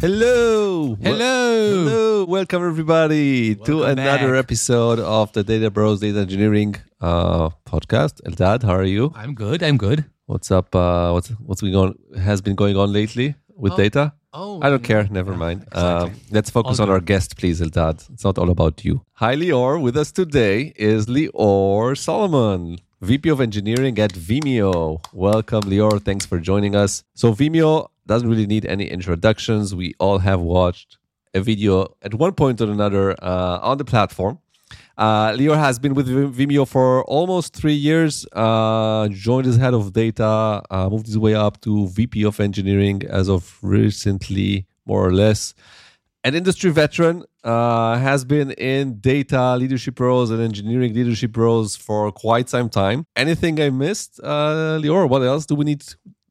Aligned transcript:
Hello. 0.00 0.94
Hello. 1.02 1.84
Hello. 1.84 2.24
Welcome 2.26 2.66
everybody 2.66 3.54
to 3.54 3.84
another 3.84 4.32
back. 4.32 4.44
episode 4.44 4.98
of 4.98 5.32
the 5.32 5.42
Data 5.42 5.70
Bros 5.70 6.00
Data 6.00 6.20
Engineering 6.20 6.76
uh, 7.00 7.48
podcast. 7.64 8.20
Eldad, 8.22 8.62
how 8.62 8.74
are 8.74 8.84
you? 8.84 9.12
I'm 9.16 9.34
good. 9.34 9.62
I'm 9.62 9.76
good. 9.78 10.04
What's 10.26 10.50
up? 10.50 10.74
Uh, 10.74 11.12
what's 11.12 11.60
been 11.62 11.72
going 11.72 11.94
on? 12.14 12.20
Has 12.20 12.40
been 12.42 12.54
going 12.56 12.76
on 12.76 12.92
lately 12.92 13.34
with 13.56 13.72
Oh, 13.72 13.76
data? 13.76 14.12
Oh, 14.34 14.60
I 14.62 14.68
don't 14.68 14.82
care. 14.84 15.08
Never 15.10 15.34
mind. 15.34 15.62
exactly. 15.62 16.10
Um, 16.10 16.20
let's 16.30 16.50
focus 16.50 16.78
All 16.78 16.86
on 16.86 16.92
our 16.92 17.00
guest, 17.00 17.36
please, 17.38 17.60
Eldad. 17.60 18.08
It's 18.12 18.24
not 18.24 18.36
all 18.38 18.50
about 18.50 18.84
you. 18.84 19.02
Hi, 19.14 19.34
Lior. 19.34 19.80
With 19.80 19.96
us 19.96 20.12
today 20.12 20.74
is 20.76 21.06
Lior 21.06 21.96
Solomon, 21.96 22.78
VP 23.00 23.30
of 23.30 23.40
Engineering 23.40 23.98
at 23.98 24.12
Vimeo. 24.12 25.00
Welcome, 25.14 25.62
Lior. 25.62 26.02
Thanks 26.04 26.26
for 26.26 26.38
joining 26.38 26.76
us. 26.76 27.02
So, 27.14 27.32
Vimeo 27.32 27.88
doesn't 28.06 28.28
really 28.28 28.46
need 28.46 28.64
any 28.66 28.86
introductions. 28.86 29.74
We 29.74 29.94
all 29.98 30.18
have 30.18 30.40
watched 30.40 30.98
a 31.34 31.40
video 31.40 31.94
at 32.02 32.14
one 32.14 32.32
point 32.32 32.60
or 32.60 32.70
another 32.70 33.12
uh, 33.22 33.58
on 33.62 33.78
the 33.78 33.84
platform. 33.84 34.38
Uh, 34.98 35.32
Lior 35.32 35.56
has 35.56 35.78
been 35.78 35.94
with 35.94 36.08
Vimeo 36.08 36.66
for 36.66 37.04
almost 37.04 37.54
three 37.54 37.74
years. 37.74 38.26
Uh, 38.32 39.08
joined 39.10 39.46
as 39.46 39.56
head 39.56 39.74
of 39.74 39.92
data, 39.92 40.62
uh, 40.70 40.88
moved 40.88 41.06
his 41.06 41.18
way 41.18 41.34
up 41.34 41.60
to 41.60 41.88
VP 41.88 42.24
of 42.24 42.40
engineering 42.40 43.02
as 43.08 43.28
of 43.28 43.58
recently, 43.62 44.66
more 44.86 45.06
or 45.06 45.12
less. 45.12 45.54
An 46.24 46.34
industry 46.34 46.70
veteran, 46.70 47.24
uh, 47.44 47.98
has 47.98 48.24
been 48.24 48.50
in 48.52 48.98
data 48.98 49.54
leadership 49.56 50.00
roles 50.00 50.30
and 50.30 50.40
engineering 50.42 50.92
leadership 50.94 51.36
roles 51.36 51.76
for 51.76 52.10
quite 52.10 52.48
some 52.48 52.68
time. 52.68 53.06
Anything 53.14 53.60
I 53.60 53.70
missed, 53.70 54.18
uh, 54.24 54.80
Lior? 54.82 55.08
What 55.08 55.22
else 55.22 55.46
do 55.46 55.54
we 55.54 55.64
need 55.64 55.84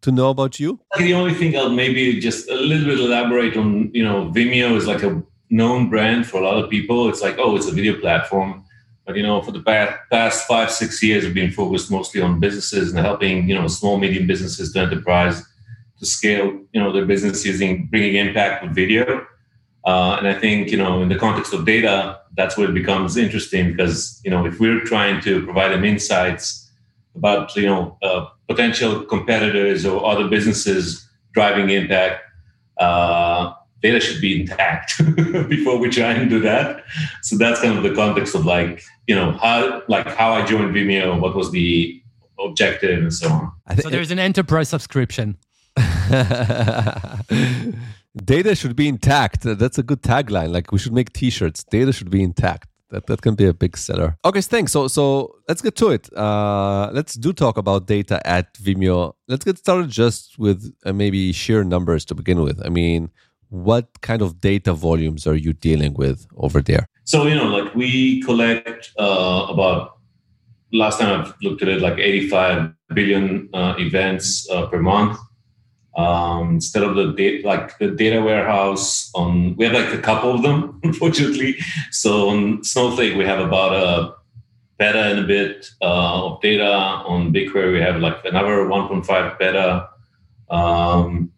to 0.06 0.12
know 0.12 0.30
about 0.30 0.60
you? 0.60 0.80
The 0.98 1.14
only 1.14 1.34
thing 1.34 1.58
I'll 1.58 1.70
maybe 1.70 2.20
just 2.20 2.50
a 2.50 2.56
little 2.56 2.86
bit 2.86 3.00
elaborate 3.00 3.58
on, 3.58 3.92
you 3.94 4.04
know, 4.04 4.32
Vimeo 4.32 4.76
is 4.78 4.88
like 4.88 5.04
a 5.04 5.22
known 5.50 5.90
brand 5.90 6.28
for 6.28 6.40
a 6.40 6.44
lot 6.44 6.64
of 6.64 6.70
people. 6.70 7.10
It's 7.10 7.22
like, 7.22 7.38
oh, 7.38 7.56
it's 7.56 7.68
a 7.68 7.72
video 7.72 8.00
platform. 8.00 8.64
But, 9.06 9.18
you 9.18 9.24
know, 9.24 9.42
for 9.42 9.52
the 9.52 9.62
past, 10.12 10.48
five, 10.48 10.72
six 10.72 11.02
years, 11.04 11.26
we've 11.26 11.34
been 11.34 11.52
focused 11.52 11.92
mostly 11.92 12.22
on 12.22 12.40
businesses 12.40 12.92
and 12.92 13.00
helping, 13.00 13.48
you 13.50 13.56
know, 13.56 13.68
small, 13.68 13.98
medium 13.98 14.26
businesses 14.26 14.72
to 14.74 14.80
enterprise 14.80 15.44
to 16.00 16.06
scale, 16.06 16.48
you 16.74 16.80
know, 16.82 16.92
their 16.92 17.06
business 17.06 17.46
using 17.46 17.88
bringing 17.88 18.16
impact 18.16 18.64
with 18.64 18.74
video. 18.76 19.26
Uh, 19.86 20.16
and 20.18 20.28
I 20.28 20.34
think, 20.34 20.72
you 20.72 20.78
know, 20.78 21.02
in 21.02 21.10
the 21.10 21.18
context 21.18 21.54
of 21.54 21.66
data, 21.66 22.20
that's 22.36 22.58
where 22.58 22.70
it 22.70 22.74
becomes 22.74 23.18
interesting 23.18 23.72
because, 23.72 24.20
you 24.26 24.32
know, 24.32 24.46
if 24.46 24.60
we're 24.60 24.82
trying 24.82 25.22
to 25.22 25.44
provide 25.44 25.72
them 25.72 25.86
insights 25.86 26.65
about, 27.16 27.56
you 27.56 27.66
know, 27.66 27.98
uh, 28.02 28.26
potential 28.48 29.04
competitors 29.04 29.86
or 29.86 30.06
other 30.06 30.28
businesses 30.28 31.08
driving 31.34 31.70
impact, 31.70 32.22
uh, 32.80 33.54
data 33.82 34.00
should 34.00 34.22
be 34.22 34.42
intact 34.42 34.94
before 35.50 35.78
we 35.78 35.90
try 35.90 36.12
and 36.12 36.30
do 36.30 36.40
that. 36.40 36.84
So 37.22 37.38
that's 37.38 37.62
kind 37.62 37.78
of 37.78 37.84
the 37.84 37.94
context 37.94 38.36
of 38.36 38.46
like, 38.46 38.84
you 39.08 39.16
know, 39.16 39.32
how, 39.34 39.84
like 39.88 40.08
how 40.08 40.34
I 40.34 40.46
joined 40.46 40.74
Vimeo, 40.74 41.20
what 41.20 41.36
was 41.36 41.52
the 41.52 42.02
objective 42.40 43.00
and 43.00 43.14
so 43.14 43.30
on. 43.30 43.52
So 43.82 43.90
there's 43.90 44.12
an 44.12 44.20
enterprise 44.20 44.70
subscription. 44.70 45.38
Data 48.16 48.56
should 48.56 48.76
be 48.76 48.88
intact. 48.88 49.42
That's 49.44 49.78
a 49.78 49.84
good 49.84 50.02
tagline. 50.02 50.50
Like 50.50 50.72
we 50.72 50.80
should 50.80 50.94
make 50.94 51.12
T-shirts. 51.14 51.64
Data 51.64 51.92
should 51.92 52.10
be 52.10 52.24
intact. 52.24 52.70
That 52.96 53.08
that 53.08 53.22
can 53.22 53.36
be 53.36 53.46
a 53.46 53.54
big 53.54 53.76
seller. 53.76 54.18
Okay, 54.24 54.40
thanks. 54.40 54.72
So 54.72 54.88
so 54.88 55.36
let's 55.50 55.62
get 55.62 55.76
to 55.76 55.90
it. 55.90 56.08
Uh, 56.16 56.90
let's 56.94 57.16
do 57.16 57.34
talk 57.34 57.58
about 57.58 57.88
data 57.88 58.26
at 58.26 58.54
Vimeo. 58.54 59.14
Let's 59.28 59.44
get 59.44 59.58
started 59.58 59.90
just 59.90 60.40
with 60.40 60.74
uh, 60.86 60.94
maybe 60.94 61.34
sheer 61.34 61.66
numbers 61.66 62.06
to 62.06 62.16
begin 62.16 62.42
with. 62.42 62.66
I 62.66 62.70
mean, 62.70 63.12
what 63.50 64.02
kind 64.02 64.22
of 64.22 64.40
data 64.40 64.74
volumes 64.74 65.28
are 65.28 65.36
you 65.36 65.52
dealing 65.52 65.94
with 65.94 66.26
over 66.38 66.62
there? 66.62 66.88
So, 67.04 67.28
you 67.28 67.36
know, 67.36 67.48
like 67.48 67.76
we 67.76 68.22
collect 68.24 68.92
uh, 68.98 69.48
about, 69.50 69.98
last 70.72 71.00
time 71.00 71.20
I've 71.20 71.34
looked 71.42 71.62
at 71.62 71.68
it, 71.68 71.82
like 71.82 71.98
85 71.98 72.72
billion 72.94 73.50
uh, 73.54 73.76
events 73.78 74.48
uh, 74.50 74.68
per 74.68 74.80
month. 74.80 75.20
Um, 75.96 76.56
instead 76.56 76.84
of 76.84 76.96
the 76.96 77.14
data, 77.14 77.48
like 77.48 77.78
the 77.78 77.88
data 77.88 78.22
warehouse 78.22 79.12
on, 79.16 79.56
we 79.56 79.66
have 79.66 79.74
like 79.74 79.94
a 79.94 80.02
couple 80.02 80.34
of 80.34 80.42
them, 80.42 80.80
unfortunately. 80.84 81.58
So 81.92 82.30
on 82.30 82.64
Snowflake, 82.64 83.16
we 83.16 83.26
have 83.26 83.40
about 83.40 83.74
a 83.74 84.14
peta 84.78 85.04
and 85.06 85.20
a 85.20 85.24
bit 85.24 85.70
uh, 85.82 86.26
of 86.26 86.42
data. 86.42 86.72
On 86.72 87.34
BigQuery, 87.34 87.74
we 87.74 87.82
have 87.82 88.02
like 88.02 88.24
another 88.26 88.66
1.5 88.66 89.40
peta. 89.40 89.90
Um, 90.50 91.32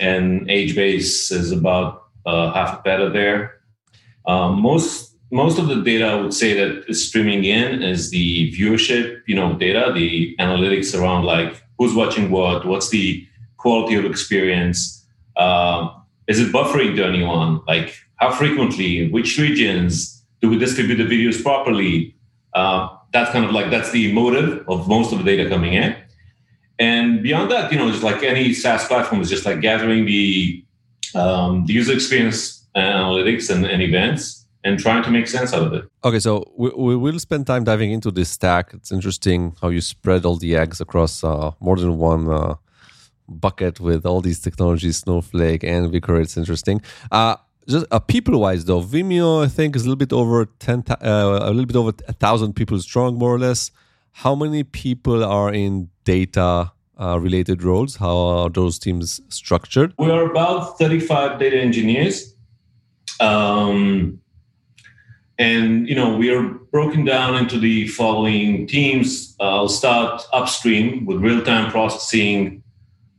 and 0.00 0.48
HBase 0.48 1.30
is 1.30 1.52
about 1.52 2.04
uh, 2.26 2.52
half 2.52 2.80
a 2.80 2.82
peta 2.82 3.08
there. 3.08 3.60
Um, 4.26 4.60
most 4.60 5.12
most 5.30 5.58
of 5.58 5.66
the 5.66 5.80
data 5.80 6.06
I 6.06 6.14
would 6.16 6.34
say 6.34 6.52
that 6.52 6.84
is 6.88 7.08
streaming 7.08 7.44
in 7.44 7.82
is 7.82 8.10
the 8.10 8.52
viewership, 8.52 9.22
you 9.26 9.34
know, 9.34 9.54
data, 9.54 9.90
the 9.94 10.36
analytics 10.38 10.98
around 10.98 11.24
like 11.24 11.62
who's 11.78 11.94
watching 11.94 12.30
what, 12.30 12.66
what's 12.66 12.90
the 12.90 13.26
quality 13.62 13.94
of 14.00 14.04
experience, 14.04 14.78
uh, 15.36 15.88
is 16.26 16.38
it 16.40 16.48
buffering 16.52 16.90
to 16.96 17.02
anyone, 17.12 17.60
like 17.72 17.88
how 18.16 18.30
frequently, 18.42 19.10
which 19.10 19.38
regions, 19.38 20.24
do 20.40 20.50
we 20.50 20.56
distribute 20.58 20.98
the 21.02 21.08
videos 21.14 21.42
properly? 21.42 22.14
Uh, 22.54 22.88
that's 23.12 23.30
kind 23.34 23.44
of 23.44 23.52
like 23.52 23.70
that's 23.70 23.90
the 23.92 24.12
motive 24.12 24.64
of 24.68 24.88
most 24.88 25.12
of 25.12 25.18
the 25.18 25.24
data 25.24 25.48
coming 25.48 25.74
in. 25.74 25.90
And 26.78 27.22
beyond 27.22 27.50
that, 27.52 27.70
you 27.70 27.78
know, 27.78 27.88
just 27.90 28.02
like 28.02 28.22
any 28.22 28.52
SaaS 28.52 28.86
platform 28.90 29.20
is 29.22 29.30
just 29.30 29.44
like 29.46 29.60
gathering 29.60 30.04
the 30.06 30.64
um, 31.14 31.66
the 31.66 31.72
user 31.80 31.92
experience 31.92 32.66
analytics 32.74 33.50
and, 33.52 33.66
and 33.72 33.80
events 33.82 34.22
and 34.64 34.78
trying 34.78 35.02
to 35.02 35.10
make 35.10 35.26
sense 35.36 35.52
out 35.52 35.64
of 35.68 35.72
it. 35.78 35.84
Okay, 36.04 36.20
so 36.20 36.44
we, 36.56 36.70
we 36.70 36.96
will 36.96 37.18
spend 37.18 37.46
time 37.46 37.64
diving 37.64 37.92
into 37.92 38.10
this 38.10 38.30
stack. 38.30 38.70
It's 38.72 38.90
interesting 38.92 39.54
how 39.60 39.68
you 39.68 39.80
spread 39.80 40.24
all 40.24 40.36
the 40.36 40.56
eggs 40.56 40.80
across 40.80 41.22
uh, 41.24 41.50
more 41.60 41.76
than 41.76 41.98
one 41.98 42.28
uh, 42.30 42.54
bucket 43.40 43.80
with 43.80 44.06
all 44.06 44.20
these 44.20 44.40
technologies, 44.40 44.98
Snowflake 44.98 45.64
and 45.64 45.92
BigQuery. 45.92 46.22
It's 46.22 46.36
interesting. 46.36 46.80
Uh, 47.10 47.36
just 47.68 47.86
uh, 47.90 47.98
people-wise, 48.00 48.64
though, 48.64 48.82
Vimeo 48.82 49.44
I 49.44 49.48
think 49.48 49.76
is 49.76 49.82
a 49.82 49.84
little 49.86 49.96
bit 49.96 50.12
over 50.12 50.46
ten, 50.58 50.84
uh, 50.90 51.38
a 51.42 51.50
little 51.50 51.66
bit 51.66 51.76
over 51.76 51.92
a 52.08 52.12
thousand 52.12 52.54
people 52.54 52.78
strong, 52.80 53.16
more 53.16 53.34
or 53.34 53.38
less. 53.38 53.70
How 54.12 54.34
many 54.34 54.62
people 54.62 55.24
are 55.24 55.52
in 55.52 55.88
data-related 56.04 57.62
roles? 57.62 57.96
How 57.96 58.16
are 58.16 58.50
those 58.50 58.78
teams 58.78 59.20
structured? 59.28 59.94
We 59.98 60.10
are 60.10 60.30
about 60.30 60.78
35 60.78 61.38
data 61.38 61.56
engineers. 61.56 62.34
Um, 63.20 64.20
and 65.38 65.88
you 65.88 65.94
know 65.94 66.16
we 66.16 66.30
are 66.30 66.42
broken 66.42 67.04
down 67.04 67.34
into 67.36 67.58
the 67.58 67.88
following 67.88 68.66
teams. 68.66 69.34
Uh, 69.40 69.56
I'll 69.56 69.68
start 69.68 70.22
upstream 70.32 71.04
with 71.06 71.18
real-time 71.18 71.70
processing. 71.70 72.62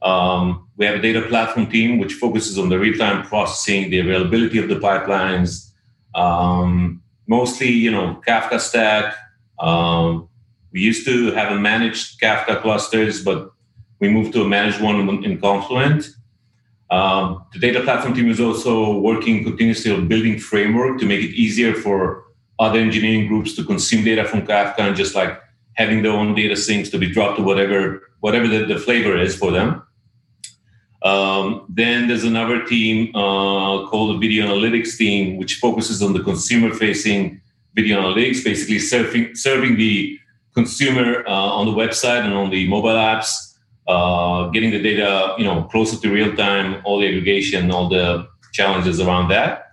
Um, 0.04 0.68
we 0.76 0.86
have 0.86 0.96
a 0.96 1.02
data 1.02 1.22
platform 1.24 1.68
team 1.68 1.98
which 1.98 2.14
focuses 2.14 2.60
on 2.60 2.70
the 2.70 2.78
real-time 2.78 3.26
processing, 3.26 3.90
the 3.90 4.00
availability 4.00 4.60
of 4.60 4.68
the 4.68 4.76
pipelines, 4.76 5.72
um, 6.14 7.02
mostly 7.28 7.70
you 7.70 7.92
know 7.92 8.22
Kafka 8.28 8.60
stack. 8.60 9.16
Um, 9.60 10.28
we 10.72 10.82
used 10.82 11.06
to 11.06 11.32
have 11.32 11.52
a 11.52 11.60
managed 11.60 12.20
Kafka 12.20 12.62
clusters, 12.62 13.24
but 13.24 13.52
we 14.00 14.10
moved 14.10 14.34
to 14.34 14.42
a 14.42 14.48
managed 14.48 14.82
one 14.82 15.24
in 15.24 15.40
Confluent. 15.40 16.10
Um, 16.90 17.46
the 17.54 17.60
data 17.60 17.82
platform 17.82 18.14
team 18.14 18.30
is 18.30 18.40
also 18.40 19.00
working 19.00 19.44
continuously 19.44 19.92
on 19.92 20.08
building 20.08 20.38
framework 20.38 21.00
to 21.00 21.06
make 21.06 21.22
it 21.22 21.34
easier 21.34 21.74
for 21.74 22.26
other 22.60 22.78
engineering 22.78 23.28
groups 23.28 23.56
to 23.56 23.64
consume 23.64 24.04
data 24.04 24.26
from 24.26 24.46
Kafka 24.46 24.80
and 24.80 24.96
just 24.96 25.16
like 25.16 25.42
having 25.76 26.04
their 26.04 26.12
own 26.12 26.36
data 26.36 26.56
sinks 26.56 26.90
to 26.90 26.98
be 26.98 27.10
dropped 27.10 27.38
to 27.38 27.44
whatever 27.44 28.10
whatever 28.20 28.48
the, 28.48 28.66
the 28.66 28.78
flavor 28.78 29.18
is 29.18 29.36
for 29.36 29.52
them. 29.52 29.82
Um, 31.04 31.66
then 31.70 32.08
there's 32.08 32.24
another 32.24 32.66
team 32.66 33.14
uh, 33.16 33.88
called 33.88 34.16
the 34.16 34.20
video 34.20 34.48
analytics 34.48 34.98
team, 34.98 35.38
which 35.38 35.56
focuses 35.56 36.02
on 36.02 36.14
the 36.14 36.24
consumer-facing 36.24 37.42
video 37.76 38.02
analytics, 38.02 38.44
basically 38.44 38.80
serving 38.80 39.36
serving 39.36 39.78
the 39.78 40.18
consumer 40.54 41.28
uh, 41.28 41.32
on 41.32 41.66
the 41.66 41.74
website 41.74 42.24
and 42.24 42.34
on 42.34 42.50
the 42.50 42.68
mobile 42.68 42.92
apps 42.92 43.54
uh, 43.88 44.48
getting 44.50 44.72
the 44.72 44.82
data, 44.82 45.36
you 45.38 45.44
know, 45.44 45.64
closer 45.64 46.00
to 46.00 46.12
real 46.12 46.36
time, 46.36 46.82
all 46.86 47.00
the 47.00 47.08
aggregation, 47.08 47.72
all 47.72 47.90
the 47.90 48.28
challenges 48.54 49.00
around 49.00 49.30
that. 49.30 49.72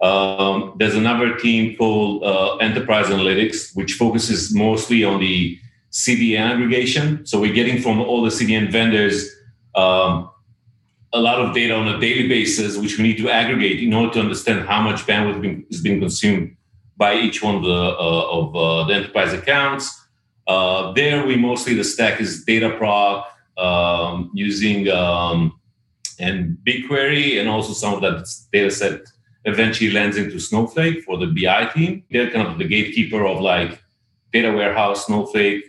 Um, 0.00 0.74
there's 0.76 0.94
another 0.94 1.36
team 1.36 1.76
called 1.76 2.22
uh, 2.22 2.56
Enterprise 2.56 3.06
Analytics, 3.06 3.74
which 3.74 3.94
focuses 3.94 4.54
mostly 4.54 5.02
on 5.02 5.20
the 5.20 5.58
CDN 5.90 6.52
aggregation. 6.52 7.24
So 7.26 7.40
we're 7.40 7.54
getting 7.54 7.80
from 7.80 8.00
all 8.00 8.22
the 8.22 8.30
CDN 8.30 8.70
vendors 8.70 9.30
um, 9.74 10.30
a 11.14 11.20
lot 11.20 11.40
of 11.40 11.54
data 11.54 11.72
on 11.72 11.86
a 11.86 12.00
daily 12.00 12.28
basis, 12.28 12.76
which 12.76 12.98
we 12.98 13.04
need 13.04 13.18
to 13.18 13.30
aggregate 13.30 13.80
in 13.80 13.94
order 13.94 14.12
to 14.14 14.20
understand 14.20 14.66
how 14.66 14.82
much 14.82 15.06
bandwidth 15.06 15.40
being, 15.40 15.64
is 15.70 15.80
being 15.80 16.00
consumed 16.00 16.56
by 16.96 17.14
each 17.14 17.42
one 17.42 17.54
of 17.54 17.62
the 17.62 17.70
uh, 17.70 18.38
of 18.38 18.56
uh, 18.56 18.84
the 18.84 18.94
enterprise 18.94 19.32
accounts. 19.32 20.06
Uh, 20.46 20.92
there, 20.92 21.24
we 21.24 21.36
mostly 21.36 21.74
the 21.74 21.84
stack 21.84 22.20
is 22.20 22.44
Dataproc 22.44 23.24
um, 23.56 24.30
using 24.34 24.88
um, 24.90 25.58
and 26.18 26.58
BigQuery, 26.66 27.40
and 27.40 27.48
also 27.48 27.72
some 27.72 27.94
of 27.94 28.00
that 28.02 28.26
data 28.52 28.70
set 28.70 29.00
eventually 29.44 29.90
lands 29.90 30.16
into 30.16 30.38
Snowflake 30.40 31.04
for 31.04 31.16
the 31.16 31.26
BI 31.26 31.66
team. 31.66 32.02
They're 32.10 32.30
kind 32.30 32.48
of 32.48 32.58
the 32.58 32.66
gatekeeper 32.66 33.24
of 33.24 33.40
like 33.40 33.80
data 34.32 34.52
warehouse, 34.52 35.06
Snowflake. 35.06 35.64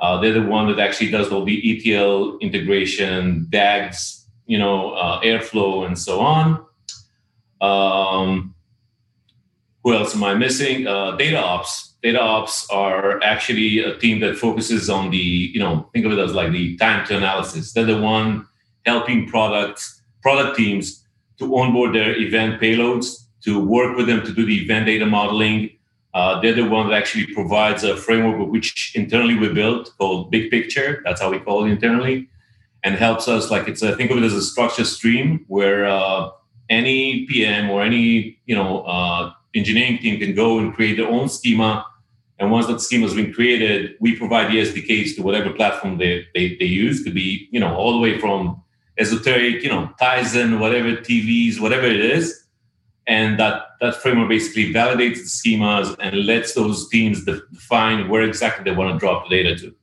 Uh, 0.00 0.20
they're 0.20 0.32
the 0.32 0.42
one 0.42 0.68
that 0.68 0.78
actually 0.78 1.10
does 1.10 1.30
all 1.30 1.44
the 1.44 1.58
ETL 1.70 2.38
integration, 2.38 3.46
DAGs, 3.50 4.17
you 4.48 4.58
know, 4.58 4.94
uh, 4.94 5.20
Airflow, 5.20 5.86
and 5.86 5.96
so 5.96 6.18
on. 6.20 6.66
Um, 7.60 8.54
who 9.84 9.94
else 9.94 10.16
am 10.16 10.24
I 10.24 10.34
missing? 10.34 10.86
Uh, 10.86 11.12
data 11.16 11.38
ops. 11.38 11.94
Data 12.02 12.20
ops 12.20 12.68
are 12.70 13.22
actually 13.22 13.80
a 13.80 13.96
team 13.98 14.20
that 14.20 14.36
focuses 14.36 14.88
on 14.90 15.10
the, 15.10 15.16
you 15.54 15.60
know, 15.60 15.88
think 15.92 16.06
of 16.06 16.12
it 16.12 16.18
as 16.18 16.32
like 16.32 16.52
the 16.52 16.76
time 16.78 17.06
to 17.06 17.16
analysis. 17.16 17.72
They're 17.72 17.84
the 17.84 18.00
one 18.00 18.46
helping 18.86 19.28
products, 19.28 20.02
product 20.22 20.56
teams 20.56 21.04
to 21.38 21.56
onboard 21.56 21.94
their 21.94 22.16
event 22.16 22.60
payloads, 22.60 23.26
to 23.44 23.64
work 23.64 23.96
with 23.96 24.06
them 24.06 24.24
to 24.24 24.32
do 24.32 24.44
the 24.46 24.62
event 24.62 24.86
data 24.86 25.06
modeling. 25.06 25.70
Uh, 26.14 26.40
they're 26.40 26.54
the 26.54 26.68
one 26.68 26.88
that 26.88 26.96
actually 26.96 27.26
provides 27.34 27.84
a 27.84 27.96
framework 27.96 28.50
which 28.50 28.92
internally 28.94 29.36
we 29.36 29.52
built 29.52 29.92
called 29.98 30.30
Big 30.30 30.50
Picture. 30.50 31.02
That's 31.04 31.20
how 31.20 31.30
we 31.30 31.38
call 31.38 31.64
it 31.64 31.70
internally, 31.70 32.28
and 32.84 32.94
helps 32.94 33.28
us 33.28 33.50
like 33.50 33.68
it's 33.68 33.82
a, 33.82 33.96
think 33.96 34.10
of 34.10 34.18
it 34.18 34.24
as 34.24 34.34
a 34.34 34.42
structured 34.42 34.86
stream 34.86 35.44
where 35.48 35.86
uh, 35.86 36.30
any 36.70 37.26
PM 37.26 37.70
or 37.70 37.82
any 37.82 38.38
you 38.46 38.54
know 38.54 38.82
uh, 38.82 39.32
engineering 39.54 39.98
team 39.98 40.18
can 40.18 40.34
go 40.34 40.58
and 40.58 40.74
create 40.74 40.96
their 40.96 41.08
own 41.08 41.28
schema. 41.28 41.84
And 42.40 42.52
once 42.52 42.66
that 42.68 42.80
schema 42.80 43.04
has 43.04 43.14
been 43.14 43.32
created, 43.32 43.96
we 43.98 44.14
provide 44.16 44.52
the 44.52 44.58
SDKs 44.58 45.16
to 45.16 45.22
whatever 45.22 45.50
platform 45.52 45.98
they, 45.98 46.24
they, 46.34 46.56
they 46.56 46.66
use. 46.66 47.02
Could 47.02 47.14
be 47.14 47.48
you 47.50 47.60
know 47.60 47.74
all 47.74 47.92
the 47.92 47.98
way 47.98 48.18
from 48.18 48.62
esoteric, 48.98 49.62
you 49.62 49.68
know, 49.68 49.90
Tizen, 50.00 50.58
whatever 50.58 50.96
TVs, 50.96 51.60
whatever 51.60 51.86
it 51.86 52.00
is. 52.00 52.44
And 53.06 53.38
that, 53.40 53.68
that 53.80 53.94
framework 53.96 54.28
basically 54.28 54.72
validates 54.72 55.16
the 55.16 55.56
schemas 55.56 55.96
and 55.98 56.26
lets 56.26 56.54
those 56.54 56.88
teams 56.90 57.24
define 57.24 58.08
where 58.08 58.22
exactly 58.22 58.64
they 58.64 58.76
want 58.76 58.92
to 58.92 58.98
drop 58.98 59.28
the 59.28 59.42
data 59.42 59.56
to. 59.56 59.74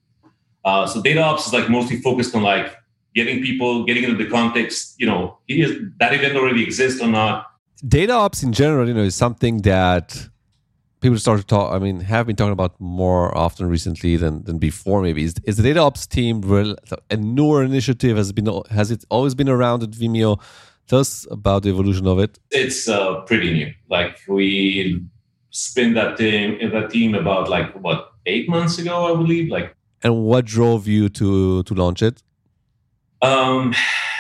Uh, 0.64 0.86
so 0.86 1.02
data 1.02 1.22
ops 1.22 1.48
is 1.48 1.54
like 1.54 1.70
mostly 1.70 2.00
focused 2.02 2.36
on 2.36 2.44
like 2.44 2.76
getting 3.16 3.42
people, 3.42 3.86
getting 3.86 4.04
into 4.04 4.22
the 4.22 4.30
context, 4.30 4.96
you 5.00 5.08
know, 5.08 5.38
is, 5.48 5.72
that 6.00 6.14
event 6.14 6.36
already 6.36 6.64
exists 6.64 7.02
or 7.02 7.08
not. 7.08 7.48
Data 7.88 8.14
ops 8.14 8.44
in 8.44 8.52
general, 8.54 8.88
you 8.88 8.94
know, 8.94 9.04
is 9.04 9.16
something 9.16 9.62
that 9.62 10.30
people 11.02 11.18
start 11.18 11.40
to 11.40 11.46
talk. 11.46 11.74
I 11.74 11.80
mean, 11.80 12.02
have 12.02 12.28
been 12.28 12.36
talking 12.36 12.52
about 12.52 12.80
more 12.80 13.36
often 13.38 13.68
recently 13.68 14.18
than, 14.18 14.44
than 14.44 14.58
before. 14.58 15.02
Maybe 15.02 15.24
is, 15.24 15.36
is 15.44 15.58
the 15.58 15.64
data 15.64 15.80
ops 15.80 16.06
team 16.06 16.42
real, 16.42 16.76
a 17.10 17.18
newer 17.18 17.64
initiative? 17.64 18.18
Has 18.18 18.30
it 18.30 18.36
been 18.36 18.50
has 18.70 18.92
it 18.92 19.06
always 19.10 19.34
been 19.36 19.50
around 19.50 19.84
at 19.84 19.92
Vimeo? 19.92 20.42
Tell 20.88 21.00
us 21.00 21.26
about 21.32 21.64
the 21.64 21.70
evolution 21.70 22.08
of 22.08 22.20
it. 22.20 22.40
It's 22.52 22.88
uh, 22.88 23.22
pretty 23.22 23.54
new. 23.54 23.74
Like 23.90 24.20
we 24.28 25.04
spin 25.50 25.94
that 25.94 26.18
team 26.18 26.58
that 26.72 26.90
team 26.90 27.16
about 27.16 27.50
like 27.50 27.72
what 27.74 28.12
eight 28.26 28.50
months 28.50 28.78
ago, 28.78 29.14
I 29.14 29.16
believe. 29.16 29.50
Like, 29.50 29.76
and 30.04 30.24
what 30.24 30.46
drove 30.46 30.88
you 30.88 31.10
to 31.10 31.64
to 31.64 31.74
launch 31.74 32.02
it? 32.02 32.22
Um, 33.26 33.74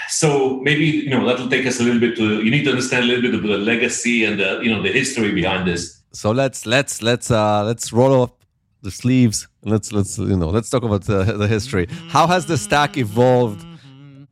so 0.10 0.60
maybe 0.62 0.86
you 0.86 1.10
know 1.10 1.26
that'll 1.26 1.50
take 1.50 1.66
us 1.66 1.80
a 1.80 1.84
little 1.84 2.00
bit 2.00 2.16
to. 2.18 2.44
You 2.44 2.52
need 2.52 2.64
to 2.66 2.72
understand 2.72 3.04
a 3.06 3.08
little 3.08 3.22
bit 3.22 3.36
of 3.36 3.44
the 3.44 3.58
legacy 3.58 4.24
and 4.26 4.40
the 4.40 4.60
you 4.64 4.70
know 4.74 4.82
the 4.82 4.92
history 4.92 5.32
behind 5.32 5.68
this. 5.68 6.02
So 6.12 6.32
let's 6.32 6.66
let's 6.66 7.02
let's 7.02 7.30
uh 7.32 7.64
let's 7.64 7.92
roll 7.92 8.24
up 8.24 8.44
the 8.82 8.92
sleeves. 8.92 9.48
Let's 9.64 9.92
let's 9.92 10.18
you 10.18 10.38
know 10.38 10.50
let's 10.50 10.70
talk 10.70 10.84
about 10.84 11.04
the, 11.04 11.24
the 11.24 11.48
history. 11.48 11.88
How 12.10 12.28
has 12.28 12.46
the 12.46 12.58
stack 12.58 12.98
evolved? 12.98 13.66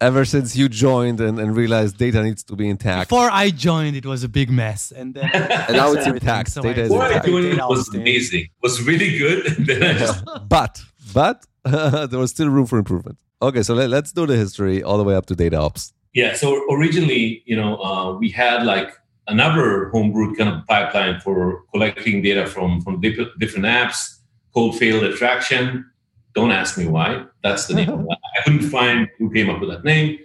ever 0.02 0.26
since 0.26 0.54
you 0.54 0.68
joined 0.68 1.22
and, 1.22 1.40
and 1.40 1.56
realized 1.56 1.98
data 1.98 2.22
needs 2.22 2.44
to 2.44 2.56
be 2.58 2.68
intact. 2.68 3.10
Before 3.10 3.30
I 3.32 3.52
joined, 3.52 3.96
it 3.96 4.06
was 4.06 4.22
a 4.26 4.28
big 4.28 4.50
mess, 4.50 4.92
and 4.92 5.14
then 5.14 5.30
and 5.34 5.78
now 5.78 5.94
it's 5.94 6.08
intact. 6.16 6.50
So 6.50 6.62
data 6.62 6.82
is 6.82 6.92
intact. 6.92 7.26
Doing 7.26 7.58
it 7.58 7.68
was 7.68 7.88
amazing. 7.94 8.50
Was 8.62 8.82
really 8.82 9.18
good. 9.18 9.42
just... 9.66 10.26
but 10.50 10.82
but 11.14 11.46
there 11.64 12.20
was 12.20 12.32
still 12.32 12.50
room 12.50 12.66
for 12.66 12.78
improvement. 12.78 13.18
Okay, 13.44 13.64
so 13.64 13.74
let, 13.74 13.92
us 13.92 14.12
do 14.12 14.26
the 14.26 14.36
history 14.36 14.82
all 14.82 14.98
the 14.98 15.04
way 15.04 15.16
up 15.16 15.26
to 15.28 15.36
data 15.36 15.58
ops. 15.58 15.94
Yeah. 16.14 16.34
So 16.34 16.64
originally, 16.72 17.44
you 17.46 17.56
know, 17.56 17.78
uh, 17.78 18.18
we 18.18 18.30
had 18.30 18.66
like 18.66 18.90
another 19.28 19.92
homebrewed 19.94 20.38
kind 20.38 20.50
of 20.50 20.66
pipeline 20.68 21.20
for 21.20 21.64
collecting 21.72 22.22
data 22.22 22.46
from 22.46 22.82
from 22.82 23.02
different 23.02 23.66
apps 23.66 24.20
called 24.54 24.78
Fatal 24.78 25.04
Attraction 25.04 25.86
don't 26.34 26.52
ask 26.52 26.78
me 26.78 26.88
why. 26.88 27.26
That's 27.44 27.68
the 27.68 27.76
name. 27.76 27.90
I 28.12 28.44
couldn't 28.44 28.70
find 28.70 29.08
who 29.18 29.32
came 29.32 29.50
up 29.50 29.60
with 29.60 29.70
that 29.70 29.84
name. 29.84 30.20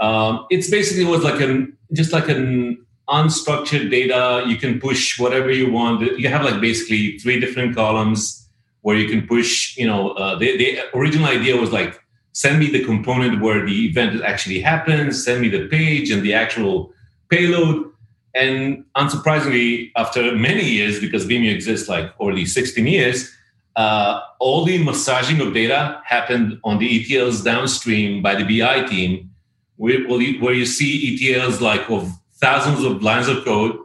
Um, 0.00 0.46
it's 0.50 0.70
basically 0.70 1.04
was 1.04 1.22
like 1.22 1.40
an 1.40 1.76
just 1.92 2.12
like 2.12 2.28
an 2.28 2.84
unstructured 3.08 3.90
data. 3.90 4.44
You 4.46 4.56
can 4.56 4.80
push 4.80 5.18
whatever 5.18 5.50
you 5.50 5.70
want. 5.70 6.02
You 6.18 6.28
have 6.28 6.44
like 6.44 6.60
basically 6.60 7.18
three 7.18 7.40
different 7.40 7.74
columns 7.74 8.48
where 8.82 8.96
you 8.96 9.08
can 9.08 9.26
push. 9.26 9.76
You 9.76 9.86
know, 9.86 10.10
uh, 10.12 10.36
the, 10.38 10.56
the 10.56 10.80
original 10.94 11.26
idea 11.26 11.56
was 11.56 11.72
like 11.72 11.98
send 12.36 12.58
me 12.58 12.70
the 12.70 12.84
component 12.84 13.40
where 13.40 13.64
the 13.64 13.86
event 13.86 14.22
actually 14.22 14.60
happens. 14.60 15.24
Send 15.24 15.40
me 15.40 15.48
the 15.48 15.66
page 15.68 16.10
and 16.10 16.22
the 16.22 16.34
actual 16.34 16.92
payload. 17.30 17.90
And 18.34 18.84
unsurprisingly, 18.94 19.90
after 19.96 20.36
many 20.36 20.62
years, 20.62 21.00
because 21.00 21.24
Vimeo 21.26 21.50
exists 21.50 21.88
like 21.88 22.12
already 22.20 22.44
16 22.44 22.86
years, 22.86 23.32
uh, 23.76 24.20
all 24.38 24.66
the 24.66 24.76
massaging 24.84 25.40
of 25.40 25.54
data 25.54 26.02
happened 26.04 26.60
on 26.62 26.78
the 26.78 26.88
ETLs 26.96 27.42
downstream 27.42 28.20
by 28.20 28.34
the 28.34 28.44
BI 28.44 28.84
team, 28.84 29.30
where, 29.76 30.06
where 30.06 30.52
you 30.52 30.66
see 30.66 30.92
ETLs 31.08 31.62
like 31.62 31.88
of 31.88 32.12
thousands 32.34 32.84
of 32.84 33.02
lines 33.02 33.28
of 33.28 33.46
code 33.46 33.78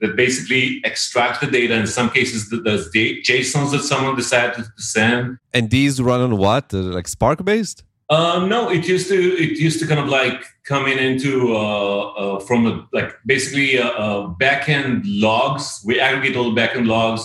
that 0.00 0.16
basically 0.16 0.80
extract 0.84 1.40
the 1.40 1.46
data. 1.46 1.74
In 1.74 1.86
some 1.86 2.10
cases, 2.10 2.50
there's 2.50 2.90
JSONs 2.90 3.70
that 3.70 3.84
someone 3.84 4.16
decided 4.16 4.56
to 4.56 4.82
send. 4.82 5.38
And 5.54 5.70
these 5.70 6.02
run 6.02 6.20
on 6.20 6.36
what? 6.36 6.74
Uh, 6.74 6.78
like 6.78 7.06
Spark 7.06 7.44
based? 7.44 7.84
Uh, 8.12 8.44
no, 8.54 8.60
it 8.76 8.86
used 8.86 9.08
to 9.08 9.18
it 9.44 9.58
used 9.68 9.78
to 9.80 9.86
kind 9.86 10.00
of 10.04 10.08
like 10.08 10.38
come 10.64 10.84
in 10.92 10.98
into 10.98 11.32
uh, 11.54 12.02
uh, 12.22 12.40
from 12.40 12.66
a, 12.66 12.72
like 12.92 13.10
basically 13.24 13.78
uh, 13.78 13.88
uh, 13.88 14.34
backend 14.42 15.02
logs. 15.06 15.64
We 15.86 15.98
aggregate 15.98 16.36
all 16.36 16.52
the 16.52 16.60
backend 16.60 16.86
logs 16.86 17.22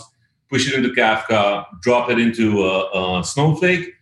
push 0.50 0.68
it 0.72 0.74
into 0.74 0.90
Kafka, 0.90 1.66
drop 1.82 2.10
it 2.10 2.20
into 2.20 2.64
a, 2.64 3.20
a 3.20 3.24
Snowflake, 3.24 3.94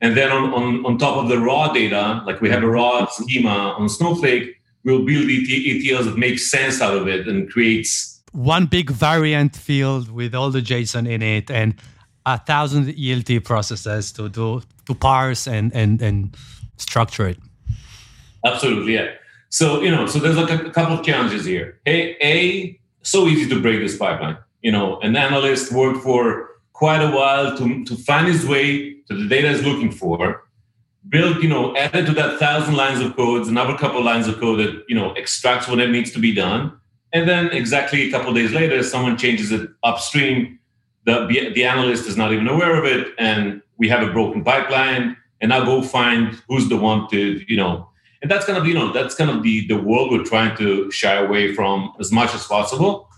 and 0.00 0.16
then 0.16 0.30
on, 0.30 0.52
on, 0.52 0.86
on 0.86 0.98
top 0.98 1.16
of 1.16 1.28
the 1.28 1.38
raw 1.38 1.72
data, 1.72 2.22
like 2.26 2.40
we 2.40 2.50
have 2.50 2.62
a 2.62 2.68
raw 2.68 3.06
schema 3.06 3.74
on 3.78 3.88
Snowflake, 3.88 4.56
we'll 4.84 5.04
build 5.04 5.26
ETLs 5.26 6.04
that 6.04 6.18
make 6.18 6.38
sense 6.38 6.80
out 6.80 6.96
of 6.96 7.08
it 7.08 7.26
and 7.26 7.50
creates 7.50 8.22
one 8.32 8.66
big 8.66 8.90
variant 8.90 9.56
field 9.56 10.10
with 10.10 10.34
all 10.34 10.50
the 10.50 10.60
JSON 10.60 11.08
in 11.08 11.22
it 11.22 11.50
and 11.50 11.74
a 12.26 12.38
thousand 12.38 12.88
ELT 12.88 13.42
processes 13.42 14.12
to 14.12 14.28
do 14.28 14.60
to 14.88 14.94
parse 14.94 15.46
and 15.46 15.72
and 15.74 16.02
and 16.02 16.36
structure 16.76 17.28
it. 17.28 17.38
Absolutely, 18.44 18.94
yeah. 18.94 19.08
So 19.50 19.80
you 19.80 19.90
know, 19.90 20.06
so 20.06 20.18
there's 20.18 20.36
like 20.36 20.50
a, 20.50 20.70
couple 20.70 20.98
of 20.98 21.04
challenges 21.04 21.44
here. 21.44 21.78
A, 21.86 22.16
a 22.22 22.78
so 23.02 23.26
easy 23.26 23.48
to 23.48 23.62
break 23.62 23.80
this 23.80 23.96
pipeline 23.96 24.38
you 24.62 24.72
know, 24.72 24.98
an 25.00 25.16
analyst 25.16 25.72
worked 25.72 26.02
for 26.02 26.50
quite 26.72 27.02
a 27.02 27.10
while 27.10 27.56
to, 27.56 27.84
to 27.84 27.96
find 27.96 28.26
his 28.26 28.46
way 28.46 28.94
to 29.08 29.14
the 29.14 29.28
data 29.28 29.48
he's 29.48 29.62
looking 29.64 29.90
for, 29.90 30.44
build, 31.08 31.42
you 31.42 31.48
know, 31.48 31.76
added 31.76 32.06
to 32.06 32.12
that 32.12 32.38
thousand 32.38 32.74
lines 32.74 33.00
of 33.00 33.16
codes, 33.16 33.48
another 33.48 33.76
couple 33.76 34.02
lines 34.02 34.28
of 34.28 34.38
code 34.38 34.58
that, 34.60 34.84
you 34.88 34.94
know, 34.94 35.12
extracts 35.12 35.68
whatever 35.68 35.90
needs 35.90 36.12
to 36.12 36.18
be 36.18 36.34
done. 36.34 36.78
And 37.12 37.28
then 37.28 37.48
exactly 37.48 38.08
a 38.08 38.10
couple 38.10 38.32
days 38.34 38.52
later, 38.52 38.82
someone 38.82 39.16
changes 39.16 39.50
it 39.50 39.70
upstream. 39.82 40.58
The, 41.06 41.26
the 41.54 41.64
analyst 41.64 42.06
is 42.06 42.16
not 42.16 42.32
even 42.32 42.46
aware 42.46 42.76
of 42.76 42.84
it. 42.84 43.14
And 43.18 43.62
we 43.78 43.88
have 43.88 44.06
a 44.06 44.12
broken 44.12 44.44
pipeline. 44.44 45.16
And 45.40 45.50
now 45.50 45.64
go 45.64 45.82
find 45.82 46.40
who's 46.48 46.68
the 46.68 46.76
one 46.76 47.08
to, 47.10 47.40
you 47.46 47.56
know, 47.56 47.88
and 48.20 48.30
that's 48.30 48.44
kind 48.44 48.58
of, 48.58 48.66
you 48.66 48.74
know, 48.74 48.92
that's 48.92 49.14
kind 49.14 49.30
of 49.30 49.44
the, 49.44 49.66
the 49.68 49.76
world 49.76 50.10
we're 50.10 50.24
trying 50.24 50.56
to 50.56 50.90
shy 50.90 51.14
away 51.14 51.54
from 51.54 51.92
as 52.00 52.10
much 52.10 52.34
as 52.34 52.44
possible 52.44 53.08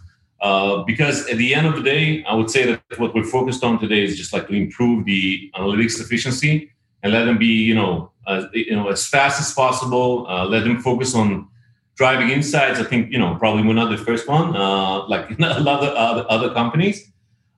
uh, 0.40 0.82
because 0.84 1.26
at 1.28 1.36
the 1.36 1.54
end 1.54 1.66
of 1.66 1.76
the 1.76 1.82
day, 1.82 2.24
I 2.24 2.34
would 2.34 2.50
say 2.50 2.64
that 2.66 2.98
what 2.98 3.14
we're 3.14 3.24
focused 3.24 3.62
on 3.62 3.78
today 3.78 4.02
is 4.04 4.16
just 4.16 4.32
like 4.32 4.48
to 4.48 4.54
improve 4.54 5.04
the 5.04 5.50
analytics 5.54 6.00
efficiency 6.00 6.72
and 7.02 7.12
let 7.12 7.24
them 7.24 7.38
be, 7.38 7.46
you 7.46 7.74
know, 7.74 8.12
as, 8.26 8.44
you 8.52 8.74
know, 8.74 8.88
as 8.88 9.06
fast 9.06 9.40
as 9.40 9.52
possible. 9.52 10.26
Uh, 10.28 10.46
let 10.46 10.64
them 10.64 10.80
focus 10.80 11.14
on 11.14 11.48
driving 11.94 12.30
insights. 12.30 12.80
I 12.80 12.84
think, 12.84 13.12
you 13.12 13.18
know, 13.18 13.36
probably 13.36 13.62
we're 13.62 13.74
not 13.74 13.90
the 13.90 13.98
first 13.98 14.28
one, 14.28 14.56
uh, 14.56 15.06
like 15.08 15.30
a 15.38 15.60
lot 15.60 15.82
of 15.82 15.94
other, 15.94 16.26
other 16.30 16.54
companies. 16.54 17.10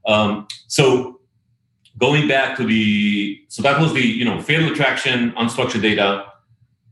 Um, 0.06 0.48
so 0.66 1.20
going 1.98 2.28
back 2.28 2.56
to 2.56 2.64
the, 2.64 3.40
so 3.48 3.62
that 3.62 3.80
was 3.80 3.92
the, 3.92 4.00
you 4.00 4.24
know, 4.24 4.40
Fatal 4.40 4.70
Attraction, 4.72 5.32
unstructured 5.32 5.82
data. 5.82 6.26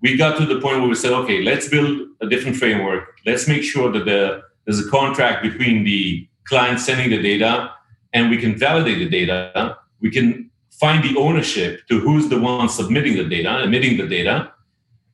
We 0.02 0.16
got 0.16 0.38
to 0.38 0.46
the 0.46 0.60
point 0.60 0.80
where 0.80 0.88
we 0.88 0.94
said, 0.94 1.12
okay, 1.12 1.42
let's 1.42 1.68
build 1.68 2.08
a 2.20 2.28
different 2.28 2.56
framework. 2.56 3.18
Let's 3.26 3.48
make 3.48 3.62
sure 3.62 3.90
that 3.92 4.04
the 4.04 4.42
there's 4.66 4.86
a 4.86 4.90
contract 4.90 5.42
between 5.42 5.84
the 5.84 6.28
client 6.44 6.80
sending 6.80 7.10
the 7.10 7.20
data 7.20 7.72
and 8.12 8.30
we 8.30 8.36
can 8.36 8.56
validate 8.56 8.98
the 8.98 9.08
data. 9.08 9.76
We 10.00 10.10
can 10.10 10.50
find 10.70 11.02
the 11.02 11.18
ownership 11.18 11.86
to 11.88 12.00
who's 12.00 12.28
the 12.28 12.38
one 12.38 12.68
submitting 12.68 13.16
the 13.16 13.24
data, 13.24 13.62
emitting 13.62 13.96
the 13.96 14.06
data. 14.06 14.52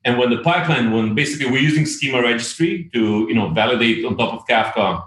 And 0.04 0.18
when 0.18 0.30
the 0.30 0.38
pipeline, 0.42 0.92
when 0.92 1.14
basically 1.14 1.50
we're 1.50 1.62
using 1.62 1.86
schema 1.86 2.22
registry 2.22 2.90
to 2.92 3.26
you 3.28 3.34
know 3.34 3.48
validate 3.50 4.04
on 4.04 4.16
top 4.16 4.34
of 4.34 4.46
Kafka 4.46 5.04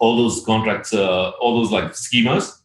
all 0.00 0.16
those 0.16 0.44
contracts, 0.44 0.92
uh, 0.92 1.30
all 1.40 1.60
those 1.60 1.70
like 1.70 1.92
schemas. 1.92 2.58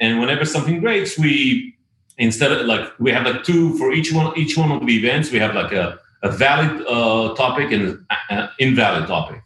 And 0.00 0.18
whenever 0.18 0.44
something 0.44 0.80
breaks, 0.80 1.18
we 1.18 1.76
instead 2.18 2.52
of 2.52 2.66
like 2.66 2.98
we 2.98 3.10
have 3.12 3.24
like 3.24 3.44
two 3.44 3.76
for 3.78 3.92
each 3.92 4.12
one 4.12 4.36
each 4.38 4.56
one 4.56 4.72
of 4.72 4.86
the 4.86 4.96
events. 4.96 5.30
We 5.30 5.38
have 5.38 5.54
like 5.54 5.72
a, 5.72 5.98
a 6.22 6.30
valid 6.30 6.86
uh, 6.86 7.34
topic 7.34 7.72
and 7.72 8.04
an 8.30 8.48
invalid 8.58 9.06
topic. 9.06 9.42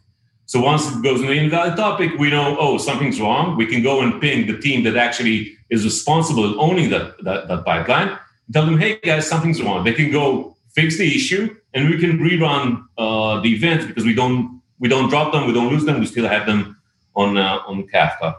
So 0.47 0.61
once 0.61 0.87
it 0.87 1.01
goes 1.01 1.21
in 1.21 1.27
the 1.27 1.33
invalid 1.33 1.75
topic, 1.75 2.11
we 2.19 2.29
know 2.29 2.55
oh 2.59 2.77
something's 2.77 3.19
wrong. 3.19 3.57
We 3.57 3.65
can 3.65 3.81
go 3.81 4.01
and 4.01 4.21
ping 4.21 4.47
the 4.47 4.57
team 4.57 4.83
that 4.83 4.95
actually 4.95 5.57
is 5.69 5.83
responsible 5.83 6.61
owning 6.61 6.89
that 6.89 7.23
that, 7.23 7.47
that 7.47 7.65
pipeline. 7.65 8.17
Tell 8.53 8.65
them 8.65 8.77
hey 8.77 8.99
guys 9.03 9.27
something's 9.27 9.61
wrong. 9.61 9.83
They 9.83 9.93
can 9.93 10.11
go 10.11 10.55
fix 10.73 10.97
the 10.97 11.15
issue 11.15 11.55
and 11.73 11.89
we 11.89 11.97
can 11.97 12.19
rerun 12.19 12.85
uh, 12.97 13.41
the 13.41 13.53
events 13.53 13.85
because 13.85 14.05
we 14.05 14.13
don't 14.13 14.61
we 14.79 14.89
don't 14.89 15.09
drop 15.09 15.31
them, 15.33 15.47
we 15.47 15.53
don't 15.53 15.69
lose 15.69 15.85
them, 15.85 15.99
we 15.99 16.05
still 16.05 16.27
have 16.27 16.45
them 16.45 16.77
on 17.15 17.37
uh, 17.37 17.59
on 17.67 17.87
Kafka. 17.87 18.35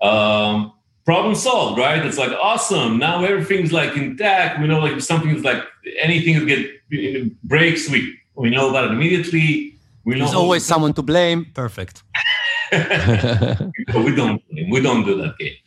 Um, 0.00 0.72
problem 1.10 1.34
solved, 1.34 1.76
right? 1.86 2.02
It's 2.08 2.20
like 2.24 2.34
awesome. 2.50 2.90
Now 3.06 3.14
everything's 3.24 3.72
like 3.80 3.92
intact. 3.96 4.60
We 4.60 4.66
know 4.70 4.80
like 4.86 4.96
if 5.00 5.04
something's 5.12 5.44
like 5.50 5.62
anything 6.08 6.34
that 6.38 6.46
get 6.46 6.62
breaks, 7.54 7.82
we 7.92 7.98
we 8.42 8.48
know 8.56 8.70
about 8.70 8.84
it 8.86 8.92
immediately. 8.98 9.48
We 10.04 10.10
know 10.14 10.24
There's 10.24 10.40
always 10.44 10.64
someone 10.72 10.92
to 10.98 11.02
blame. 11.02 11.40
Perfect. 11.62 11.96
we 14.06 14.10
don't 14.20 14.40
we 14.72 14.78
don't 14.86 15.04
do 15.10 15.14
that 15.22 15.34
game. 15.42 15.58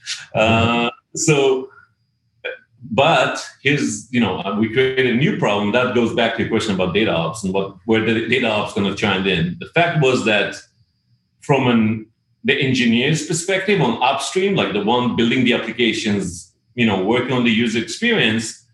Uh, 0.41 0.89
so 1.27 1.69
but 3.03 3.35
here's 3.65 3.89
you 4.15 4.21
know 4.23 4.33
we 4.61 4.65
created 4.75 5.07
a 5.15 5.17
new 5.25 5.33
problem 5.43 5.67
that 5.77 5.93
goes 5.99 6.11
back 6.19 6.31
to 6.35 6.39
your 6.41 6.49
question 6.53 6.73
about 6.75 6.93
data 6.93 7.11
ops 7.11 7.43
and 7.43 7.53
what 7.53 7.67
where 7.89 8.03
the 8.05 8.27
data 8.35 8.47
ops 8.47 8.73
going 8.73 8.89
to 8.89 8.95
chime 9.03 9.25
in 9.35 9.57
the 9.59 9.69
fact 9.77 10.01
was 10.01 10.23
that 10.25 10.55
from 11.47 11.61
an 11.67 11.83
the 12.43 12.53
engineer's 12.59 13.25
perspective 13.25 13.81
on 13.81 14.01
upstream 14.01 14.55
like 14.55 14.73
the 14.73 14.83
one 14.83 15.15
building 15.15 15.45
the 15.45 15.53
applications 15.53 16.53
you 16.75 16.85
know 16.85 17.03
working 17.03 17.31
on 17.31 17.43
the 17.43 17.51
user 17.51 17.79
experience 17.79 18.65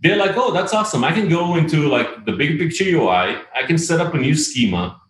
they're 0.00 0.16
like 0.16 0.36
oh 0.36 0.52
that's 0.52 0.72
awesome. 0.72 1.04
I 1.04 1.12
can 1.12 1.28
go 1.28 1.56
into 1.56 1.88
like 1.88 2.24
the 2.24 2.32
big 2.32 2.58
picture 2.58 2.84
ui 2.84 3.08
i. 3.08 3.62
Can 3.66 3.78
set 3.78 4.00
up 4.00 4.14
a 4.14 4.18
new 4.18 4.34
schema. 4.34 5.00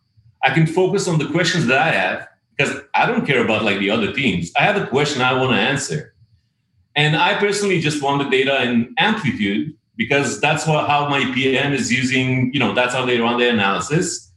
I 0.42 0.50
can 0.52 0.66
focus 0.66 1.06
on 1.08 1.18
the 1.18 1.28
questions 1.28 1.66
that 1.66 1.78
i 1.78 1.90
have 1.90 2.28
because 2.56 2.76
i 2.94 3.06
don't 3.06 3.24
care 3.26 3.44
about 3.44 3.64
like 3.64 3.78
the 3.78 3.90
other 3.90 4.12
teams. 4.12 4.50
I 4.56 4.62
have 4.62 4.76
a 4.76 4.86
question 4.86 5.22
i 5.22 5.32
want 5.32 5.52
to 5.52 5.56
answer. 5.56 6.14
And 6.96 7.16
I 7.16 7.38
personally 7.38 7.80
just 7.80 8.02
want 8.02 8.22
the 8.22 8.28
data 8.28 8.62
in 8.62 8.94
amplitude 8.98 9.76
because 9.96 10.40
that's 10.40 10.66
what, 10.66 10.88
how 10.88 11.08
my 11.08 11.30
PM 11.34 11.72
is 11.72 11.92
using, 11.92 12.52
you 12.52 12.58
know, 12.58 12.74
that's 12.74 12.94
how 12.94 13.04
they 13.06 13.20
run 13.20 13.38
their 13.38 13.52
analysis. 13.52 14.29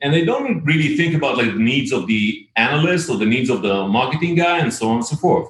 And 0.00 0.14
they 0.14 0.24
don't 0.24 0.64
really 0.64 0.96
think 0.96 1.14
about 1.14 1.36
like 1.36 1.52
the 1.52 1.58
needs 1.58 1.92
of 1.92 2.06
the 2.06 2.48
analyst 2.56 3.10
or 3.10 3.16
the 3.16 3.26
needs 3.26 3.50
of 3.50 3.62
the 3.62 3.86
marketing 3.88 4.36
guy 4.36 4.58
and 4.58 4.72
so 4.72 4.88
on 4.88 4.96
and 4.96 5.06
so 5.06 5.16
forth. 5.16 5.48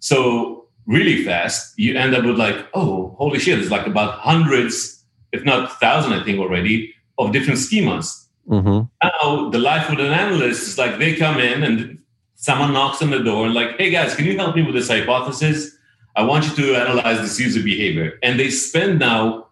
So 0.00 0.66
really 0.86 1.24
fast, 1.24 1.78
you 1.78 1.96
end 1.96 2.14
up 2.14 2.24
with 2.24 2.36
like, 2.36 2.66
oh, 2.74 3.14
holy 3.18 3.38
shit, 3.38 3.58
there's 3.58 3.70
like 3.70 3.86
about 3.86 4.18
hundreds, 4.18 5.04
if 5.32 5.44
not 5.44 5.78
thousand, 5.78 6.12
I 6.14 6.24
think 6.24 6.40
already, 6.40 6.92
of 7.18 7.32
different 7.32 7.60
schemas. 7.60 8.26
Mm-hmm. 8.48 8.86
Now 9.02 9.50
the 9.50 9.58
life 9.58 9.88
of 9.88 9.98
an 9.98 10.12
analyst 10.12 10.62
is 10.66 10.78
like 10.78 10.98
they 10.98 11.14
come 11.14 11.38
in 11.38 11.62
and 11.62 11.98
someone 12.34 12.72
knocks 12.72 13.02
on 13.02 13.10
the 13.10 13.22
door 13.22 13.46
and 13.46 13.54
like, 13.54 13.76
hey 13.76 13.90
guys, 13.90 14.16
can 14.16 14.24
you 14.24 14.36
help 14.36 14.56
me 14.56 14.62
with 14.62 14.74
this 14.74 14.88
hypothesis? 14.88 15.76
I 16.16 16.24
want 16.24 16.48
you 16.48 16.56
to 16.56 16.74
analyze 16.74 17.18
this 17.18 17.38
user 17.38 17.62
behavior. 17.62 18.18
And 18.22 18.40
they 18.40 18.50
spend 18.50 18.98
now 18.98 19.46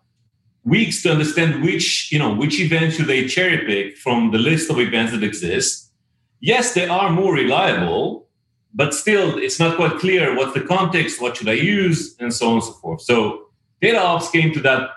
weeks 0.69 1.03
to 1.03 1.11
understand 1.11 1.63
which, 1.63 2.13
you 2.13 2.19
know, 2.19 2.35
which 2.35 2.61
event 2.61 2.95
should 2.95 3.07
they 3.07 3.27
cherry 3.27 3.59
pick 3.67 3.97
from 3.97 4.31
the 4.31 4.39
list 4.39 4.71
of 4.71 4.79
events 4.79 5.13
that 5.13 5.23
exist. 5.23 5.91
Yes, 6.41 6.75
they 6.75 6.87
are 6.87 7.11
more 7.11 7.33
reliable, 7.35 8.29
but 8.75 8.95
still 8.95 9.39
it's 9.39 9.59
not 9.59 9.77
quite 9.77 9.99
clear 9.99 10.37
what's 10.37 10.55
the 10.55 10.61
context, 10.61 11.21
what 11.21 11.37
should 11.37 11.49
I 11.49 11.55
use, 11.55 12.15
and 12.21 12.33
so 12.33 12.49
on 12.49 12.55
and 12.55 12.65
so 12.65 12.73
forth. 12.73 13.01
So 13.03 13.47
data 13.81 14.01
ops 14.01 14.31
came 14.31 14.53
to 14.53 14.61
that 14.61 14.91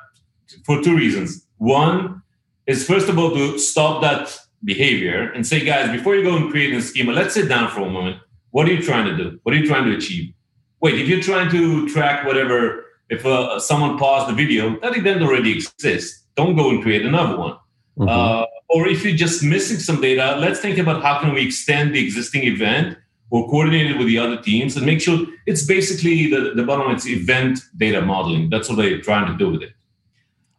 for 0.65 0.81
two 0.81 0.95
reasons. 0.95 1.47
One 1.57 2.21
is 2.67 2.85
first 2.85 3.09
of 3.09 3.17
all 3.17 3.31
to 3.31 3.57
stop 3.57 4.01
that 4.01 4.37
behavior 4.63 5.31
and 5.31 5.45
say, 5.45 5.63
guys, 5.63 5.89
before 5.91 6.15
you 6.15 6.23
go 6.23 6.35
and 6.35 6.51
create 6.51 6.73
a 6.73 6.81
schema, 6.81 7.13
let's 7.13 7.33
sit 7.33 7.49
down 7.49 7.69
for 7.69 7.81
a 7.81 7.89
moment. 7.89 8.17
What 8.51 8.67
are 8.67 8.73
you 8.73 8.81
trying 8.81 9.05
to 9.05 9.17
do? 9.17 9.39
What 9.43 9.55
are 9.55 9.57
you 9.57 9.67
trying 9.67 9.85
to 9.85 9.95
achieve? 9.95 10.33
Wait, 10.81 10.99
if 10.99 11.07
you're 11.07 11.21
trying 11.21 11.49
to 11.51 11.87
track 11.89 12.25
whatever, 12.25 12.85
if 13.11 13.25
uh, 13.25 13.59
someone 13.59 13.99
paused 13.99 14.29
the 14.29 14.33
video, 14.33 14.79
that 14.79 14.97
event 14.97 15.21
already 15.21 15.51
exists. 15.51 16.23
Don't 16.35 16.55
go 16.55 16.69
and 16.69 16.81
create 16.81 17.05
another 17.05 17.37
one. 17.37 17.55
Mm-hmm. 17.97 18.07
Uh, 18.07 18.45
or 18.69 18.87
if 18.87 19.03
you're 19.03 19.15
just 19.15 19.43
missing 19.43 19.77
some 19.77 19.99
data, 19.99 20.37
let's 20.39 20.61
think 20.61 20.77
about 20.77 21.03
how 21.03 21.19
can 21.19 21.33
we 21.33 21.45
extend 21.45 21.93
the 21.93 22.01
existing 22.03 22.43
event 22.43 22.97
or 23.29 23.49
coordinate 23.49 23.91
it 23.91 23.97
with 23.97 24.07
the 24.07 24.17
other 24.17 24.41
teams 24.41 24.77
and 24.77 24.85
make 24.85 25.01
sure 25.01 25.19
it's 25.45 25.65
basically 25.65 26.29
the, 26.29 26.53
the 26.55 26.63
bottom 26.63 26.89
it's 26.89 27.05
event 27.05 27.59
data 27.75 28.01
modeling. 28.01 28.49
That's 28.49 28.69
what 28.69 28.77
they're 28.77 29.01
trying 29.01 29.27
to 29.27 29.37
do 29.37 29.51
with 29.51 29.61
it. 29.63 29.73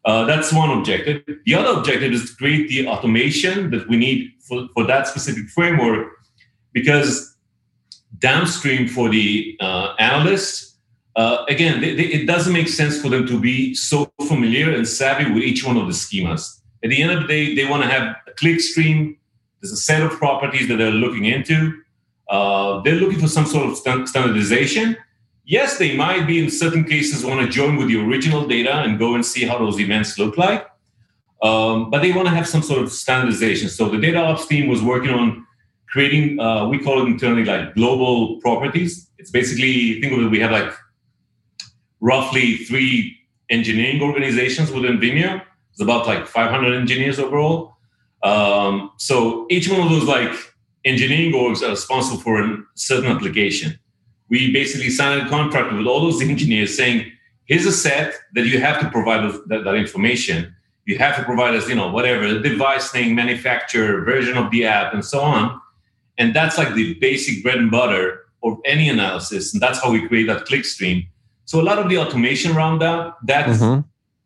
Uh, 0.04 0.26
that's 0.26 0.52
one 0.52 0.70
objective. 0.78 1.22
The 1.46 1.54
other 1.54 1.78
objective 1.78 2.12
is 2.12 2.30
to 2.30 2.36
create 2.36 2.68
the 2.68 2.86
automation 2.86 3.70
that 3.70 3.88
we 3.88 3.96
need 3.96 4.32
for, 4.40 4.68
for 4.74 4.84
that 4.84 5.06
specific 5.06 5.48
framework 5.48 6.08
because 6.72 7.34
downstream 8.18 8.88
for 8.88 9.08
the 9.08 9.56
uh, 9.60 9.94
analysts, 9.98 10.71
uh, 11.16 11.44
again, 11.48 11.80
they, 11.80 11.94
they, 11.94 12.04
it 12.04 12.26
doesn't 12.26 12.52
make 12.52 12.68
sense 12.68 13.00
for 13.00 13.08
them 13.08 13.26
to 13.26 13.38
be 13.38 13.74
so 13.74 14.10
familiar 14.26 14.72
and 14.72 14.86
savvy 14.86 15.30
with 15.30 15.42
each 15.42 15.64
one 15.64 15.76
of 15.76 15.86
the 15.86 15.92
schemas. 15.92 16.60
At 16.82 16.90
the 16.90 17.02
end 17.02 17.12
of 17.12 17.22
the 17.22 17.28
day, 17.28 17.54
they 17.54 17.66
want 17.66 17.82
to 17.82 17.88
have 17.88 18.16
a 18.26 18.32
click 18.32 18.60
stream. 18.60 19.18
There's 19.60 19.72
a 19.72 19.76
set 19.76 20.02
of 20.02 20.12
properties 20.12 20.68
that 20.68 20.76
they're 20.76 20.90
looking 20.90 21.26
into. 21.26 21.80
Uh, 22.28 22.80
they're 22.80 22.96
looking 22.96 23.20
for 23.20 23.28
some 23.28 23.46
sort 23.46 23.68
of 23.68 23.76
standardization 24.08 24.96
yes, 25.44 25.78
they 25.78 25.96
might 25.96 26.26
be 26.26 26.42
in 26.42 26.50
certain 26.50 26.84
cases 26.84 27.24
want 27.24 27.40
to 27.40 27.48
join 27.48 27.76
with 27.76 27.88
the 27.88 28.00
original 28.00 28.46
data 28.46 28.74
and 28.80 28.98
go 28.98 29.14
and 29.14 29.24
see 29.24 29.44
how 29.44 29.58
those 29.58 29.80
events 29.80 30.18
look 30.18 30.36
like. 30.38 30.66
Um, 31.42 31.90
but 31.90 32.02
they 32.02 32.12
want 32.12 32.28
to 32.28 32.34
have 32.34 32.46
some 32.46 32.62
sort 32.62 32.82
of 32.82 32.92
standardization. 32.92 33.68
So 33.68 33.88
the 33.88 33.98
data 33.98 34.18
ops 34.18 34.46
team 34.46 34.68
was 34.68 34.82
working 34.82 35.10
on 35.10 35.44
creating, 35.88 36.38
uh, 36.38 36.68
we 36.68 36.78
call 36.78 37.02
it 37.02 37.06
internally 37.06 37.44
like 37.44 37.74
global 37.74 38.40
properties. 38.40 39.10
It's 39.18 39.30
basically, 39.30 40.00
think 40.00 40.12
of 40.12 40.20
it, 40.20 40.28
we 40.28 40.40
have 40.40 40.52
like 40.52 40.72
roughly 42.02 42.58
three 42.58 43.16
engineering 43.48 44.02
organizations 44.02 44.70
within 44.70 44.98
Vimeo. 44.98 45.40
It's 45.70 45.80
about 45.80 46.06
like 46.06 46.26
500 46.26 46.74
engineers 46.74 47.18
overall. 47.18 47.76
Um, 48.22 48.90
so 48.98 49.46
each 49.48 49.70
one 49.70 49.80
of 49.80 49.88
those 49.88 50.04
like 50.04 50.30
engineering 50.84 51.32
orgs 51.32 51.62
are 51.66 51.70
responsible 51.70 52.20
for 52.20 52.42
a 52.42 52.58
certain 52.74 53.10
application 53.10 53.78
we 54.32 54.50
basically 54.50 54.88
signed 54.88 55.26
a 55.26 55.28
contract 55.28 55.74
with 55.74 55.86
all 55.86 56.00
those 56.00 56.22
engineers 56.22 56.74
saying, 56.74 57.12
here's 57.44 57.66
a 57.66 57.70
set 57.70 58.14
that 58.32 58.46
you 58.46 58.58
have 58.60 58.80
to 58.80 58.88
provide 58.90 59.24
us 59.24 59.36
that, 59.48 59.64
that 59.64 59.74
information. 59.74 60.56
You 60.86 60.96
have 60.96 61.16
to 61.16 61.22
provide 61.22 61.54
us, 61.54 61.68
you 61.68 61.74
know, 61.74 61.90
whatever, 61.90 62.26
the 62.32 62.40
device 62.40 62.90
thing, 62.90 63.14
manufacturer, 63.14 64.02
version 64.06 64.38
of 64.38 64.50
the 64.50 64.64
app, 64.64 64.94
and 64.94 65.04
so 65.04 65.20
on. 65.20 65.60
And 66.16 66.34
that's 66.34 66.56
like 66.56 66.72
the 66.72 66.94
basic 66.94 67.42
bread 67.42 67.58
and 67.58 67.70
butter 67.70 68.24
of 68.42 68.56
any 68.64 68.88
analysis. 68.88 69.52
And 69.52 69.62
that's 69.62 69.82
how 69.82 69.92
we 69.92 70.08
create 70.08 70.28
that 70.28 70.46
click 70.46 70.64
stream. 70.64 71.06
So 71.44 71.60
a 71.60 71.62
lot 71.62 71.78
of 71.78 71.88
the 71.88 71.98
automation 71.98 72.56
around 72.56 72.80
that, 72.80 73.14
that's 73.24 73.58
mm-hmm. 73.58 73.80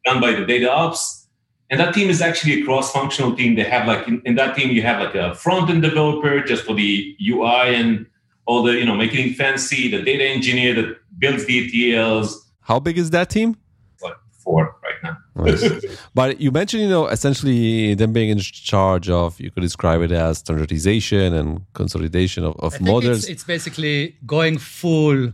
done 0.05 0.21
by 0.21 0.33
the 0.33 0.45
data 0.45 0.71
ops. 0.71 1.27
And 1.69 1.81
that 1.81 1.95
team 1.95 2.09
is 2.09 2.21
actually 2.23 2.63
a 2.63 2.65
cross-functional 2.65 3.35
team. 3.35 3.57
They 3.57 3.65
have 3.65 3.89
like 3.89 4.07
in, 4.07 4.23
in 4.25 4.37
that 4.37 4.57
team, 4.57 4.71
you 4.71 4.83
have 4.83 5.01
like 5.01 5.15
a 5.15 5.35
front-end 5.35 5.83
developer 5.83 6.41
just 6.43 6.65
for 6.65 6.75
the 6.75 7.17
UI 7.21 7.75
and 7.75 8.07
all 8.47 8.63
the, 8.63 8.73
you 8.73 8.85
know, 8.85 8.95
making 8.95 9.31
it 9.31 9.37
fancy, 9.37 9.91
the 9.91 10.03
data 10.03 10.25
engineer 10.25 10.75
that 10.75 10.97
builds 11.19 11.45
the 11.47 11.69
ETLs. 11.69 12.37
How 12.61 12.79
big 12.79 12.99
is 12.99 13.11
that 13.11 13.31
team? 13.31 13.57
Like 14.01 14.15
four 14.31 14.77
right 14.85 14.95
now. 15.03 15.17
but 16.15 16.41
you 16.41 16.53
mentioned, 16.53 16.85
you 16.85 16.89
know, 16.89 17.09
essentially 17.09 17.95
them 17.95 18.13
being 18.13 18.31
in 18.31 18.39
charge 18.39 19.11
of, 19.11 19.41
you 19.41 19.51
could 19.51 19.63
describe 19.63 20.03
it 20.03 20.13
as 20.13 20.39
standardization 20.39 21.35
and 21.35 21.63
consolidation 21.75 22.45
of, 22.45 22.55
of 22.61 22.81
models. 22.81 23.25
It's, 23.25 23.29
it's 23.29 23.45
basically 23.45 24.17
going 24.25 24.59
full 24.59 25.33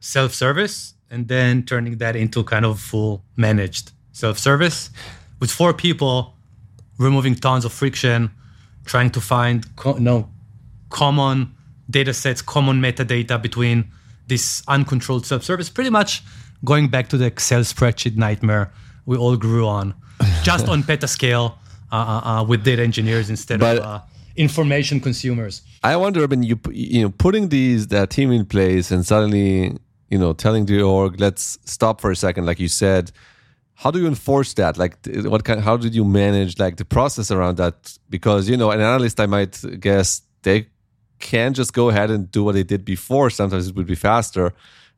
self 0.00 0.34
service 0.34 0.94
and 1.10 1.28
then 1.28 1.62
turning 1.62 1.98
that 1.98 2.16
into 2.16 2.44
kind 2.44 2.64
of 2.64 2.80
full 2.80 3.22
managed 3.36 3.92
self 4.12 4.38
service 4.38 4.90
with 5.40 5.50
four 5.50 5.72
people 5.72 6.34
removing 6.98 7.34
tons 7.34 7.64
of 7.64 7.72
friction, 7.72 8.30
trying 8.84 9.10
to 9.10 9.20
find 9.20 9.74
co- 9.76 9.94
no 9.98 10.28
common 10.90 11.54
data 11.88 12.12
sets, 12.12 12.42
common 12.42 12.80
metadata 12.80 13.40
between 13.40 13.90
this 14.26 14.62
uncontrolled 14.68 15.24
subservice, 15.24 15.70
pretty 15.72 15.90
much 15.90 16.22
going 16.64 16.88
back 16.88 17.08
to 17.08 17.16
the 17.16 17.26
Excel 17.26 17.60
spreadsheet 17.60 18.16
nightmare 18.16 18.72
we 19.06 19.16
all 19.16 19.36
grew 19.36 19.66
on, 19.66 19.94
just 20.42 20.68
on 20.68 20.82
petascale 20.82 21.54
uh, 21.90 21.94
uh, 21.96 22.28
uh, 22.28 22.44
with 22.44 22.64
data 22.64 22.82
engineers 22.82 23.30
instead 23.30 23.60
but 23.60 23.78
of 23.78 23.84
uh, 23.84 24.00
information 24.36 25.00
consumers. 25.00 25.62
I 25.82 25.96
wonder, 25.96 26.22
I 26.22 26.26
mean, 26.26 26.42
you 26.42 26.60
you 26.70 27.02
know, 27.02 27.10
putting 27.10 27.48
these 27.48 27.88
that 27.88 28.10
team 28.10 28.30
in 28.30 28.44
place 28.44 28.90
and 28.90 29.06
suddenly, 29.06 29.78
you 30.10 30.18
know, 30.18 30.32
telling 30.32 30.66
the 30.66 30.82
org, 30.82 31.20
let's 31.20 31.58
stop 31.64 32.00
for 32.00 32.10
a 32.10 32.16
second, 32.16 32.46
like 32.46 32.60
you 32.60 32.68
said. 32.68 33.12
how 33.82 33.92
do 33.92 34.00
you 34.00 34.08
enforce 34.08 34.54
that? 34.54 34.76
Like, 34.76 34.96
what 35.32 35.44
kind? 35.44 35.60
How 35.60 35.76
did 35.76 35.94
you 35.94 36.04
manage 36.04 36.58
like 36.58 36.76
the 36.78 36.84
process 36.84 37.30
around 37.30 37.58
that? 37.58 37.96
Because 38.10 38.48
you 38.48 38.56
know, 38.56 38.70
an 38.72 38.80
analyst, 38.80 39.20
I 39.20 39.26
might 39.26 39.54
guess 39.78 40.22
they 40.42 40.66
can't 41.20 41.54
just 41.54 41.72
go 41.72 41.88
ahead 41.88 42.10
and 42.10 42.30
do 42.30 42.42
what 42.42 42.54
they 42.54 42.64
did 42.64 42.84
before. 42.84 43.30
Sometimes 43.30 43.68
it 43.68 43.76
would 43.76 43.86
be 43.86 43.94
faster. 43.94 44.52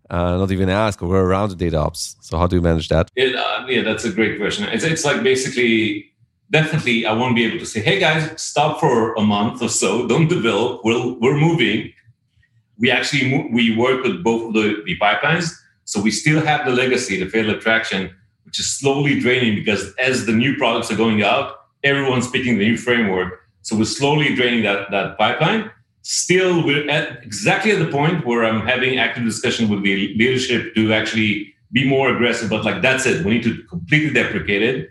Uh, 0.08 0.38
not 0.38 0.50
even 0.50 0.68
ask 0.68 1.02
or 1.02 1.20
around 1.20 1.50
the 1.50 1.56
data 1.56 1.76
ops. 1.76 2.16
So 2.20 2.38
how 2.38 2.46
do 2.46 2.56
you 2.56 2.62
manage 2.62 2.88
that? 2.88 3.10
It, 3.16 3.36
uh, 3.36 3.66
yeah, 3.68 3.82
that's 3.82 4.04
a 4.04 4.12
great 4.12 4.40
question. 4.40 4.64
It's, 4.72 4.82
it's 4.82 5.04
like 5.04 5.22
basically 5.22 6.10
definitely 6.50 7.06
I 7.06 7.12
won't 7.12 7.36
be 7.36 7.44
able 7.44 7.58
to 7.58 7.66
say, 7.66 7.80
hey 7.80 8.00
guys, 8.00 8.42
stop 8.42 8.80
for 8.80 9.14
a 9.14 9.20
month 9.20 9.62
or 9.62 9.68
so, 9.68 10.08
don't 10.08 10.26
develop, 10.26 10.80
we're, 10.84 11.12
we're 11.20 11.38
moving. 11.38 11.92
We 12.80 12.90
actually 12.90 13.48
we 13.52 13.76
work 13.76 14.02
with 14.02 14.24
both 14.24 14.48
of 14.48 14.52
the, 14.54 14.82
the 14.84 14.96
pipelines. 14.98 15.52
So 15.84 16.00
we 16.00 16.10
still 16.10 16.44
have 16.44 16.64
the 16.64 16.72
legacy, 16.72 17.22
the 17.22 17.28
Fatal 17.28 17.54
Attraction, 17.54 18.14
which 18.44 18.58
is 18.58 18.72
slowly 18.72 19.20
draining 19.20 19.54
because 19.54 19.94
as 19.96 20.26
the 20.26 20.32
new 20.32 20.56
products 20.56 20.90
are 20.90 20.96
going 20.96 21.22
out, 21.22 21.66
everyone's 21.84 22.30
picking 22.30 22.58
the 22.58 22.64
new 22.64 22.76
framework. 22.76 23.40
So 23.62 23.76
we're 23.76 23.84
slowly 23.84 24.34
draining 24.34 24.62
that, 24.64 24.90
that 24.90 25.18
pipeline. 25.18 25.70
Still, 26.02 26.64
we're 26.64 26.88
at 26.88 27.22
exactly 27.22 27.72
at 27.72 27.78
the 27.78 27.90
point 27.90 28.24
where 28.24 28.44
I'm 28.44 28.66
having 28.66 28.98
active 28.98 29.24
discussion 29.24 29.68
with 29.68 29.82
the 29.82 30.14
leadership 30.16 30.74
to 30.74 30.92
actually 30.94 31.54
be 31.72 31.86
more 31.86 32.08
aggressive. 32.14 32.48
But 32.48 32.64
like 32.64 32.80
that's 32.80 33.04
it, 33.04 33.24
we 33.24 33.32
need 33.32 33.42
to 33.42 33.62
completely 33.64 34.10
deprecate 34.10 34.62
it 34.62 34.90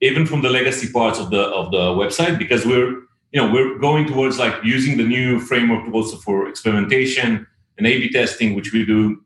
even 0.00 0.26
from 0.26 0.42
the 0.42 0.50
legacy 0.50 0.92
parts 0.92 1.18
of 1.18 1.30
the 1.30 1.42
of 1.42 1.70
the 1.70 1.78
website 2.02 2.38
because 2.38 2.66
we're 2.66 3.02
you 3.36 3.42
know 3.42 3.52
we're 3.52 3.76
going 3.76 4.06
towards 4.06 4.38
like 4.38 4.54
using 4.64 4.96
the 4.96 5.04
new 5.04 5.38
framework 5.38 5.92
also 5.92 6.16
for 6.16 6.48
experimentation 6.48 7.46
and 7.76 7.86
A/B 7.86 8.08
testing, 8.08 8.54
which 8.54 8.72
we 8.72 8.82
do 8.86 9.22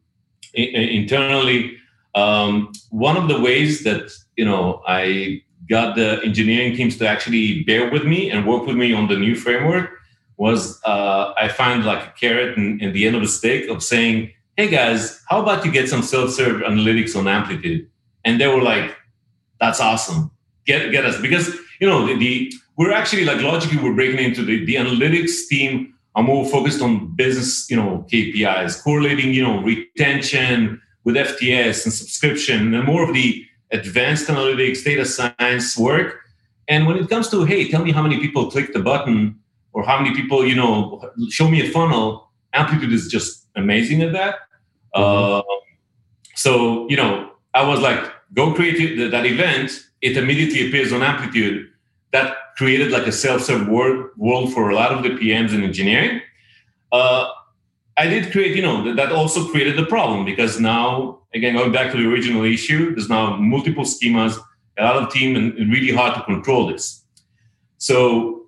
internally. 0.53 1.77
Um, 2.17 2.73
one 2.91 3.17
of 3.17 3.29
the 3.29 3.41
ways 3.41 3.85
that 3.85 4.11
you 4.37 4.45
know 4.45 4.83
I 4.85 5.43
got 5.69 5.95
the 5.95 6.21
engineering 6.25 6.75
teams 6.75 6.97
to 6.99 7.07
actually 7.07 7.63
bear 7.63 7.89
with 7.89 8.05
me 8.05 8.33
and 8.33 8.49
work 8.49 8.67
with 8.67 8.75
me 8.75 8.93
on 8.93 9.07
the 9.07 9.17
new 9.17 9.37
framework 9.37 9.91
was 10.39 10.83
uh, 10.85 11.33
I 11.41 11.47
find 11.47 11.85
like 11.85 12.03
a 12.09 12.13
carrot 12.19 12.59
in, 12.59 12.81
in 12.81 12.93
the 12.93 13.07
end 13.07 13.15
of 13.15 13.23
the 13.23 13.29
stick 13.29 13.71
of 13.71 13.81
saying, 13.81 14.33
"Hey 14.57 14.69
guys, 14.69 15.23
how 15.29 15.41
about 15.41 15.65
you 15.65 15.71
get 15.71 15.89
some 15.89 16.03
self-serve 16.03 16.63
analytics 16.63 17.15
on 17.15 17.29
Amplitude?" 17.29 17.89
And 18.25 18.41
they 18.41 18.49
were 18.49 18.65
like, 18.73 18.91
"That's 19.61 19.79
awesome." 19.79 20.33
get 20.67 20.93
get 20.93 21.05
us 21.05 21.21
because 21.21 21.47
you 21.81 21.89
know 21.89 22.07
the, 22.07 22.15
the 22.25 22.53
we're 22.81 22.93
actually 22.93 23.27
like 23.27 23.43
logically 23.43 23.77
we're 23.77 23.95
breaking 23.95 24.25
into 24.25 24.43
the, 24.43 24.65
the 24.65 24.77
analytics 24.77 25.47
team 25.49 25.93
are 26.15 26.23
more 26.23 26.47
focused 26.47 26.81
on 26.81 27.15
business 27.15 27.71
you 27.71 27.77
know 27.77 28.07
KPIs 28.11 28.83
correlating 28.83 29.35
you 29.35 29.43
know 29.43 29.61
retention 29.63 30.81
with 31.05 31.15
FTS 31.15 31.85
and 31.85 31.93
subscription 31.93 32.73
and 32.75 32.85
more 32.87 33.03
of 33.07 33.13
the 33.13 33.45
advanced 33.71 34.29
analytics 34.29 34.83
data 34.83 35.05
science 35.05 35.77
work 35.77 36.21
and 36.69 36.87
when 36.87 36.97
it 36.97 37.07
comes 37.11 37.29
to 37.29 37.45
hey 37.45 37.69
tell 37.69 37.85
me 37.85 37.93
how 37.93 38.03
many 38.03 38.19
people 38.19 38.51
click 38.51 38.73
the 38.73 38.81
button 38.81 39.39
or 39.75 39.85
how 39.85 40.01
many 40.01 40.15
people 40.17 40.45
you 40.51 40.57
know 40.57 40.75
show 41.29 41.49
me 41.49 41.61
a 41.61 41.71
funnel 41.71 42.31
amplitude 42.55 42.93
is 42.93 43.09
just 43.09 43.47
amazing 43.57 44.01
at 44.03 44.13
that 44.13 44.37
mm-hmm. 44.97 45.39
uh, 45.39 45.43
so 46.35 46.89
you 46.89 46.97
know 46.97 47.31
i 47.53 47.63
was 47.63 47.79
like 47.81 48.03
go 48.33 48.55
create 48.55 49.11
that 49.11 49.27
event 49.27 49.71
it 50.01 50.17
immediately 50.17 50.69
appears 50.69 50.93
on 50.93 51.03
Amplitude. 51.03 51.71
That 52.13 52.37
created 52.61 52.93
like 52.93 53.07
a 53.07 53.13
self-serve 53.27 53.67
world, 53.69 54.11
world 54.19 54.53
for 54.53 54.69
a 54.69 54.75
lot 54.75 54.93
of 54.93 55.03
the 55.03 55.09
PMs 55.19 55.55
in 55.55 55.65
engineering. 55.65 56.21
Uh, 56.93 57.27
I 57.97 58.07
did 58.07 58.31
create, 58.33 58.55
you 58.55 58.61
know, 58.61 58.95
that 58.95 59.13
also 59.13 59.49
created 59.49 59.79
the 59.79 59.87
problem 59.87 60.27
because 60.27 60.61
now, 60.61 61.21
again, 61.33 61.55
going 61.55 61.73
back 61.73 61.91
to 61.93 61.97
the 61.97 62.07
original 62.07 62.45
issue, 62.45 62.95
there's 62.95 63.09
now 63.09 63.35
multiple 63.37 63.85
schemas, 63.85 64.39
a 64.77 64.85
lot 64.85 64.97
of 65.03 65.11
team, 65.11 65.37
and 65.37 65.55
really 65.73 65.91
hard 65.91 66.15
to 66.17 66.23
control 66.25 66.67
this. 66.67 67.03
So 67.79 68.43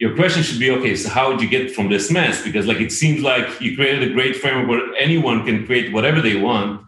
your 0.00 0.16
question 0.16 0.42
should 0.42 0.58
be, 0.58 0.72
okay, 0.72 0.96
so 0.96 1.08
how 1.08 1.30
did 1.30 1.40
you 1.42 1.48
get 1.48 1.70
from 1.76 1.90
this 1.90 2.10
mess? 2.10 2.42
Because 2.42 2.66
like 2.66 2.80
it 2.80 2.90
seems 2.90 3.22
like 3.22 3.46
you 3.60 3.76
created 3.76 4.02
a 4.10 4.12
great 4.12 4.34
framework 4.34 4.68
where 4.68 4.96
anyone 4.96 5.46
can 5.46 5.64
create 5.64 5.92
whatever 5.92 6.20
they 6.20 6.34
want, 6.34 6.82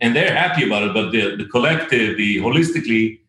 and 0.00 0.16
they're 0.16 0.34
happy 0.34 0.66
about 0.66 0.82
it. 0.82 0.92
But 0.92 1.12
the, 1.12 1.36
the 1.36 1.44
collective, 1.44 2.16
the 2.16 2.38
holistically, 2.38 3.20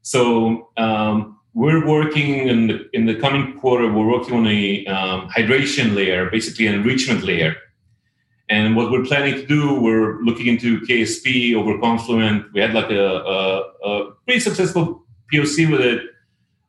so 0.00 0.70
um, 0.78 1.37
we're 1.58 1.84
working 1.84 2.46
in 2.52 2.68
the 2.68 2.76
in 2.92 3.06
the 3.06 3.16
coming 3.16 3.58
quarter. 3.58 3.86
We're 3.92 4.12
working 4.16 4.34
on 4.40 4.46
a 4.46 4.86
um, 4.86 5.28
hydration 5.36 5.96
layer, 5.96 6.30
basically 6.30 6.68
an 6.68 6.74
enrichment 6.74 7.24
layer. 7.24 7.56
And 8.48 8.76
what 8.76 8.92
we're 8.92 9.04
planning 9.04 9.34
to 9.34 9.44
do, 9.44 9.62
we're 9.86 10.20
looking 10.22 10.46
into 10.46 10.80
KSP 10.82 11.54
over 11.56 11.76
Confluent. 11.80 12.46
We 12.54 12.60
had 12.60 12.72
like 12.74 12.90
a, 12.90 13.06
a, 13.36 13.44
a 13.90 14.12
pretty 14.24 14.40
successful 14.40 15.04
POC 15.30 15.70
with 15.72 15.80
it 15.80 16.00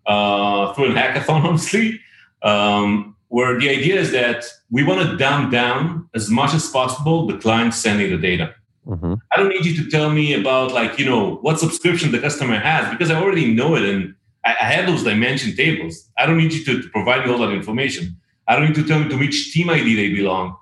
uh, 0.08 0.74
through 0.74 0.92
a 0.92 0.96
hackathon, 0.96 1.44
honestly. 1.50 2.02
Um, 2.42 3.16
where 3.28 3.60
the 3.60 3.70
idea 3.70 3.96
is 4.00 4.12
that 4.12 4.46
we 4.72 4.84
want 4.84 5.08
to 5.08 5.18
dumb 5.18 5.52
down 5.52 6.10
as 6.16 6.32
much 6.32 6.56
as 6.56 6.68
possible 6.68 7.28
the 7.28 7.38
client 7.38 7.76
sending 7.76 8.10
the 8.10 8.18
data. 8.18 8.56
Mm-hmm. 8.88 9.14
I 9.32 9.38
don't 9.38 9.50
need 9.50 9.66
you 9.66 9.76
to 9.84 9.90
tell 9.92 10.10
me 10.10 10.34
about 10.34 10.72
like 10.72 10.98
you 10.98 11.06
know 11.06 11.36
what 11.46 11.60
subscription 11.60 12.12
the 12.12 12.20
customer 12.20 12.58
has 12.58 12.90
because 12.90 13.12
I 13.12 13.22
already 13.22 13.54
know 13.54 13.76
it 13.76 13.84
and 13.84 14.16
I, 14.46 14.52
have 14.52 14.88
those 14.88 15.04
dimension 15.04 15.56
tables. 15.56 16.10
I 16.18 16.26
don't 16.26 16.38
need 16.38 16.54
you 16.54 16.64
to, 16.66 16.82
to, 16.82 16.90
provide 16.90 17.26
me 17.26 17.32
all 17.32 17.40
that 17.40 17.52
information. 17.52 18.16
I 18.48 18.56
don't 18.56 18.66
need 18.66 18.76
to 18.76 18.88
tell 18.88 19.00
me 19.00 19.10
to 19.10 19.18
which 19.18 19.54
team 19.54 19.70
ID 19.70 19.96
they 19.96 20.14
belong. 20.14 20.58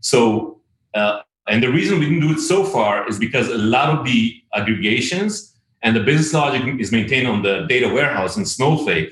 So, 0.00 0.60
uh, 0.94 1.20
and 1.46 1.62
the 1.62 1.70
reason 1.70 1.98
we 1.98 2.06
didn't 2.06 2.20
do 2.20 2.32
it 2.32 2.40
so 2.40 2.64
far 2.64 3.08
is 3.08 3.18
because 3.18 3.48
a 3.48 3.58
lot 3.58 3.88
of 3.96 4.04
the 4.04 4.42
aggregations 4.54 5.54
and 5.82 5.96
the 5.96 6.00
business 6.00 6.32
logic 6.34 6.62
is 6.80 6.92
maintained 6.92 7.26
on 7.26 7.42
the 7.42 7.66
data 7.68 7.88
warehouse 7.88 8.36
in 8.36 8.44
Snowflake. 8.44 9.10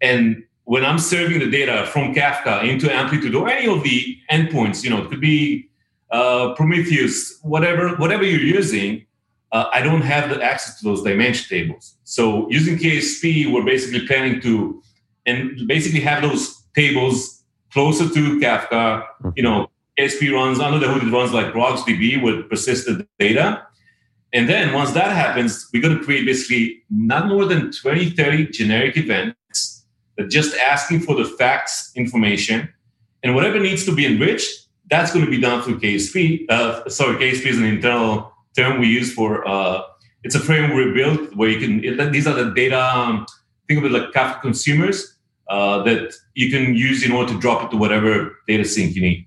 And 0.00 0.44
when 0.64 0.84
I'm 0.84 0.98
serving 0.98 1.38
the 1.38 1.50
data 1.50 1.86
from 1.86 2.14
Kafka 2.14 2.68
into 2.68 2.92
Amplitude 2.92 3.34
or 3.34 3.48
any 3.48 3.72
of 3.72 3.82
the 3.82 4.18
endpoints, 4.30 4.84
you 4.84 4.90
know, 4.90 5.02
it 5.02 5.08
could 5.08 5.20
be 5.20 5.68
uh, 6.10 6.54
Prometheus, 6.54 7.38
whatever 7.42 7.96
whatever 7.96 8.24
you're 8.24 8.40
using, 8.40 9.05
uh, 9.56 9.70
I 9.72 9.80
don't 9.80 10.02
have 10.02 10.28
the 10.28 10.42
access 10.42 10.78
to 10.78 10.84
those 10.84 11.02
dimension 11.02 11.46
tables. 11.48 11.96
So 12.04 12.46
using 12.50 12.76
KSP, 12.76 13.50
we're 13.50 13.64
basically 13.64 14.06
planning 14.06 14.40
to 14.42 14.82
and 15.24 15.66
basically 15.66 16.00
have 16.00 16.22
those 16.22 16.62
tables 16.74 17.42
closer 17.72 18.06
to 18.16 18.22
Kafka. 18.38 19.06
You 19.34 19.42
know, 19.42 19.70
KSP 19.98 20.30
runs 20.32 20.60
under 20.60 20.78
the 20.78 20.88
hood. 20.92 21.04
It 21.04 21.10
runs 21.10 21.32
like 21.32 21.48
RocksDB 21.54 22.22
with 22.22 22.50
persistent 22.50 23.08
data. 23.18 23.66
And 24.34 24.46
then 24.46 24.74
once 24.74 24.92
that 24.92 25.10
happens, 25.24 25.70
we're 25.72 25.82
going 25.82 25.98
to 25.98 26.04
create 26.04 26.26
basically 26.26 26.82
not 26.90 27.26
more 27.26 27.46
than 27.46 27.72
20, 27.72 28.10
30 28.10 28.48
generic 28.48 28.98
events 28.98 29.86
that 30.18 30.28
just 30.28 30.54
asking 30.58 31.00
for 31.00 31.14
the 31.16 31.24
facts 31.24 31.92
information. 31.96 32.68
And 33.22 33.34
whatever 33.34 33.58
needs 33.58 33.86
to 33.86 33.94
be 33.94 34.04
enriched, 34.04 34.68
that's 34.90 35.12
going 35.14 35.24
to 35.24 35.30
be 35.30 35.40
done 35.40 35.62
through 35.62 35.80
KSP. 35.80 36.44
Uh, 36.50 36.88
sorry, 36.90 37.16
KSP 37.16 37.46
is 37.46 37.58
an 37.58 37.64
internal 37.64 38.35
term 38.56 38.80
we 38.80 38.88
use 38.88 39.12
for. 39.12 39.46
Uh, 39.46 39.82
it's 40.24 40.34
a 40.34 40.40
framework 40.40 40.86
we 40.86 40.92
built 40.92 41.34
where 41.36 41.48
you 41.48 41.60
can. 41.60 41.84
It, 41.84 42.12
these 42.12 42.26
are 42.26 42.34
the 42.34 42.50
data. 42.52 42.80
Um, 42.80 43.26
think 43.68 43.78
of 43.78 43.84
it 43.84 43.92
like 43.92 44.12
Kafka 44.12 44.40
consumers 44.40 45.16
uh, 45.48 45.82
that 45.84 46.12
you 46.34 46.50
can 46.50 46.74
use 46.74 47.04
in 47.04 47.12
order 47.12 47.32
to 47.32 47.38
drop 47.38 47.64
it 47.64 47.70
to 47.70 47.76
whatever 47.76 48.36
data 48.48 48.64
sink 48.64 48.96
you 48.96 49.02
need. 49.02 49.26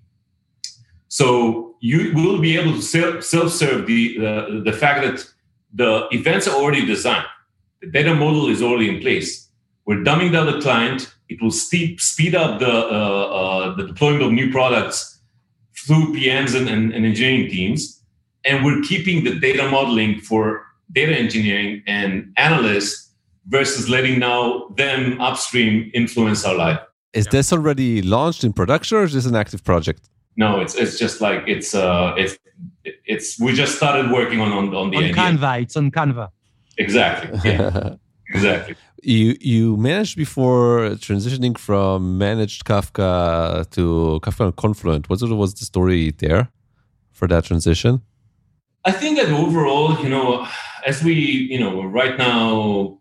So 1.07 1.75
you 1.81 2.13
will 2.13 2.39
be 2.39 2.57
able 2.57 2.73
to 2.73 2.81
self-serve 2.81 3.87
the 3.87 4.17
uh, 4.19 4.63
the 4.63 4.73
fact 4.73 5.05
that 5.05 5.25
the 5.73 6.07
events 6.11 6.47
are 6.47 6.55
already 6.55 6.85
designed. 6.85 7.25
The 7.81 7.87
data 7.87 8.13
model 8.13 8.49
is 8.49 8.61
already 8.61 8.89
in 8.89 8.99
place. 9.01 9.49
We're 9.85 10.03
dumbing 10.03 10.33
down 10.33 10.47
the 10.47 10.61
client. 10.61 11.13
It 11.29 11.41
will 11.41 11.51
speed 11.51 11.99
speed 11.99 12.35
up 12.35 12.59
the 12.59 12.69
uh, 12.69 13.25
uh, 13.39 13.75
the 13.75 13.87
deployment 13.87 14.23
of 14.23 14.31
new 14.31 14.51
products 14.51 15.19
through 15.85 16.13
PMs 16.13 16.55
and, 16.55 16.67
and, 16.67 16.93
and 16.93 17.05
engineering 17.05 17.49
teams. 17.49 17.98
And 18.45 18.63
we're 18.63 18.81
keeping 18.81 19.23
the 19.23 19.39
data 19.39 19.69
modeling 19.69 20.19
for 20.21 20.65
data 20.91 21.15
engineering 21.15 21.83
and 21.87 22.33
analysts 22.37 23.11
versus 23.47 23.89
letting 23.89 24.19
now 24.19 24.69
them 24.75 25.19
upstream 25.19 25.91
influence 25.93 26.45
our 26.45 26.55
life. 26.55 26.79
Is 27.13 27.25
yeah. 27.25 27.31
this 27.31 27.53
already 27.53 28.01
launched 28.01 28.43
in 28.43 28.53
production 28.53 28.97
or 28.97 29.03
is 29.03 29.13
this 29.13 29.25
an 29.25 29.35
active 29.35 29.63
project? 29.63 30.09
No, 30.37 30.59
it's 30.61 30.75
it's 30.75 30.97
just 30.97 31.19
like 31.21 31.43
it's 31.47 31.75
uh 31.75 32.13
it's 32.17 32.37
it's 33.05 33.39
we 33.39 33.53
just 33.53 33.75
started 33.75 34.11
working 34.11 34.39
on 34.39 34.51
on, 34.51 34.73
on 34.75 34.91
the 34.91 34.97
on 34.97 35.03
idea. 35.03 35.13
Canva. 35.13 35.61
It's 35.63 35.75
on 35.75 35.91
Canva. 35.91 36.29
Exactly. 36.77 37.39
Yeah. 37.43 37.95
exactly. 38.29 38.75
You 39.01 39.35
you 39.41 39.77
managed 39.77 40.17
before 40.17 40.91
transitioning 41.07 41.57
from 41.57 42.17
managed 42.17 42.65
Kafka 42.65 43.69
to 43.71 44.19
Kafka 44.23 44.45
and 44.45 44.55
Confluent. 44.55 45.09
What 45.09 45.19
sort 45.19 45.31
of 45.31 45.37
was 45.37 45.53
the 45.55 45.65
story 45.65 46.11
there 46.11 46.49
for 47.11 47.27
that 47.27 47.45
transition? 47.45 48.01
I 48.85 48.91
think 48.91 49.17
that 49.17 49.29
overall, 49.29 49.99
you 50.01 50.09
know, 50.09 50.47
as 50.85 51.03
we, 51.03 51.13
you 51.13 51.59
know, 51.59 51.83
right 51.83 52.17
now, 52.17 52.99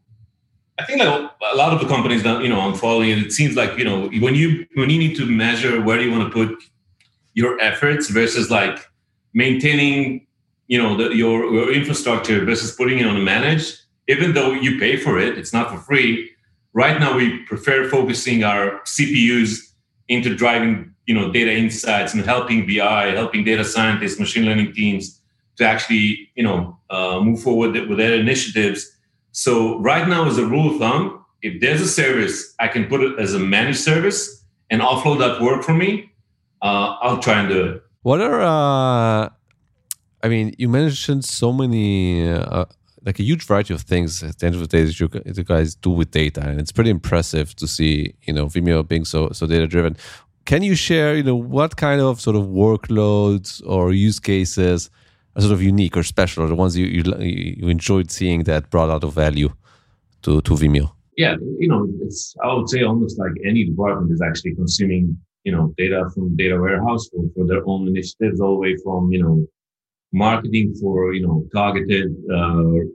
I 0.78 0.84
think 0.84 1.00
like 1.00 1.30
a 1.52 1.56
lot 1.56 1.72
of 1.72 1.80
the 1.80 1.86
companies 1.86 2.22
that 2.22 2.42
you 2.42 2.48
know 2.48 2.60
I'm 2.60 2.74
following, 2.74 3.10
it 3.10 3.32
seems 3.32 3.56
like 3.56 3.76
you 3.78 3.84
know 3.84 4.08
when 4.20 4.34
you 4.36 4.64
when 4.74 4.90
you 4.90 4.98
need 4.98 5.16
to 5.16 5.26
measure 5.26 5.80
where 5.82 6.00
you 6.00 6.10
want 6.10 6.24
to 6.24 6.30
put 6.30 6.62
your 7.34 7.60
efforts 7.60 8.08
versus 8.08 8.48
like 8.48 8.78
maintaining 9.34 10.26
you 10.68 10.80
know 10.80 10.96
the, 10.96 11.16
your 11.16 11.52
your 11.52 11.72
infrastructure 11.72 12.44
versus 12.44 12.72
putting 12.76 13.00
it 13.00 13.06
on 13.06 13.16
a 13.16 13.20
managed, 13.20 13.80
even 14.06 14.34
though 14.34 14.52
you 14.52 14.78
pay 14.78 14.96
for 14.96 15.18
it, 15.18 15.36
it's 15.36 15.52
not 15.52 15.68
for 15.70 15.78
free. 15.78 16.30
Right 16.74 17.00
now, 17.00 17.16
we 17.16 17.38
prefer 17.44 17.88
focusing 17.88 18.44
our 18.44 18.80
CPUs 18.84 19.72
into 20.06 20.36
driving 20.36 20.94
you 21.06 21.14
know 21.14 21.32
data 21.32 21.52
insights 21.52 22.14
and 22.14 22.24
helping 22.24 22.68
BI, 22.68 23.06
helping 23.16 23.42
data 23.42 23.64
scientists, 23.64 24.20
machine 24.20 24.44
learning 24.44 24.74
teams 24.74 25.17
to 25.58 25.64
actually 25.64 26.30
you 26.34 26.42
know 26.42 26.78
uh, 26.90 27.20
move 27.20 27.42
forward 27.42 27.72
with 27.88 27.98
their 27.98 28.14
initiatives. 28.14 28.90
So 29.32 29.78
right 29.80 30.08
now, 30.08 30.26
as 30.26 30.38
a 30.38 30.46
rule 30.46 30.72
of 30.72 30.78
thumb, 30.78 31.24
if 31.42 31.60
there's 31.60 31.80
a 31.80 31.88
service, 31.88 32.54
I 32.58 32.68
can 32.68 32.86
put 32.86 33.00
it 33.02 33.18
as 33.18 33.34
a 33.34 33.38
managed 33.38 33.80
service 33.80 34.44
and 34.70 34.82
offload 34.82 35.18
that 35.20 35.40
work 35.40 35.62
for 35.62 35.74
me. 35.74 36.12
Uh, 36.62 36.96
I'll 37.00 37.18
try 37.18 37.40
and 37.40 37.48
do 37.48 37.64
it. 37.66 37.82
What 38.02 38.20
are 38.20 38.40
uh, 38.40 39.28
I 40.22 40.28
mean, 40.28 40.54
you 40.58 40.68
mentioned 40.68 41.24
so 41.24 41.52
many, 41.52 42.28
uh, 42.28 42.64
like 43.04 43.20
a 43.20 43.22
huge 43.22 43.44
variety 43.44 43.72
of 43.74 43.82
things 43.82 44.22
at 44.22 44.38
the 44.38 44.46
end 44.46 44.54
of 44.56 44.60
the 44.60 44.66
day 44.66 44.84
that 44.84 44.98
you, 44.98 45.08
you 45.24 45.44
guys 45.44 45.74
do 45.74 45.90
with 45.90 46.10
data, 46.10 46.40
and 46.40 46.60
it's 46.60 46.72
pretty 46.72 46.90
impressive 46.90 47.54
to 47.56 47.68
see, 47.68 48.14
you 48.22 48.32
know, 48.32 48.46
Vimeo 48.46 48.86
being 48.86 49.04
so 49.04 49.30
so 49.32 49.46
data 49.46 49.66
driven. 49.66 49.96
Can 50.44 50.62
you 50.62 50.74
share, 50.74 51.14
you 51.14 51.22
know, 51.22 51.36
what 51.36 51.76
kind 51.76 52.00
of 52.00 52.20
sort 52.20 52.34
of 52.34 52.44
workloads 52.46 53.62
or 53.66 53.92
use 53.92 54.18
cases 54.18 54.90
are 55.36 55.42
sort 55.42 55.52
of 55.52 55.62
unique 55.62 55.96
or 55.96 56.02
special, 56.02 56.44
or 56.44 56.48
the 56.48 56.54
ones 56.54 56.76
you 56.76 56.86
you, 56.86 57.02
you 57.20 57.68
enjoyed 57.68 58.10
seeing 58.10 58.44
that 58.44 58.70
brought 58.70 58.90
out 58.90 59.04
of 59.04 59.12
value 59.14 59.50
to 60.22 60.40
to 60.42 60.52
Vimeo? 60.54 60.92
Yeah, 61.16 61.34
you 61.58 61.68
know, 61.68 61.88
it's 62.00 62.34
I 62.42 62.54
would 62.54 62.68
say 62.68 62.82
almost 62.82 63.18
like 63.18 63.32
any 63.44 63.64
department 63.64 64.12
is 64.12 64.22
actually 64.22 64.54
consuming, 64.54 65.18
you 65.44 65.52
know, 65.52 65.74
data 65.76 66.08
from 66.14 66.36
data 66.36 66.56
warehouse 66.58 67.08
for, 67.08 67.24
for 67.34 67.46
their 67.46 67.66
own 67.66 67.88
initiatives, 67.88 68.40
all 68.40 68.54
the 68.54 68.60
way 68.60 68.76
from 68.84 69.12
you 69.12 69.22
know 69.22 69.46
marketing 70.12 70.74
for 70.80 71.12
you 71.12 71.26
know 71.26 71.46
targeted 71.52 72.14
uh, 72.32 72.86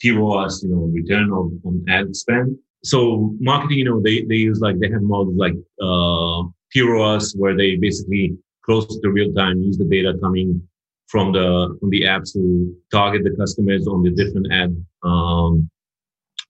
TROAS, 0.00 0.62
you 0.62 0.70
know, 0.70 0.90
return 0.92 1.30
on, 1.30 1.60
on 1.64 1.84
ad 1.88 2.14
spend. 2.14 2.56
So 2.84 3.34
marketing, 3.40 3.78
you 3.78 3.84
know, 3.86 4.00
they 4.00 4.24
they 4.24 4.36
use 4.36 4.60
like 4.60 4.78
they 4.78 4.90
have 4.90 5.02
models 5.02 5.36
like 5.36 5.54
uh, 5.80 6.42
TROAS 6.72 7.34
where 7.36 7.56
they 7.56 7.76
basically 7.76 8.36
close 8.64 8.86
to 9.00 9.10
real 9.10 9.32
time 9.34 9.60
use 9.60 9.78
the 9.78 9.84
data 9.84 10.14
coming 10.22 10.62
from 11.06 11.32
the 11.32 11.76
from 11.80 11.90
the 11.90 12.02
apps 12.02 12.32
to 12.32 12.74
target 12.90 13.22
the 13.24 13.36
customers 13.36 13.86
on 13.86 14.02
the 14.02 14.10
different 14.10 14.52
ad 14.52 14.84
um, 15.02 15.70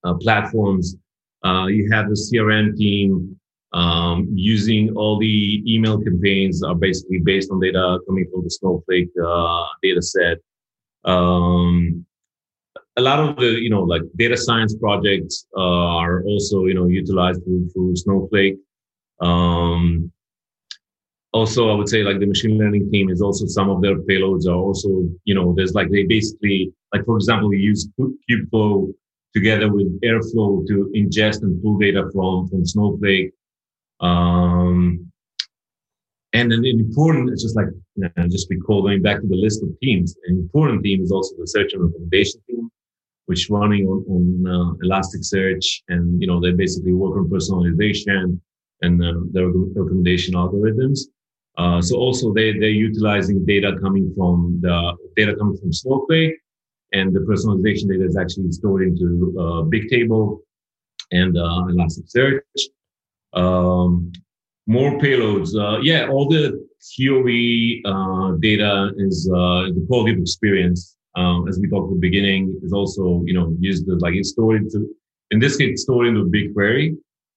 uh, 0.05 0.15
platforms. 0.15 0.97
Uh, 1.45 1.67
you 1.67 1.91
have 1.93 2.09
the 2.09 2.15
CRM 2.15 2.77
team 2.77 3.39
um, 3.75 4.29
using 4.33 4.97
all 4.97 5.19
the 5.19 5.63
email 5.67 6.01
campaigns 6.01 6.63
are 6.63 6.77
basically 6.77 7.19
based 7.19 7.51
on 7.51 7.61
data 7.61 7.99
coming 8.07 8.27
from 8.33 8.45
the 8.45 8.51
Snowflake 8.51 9.11
uh, 9.23 9.67
data 9.83 10.01
set. 10.01 10.39
Um, 11.05 12.07
a 12.97 13.03
lot 13.03 13.19
of 13.19 13.37
the, 13.37 13.61
you 13.61 13.71
know, 13.71 13.83
like 13.83 14.03
data 14.17 14.37
science 14.37 14.77
projects 14.77 15.47
are 15.57 16.23
also, 16.25 16.67
you 16.67 16.75
know, 16.75 16.87
utilized 16.87 17.43
through, 17.45 17.69
through 17.71 17.97
Snowflake. 17.97 18.57
Um, 19.21 20.13
also, 21.35 21.69
I 21.69 21.75
would 21.75 21.89
say 21.89 22.05
like 22.05 22.21
the 22.21 22.27
machine 22.27 22.57
learning 22.57 22.93
team 22.93 23.11
is 23.11 23.21
also 23.21 23.47
some 23.47 23.69
of 23.69 23.83
their 23.83 23.97
payloads 23.97 24.47
are 24.47 24.55
also, 24.55 24.89
you 25.25 25.35
know, 25.35 25.53
there's 25.57 25.75
like 25.75 25.91
they 25.91 26.05
basically, 26.05 26.73
like 26.93 27.05
for 27.05 27.17
example, 27.17 27.49
we 27.49 27.59
use 27.59 27.89
Kubeflow 27.99 28.95
together 29.35 29.73
with 29.73 30.01
Airflow 30.03 30.65
to 30.69 30.93
ingest 30.95 31.43
and 31.43 31.61
pull 31.61 31.77
data 31.77 32.09
from 32.13 32.49
from 32.49 32.65
Snowflake. 32.65 33.33
Um, 34.01 35.11
and 36.35 36.53
an 36.53 36.65
important, 36.65 37.31
it's 37.31 37.43
just 37.43 37.57
like, 37.57 37.67
you 37.97 38.09
know, 38.17 38.29
just 38.29 38.49
recall 38.49 38.83
going 38.83 39.03
back 39.03 39.21
to 39.21 39.27
the 39.27 39.37
list 39.37 39.63
of 39.65 39.71
teams, 39.83 40.15
an 40.27 40.37
important 40.37 40.85
team 40.85 41.03
is 41.03 41.11
also 41.11 41.35
the 41.37 41.49
search 41.49 41.73
and 41.73 41.83
recommendation 41.83 42.41
team, 42.49 42.71
which 43.27 43.51
running 43.51 43.87
on, 43.87 44.05
on 44.15 44.25
uh, 44.47 44.87
Elasticsearch. 44.87 45.83
And, 45.89 46.21
you 46.21 46.29
know, 46.29 46.41
they 46.41 46.53
basically 46.53 46.93
work 46.93 47.17
on 47.17 47.29
personalization 47.29 48.41
and 48.83 49.03
uh, 49.03 49.15
their 49.33 49.49
recommendation 49.49 50.35
algorithms. 50.35 51.01
Uh, 51.57 51.81
so 51.81 51.97
also 51.97 52.33
they, 52.33 52.53
they're 52.53 52.69
utilizing 52.89 53.45
data 53.45 53.77
coming 53.81 54.13
from 54.17 54.59
the 54.61 54.97
data 55.17 55.37
coming 55.37 55.57
from 55.57 55.73
Snowflake 55.73 56.35
and 56.93 57.15
the 57.15 57.21
personalization 57.21 57.89
data 57.89 58.05
is 58.05 58.17
actually 58.17 58.51
stored 58.53 58.83
into 58.83 59.35
uh, 59.39 59.63
Bigtable 59.63 60.41
and 61.11 61.37
uh, 61.37 61.63
Elasticsearch. 61.71 62.41
Um, 63.33 64.13
more 64.67 64.93
payloads. 64.99 65.55
Uh, 65.55 65.81
yeah, 65.81 66.09
all 66.09 66.29
the 66.29 66.67
theory 66.97 67.83
uh, 67.85 68.33
data 68.41 68.93
is 68.97 69.29
uh, 69.31 69.73
the 69.75 69.85
quality 69.89 70.13
of 70.13 70.19
experience. 70.19 70.97
Um, 71.17 71.47
as 71.49 71.59
we 71.61 71.69
talked 71.69 71.91
at 71.91 71.95
the 71.95 72.01
beginning, 72.01 72.59
is 72.63 72.73
also 72.73 73.23
you 73.27 73.35
know 73.35 73.55
used 73.61 73.89
as 73.89 74.01
like 74.01 74.15
it's 74.15 74.31
stored 74.31 74.63
into 74.63 74.89
in 75.31 75.39
this 75.39 75.57
case 75.57 75.83
stored 75.83 76.09
into 76.09 76.25
BigQuery. 76.25 76.97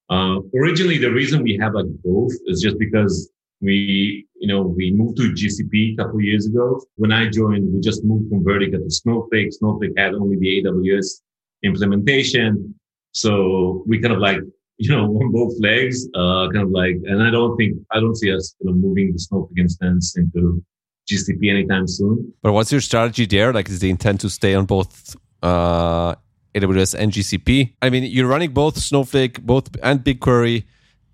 Uh, 0.10 0.40
originally, 0.56 0.98
the 0.98 1.12
reason 1.12 1.44
we 1.44 1.58
have 1.58 1.74
like 1.74 1.86
both 2.04 2.32
is 2.48 2.62
just 2.62 2.80
because 2.80 3.30
we 3.62 4.26
you 4.40 4.48
know 4.48 4.62
we 4.62 4.92
moved 4.92 5.18
to 5.18 5.34
GCP 5.34 5.94
a 5.94 6.04
couple 6.04 6.22
years 6.22 6.46
ago. 6.46 6.82
When 6.96 7.12
I 7.12 7.30
joined, 7.30 7.74
we 7.74 7.80
just 7.82 8.04
moved 8.04 8.30
from 8.30 8.44
Vertica 8.44 8.84
to 8.84 8.90
Snowflake. 8.90 9.54
Snowflake 9.54 9.94
had 9.98 10.14
only 10.14 10.38
the 10.38 10.64
AWS 10.64 11.22
implementation, 11.64 12.76
so 13.12 13.84
we 13.88 14.00
kind 14.00 14.14
of 14.14 14.20
like 14.20 14.40
you 14.78 14.96
know, 14.96 15.06
on 15.06 15.32
both 15.32 15.54
legs, 15.60 16.08
uh, 16.14 16.48
kind 16.54 16.64
of 16.64 16.70
like, 16.70 16.98
and 17.06 17.24
I 17.24 17.32
don't 17.32 17.58
think, 17.58 17.78
I 17.92 18.00
don't 18.00 18.16
see 18.16 18.32
us 18.32 18.56
you 18.60 18.70
know, 18.70 18.74
moving 18.74 19.12
the 19.12 19.18
Snowflake 19.18 19.58
instance 19.58 20.16
into 20.16 20.64
GCP 21.10 21.50
anytime 21.50 21.88
soon. 21.88 22.32
But 22.44 22.54
what's 22.54 22.72
your 22.72 22.82
strategy 22.82 23.26
there? 23.26 23.52
Like, 23.52 23.70
is 23.70 23.80
the 23.80 23.90
intent 23.90 24.22
to 24.22 24.30
stay 24.30 24.54
on 24.54 24.66
both 24.66 25.16
uh, 25.42 26.14
AWS 26.54 26.94
and 26.94 27.12
GCP? 27.12 27.74
I 27.82 27.90
mean, 27.90 28.04
you're 28.04 28.28
running 28.28 28.52
both 28.52 28.78
Snowflake, 28.78 29.42
both 29.42 29.70
and 29.82 30.02
BigQuery. 30.02 30.66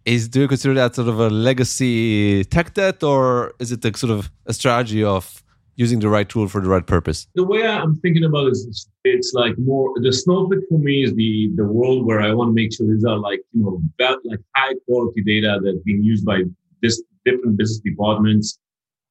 Is 0.05 0.27
do 0.27 0.41
you 0.41 0.47
consider 0.47 0.73
that 0.73 0.95
sort 0.95 1.07
of 1.07 1.19
a 1.19 1.29
legacy 1.29 2.43
tech 2.45 2.73
debt, 2.73 3.03
or 3.03 3.53
is 3.59 3.71
it 3.71 3.85
a 3.85 3.97
sort 3.97 4.11
of 4.11 4.29
a 4.45 4.53
strategy 4.53 5.03
of 5.03 5.43
using 5.75 5.99
the 5.99 6.09
right 6.09 6.27
tool 6.27 6.47
for 6.47 6.61
the 6.61 6.69
right 6.69 6.85
purpose? 6.85 7.27
The 7.35 7.43
way 7.43 7.65
I'm 7.65 7.95
thinking 7.97 8.25
about 8.25 8.47
it 8.47 8.51
is 8.51 8.89
it's 9.05 9.33
like 9.33 9.57
more 9.57 9.93
the 9.95 10.11
snowflake 10.11 10.65
for 10.69 10.79
me 10.79 11.03
is 11.03 11.13
the 11.13 11.51
the 11.55 11.65
world 11.65 12.05
where 12.05 12.21
I 12.21 12.33
want 12.33 12.49
to 12.49 12.53
make 12.53 12.73
sure 12.73 12.87
these 12.87 13.05
are 13.05 13.17
like 13.17 13.41
you 13.53 13.63
know 13.63 13.81
about 13.97 14.19
like 14.25 14.39
high 14.55 14.75
quality 14.85 15.23
data 15.23 15.59
that's 15.63 15.79
being 15.85 16.03
used 16.03 16.25
by 16.25 16.43
this 16.81 17.01
different 17.25 17.57
business 17.57 17.79
departments. 17.79 18.59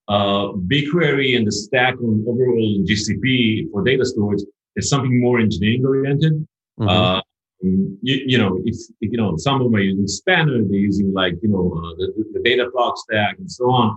Uh, 0.08 0.52
BigQuery 0.68 1.36
and 1.36 1.46
the 1.46 1.52
stack 1.52 1.94
on 2.00 2.24
overall 2.28 2.84
GCP 2.86 3.70
for 3.70 3.82
data 3.82 4.04
storage 4.04 4.42
is 4.76 4.88
something 4.88 5.20
more 5.20 5.38
engineering 5.38 5.86
oriented. 5.86 6.46
Mm-hmm. 6.78 6.88
Uh, 6.88 7.20
you, 7.62 7.98
you, 8.02 8.38
know, 8.38 8.60
if, 8.64 8.76
if, 9.00 9.12
you 9.12 9.16
know, 9.16 9.36
some 9.36 9.60
of 9.60 9.64
them 9.64 9.74
are 9.76 9.80
using 9.80 10.06
Spanner, 10.06 10.62
they're 10.64 10.78
using 10.78 11.12
like, 11.12 11.34
you 11.42 11.48
know, 11.48 11.72
uh, 11.76 11.94
the, 11.96 12.24
the 12.32 12.40
Dataflow 12.40 12.96
stack 12.96 13.38
and 13.38 13.50
so 13.50 13.70
on. 13.70 13.96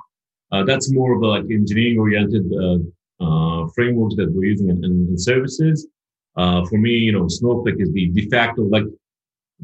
Uh, 0.51 0.63
that's 0.63 0.91
more 0.91 1.15
of 1.15 1.21
a 1.21 1.27
like 1.27 1.43
engineering 1.51 1.99
oriented 1.99 2.45
uh, 2.53 2.77
uh, 3.23 3.67
frameworks 3.75 4.15
that 4.15 4.31
we're 4.31 4.45
using 4.45 4.69
in, 4.69 5.17
services. 5.17 5.87
for 6.35 6.77
me, 6.77 6.91
you 6.91 7.11
know, 7.11 7.27
Snowflake 7.27 7.79
is 7.79 7.91
the 7.91 8.09
de 8.09 8.29
facto, 8.29 8.63
like 8.63 8.83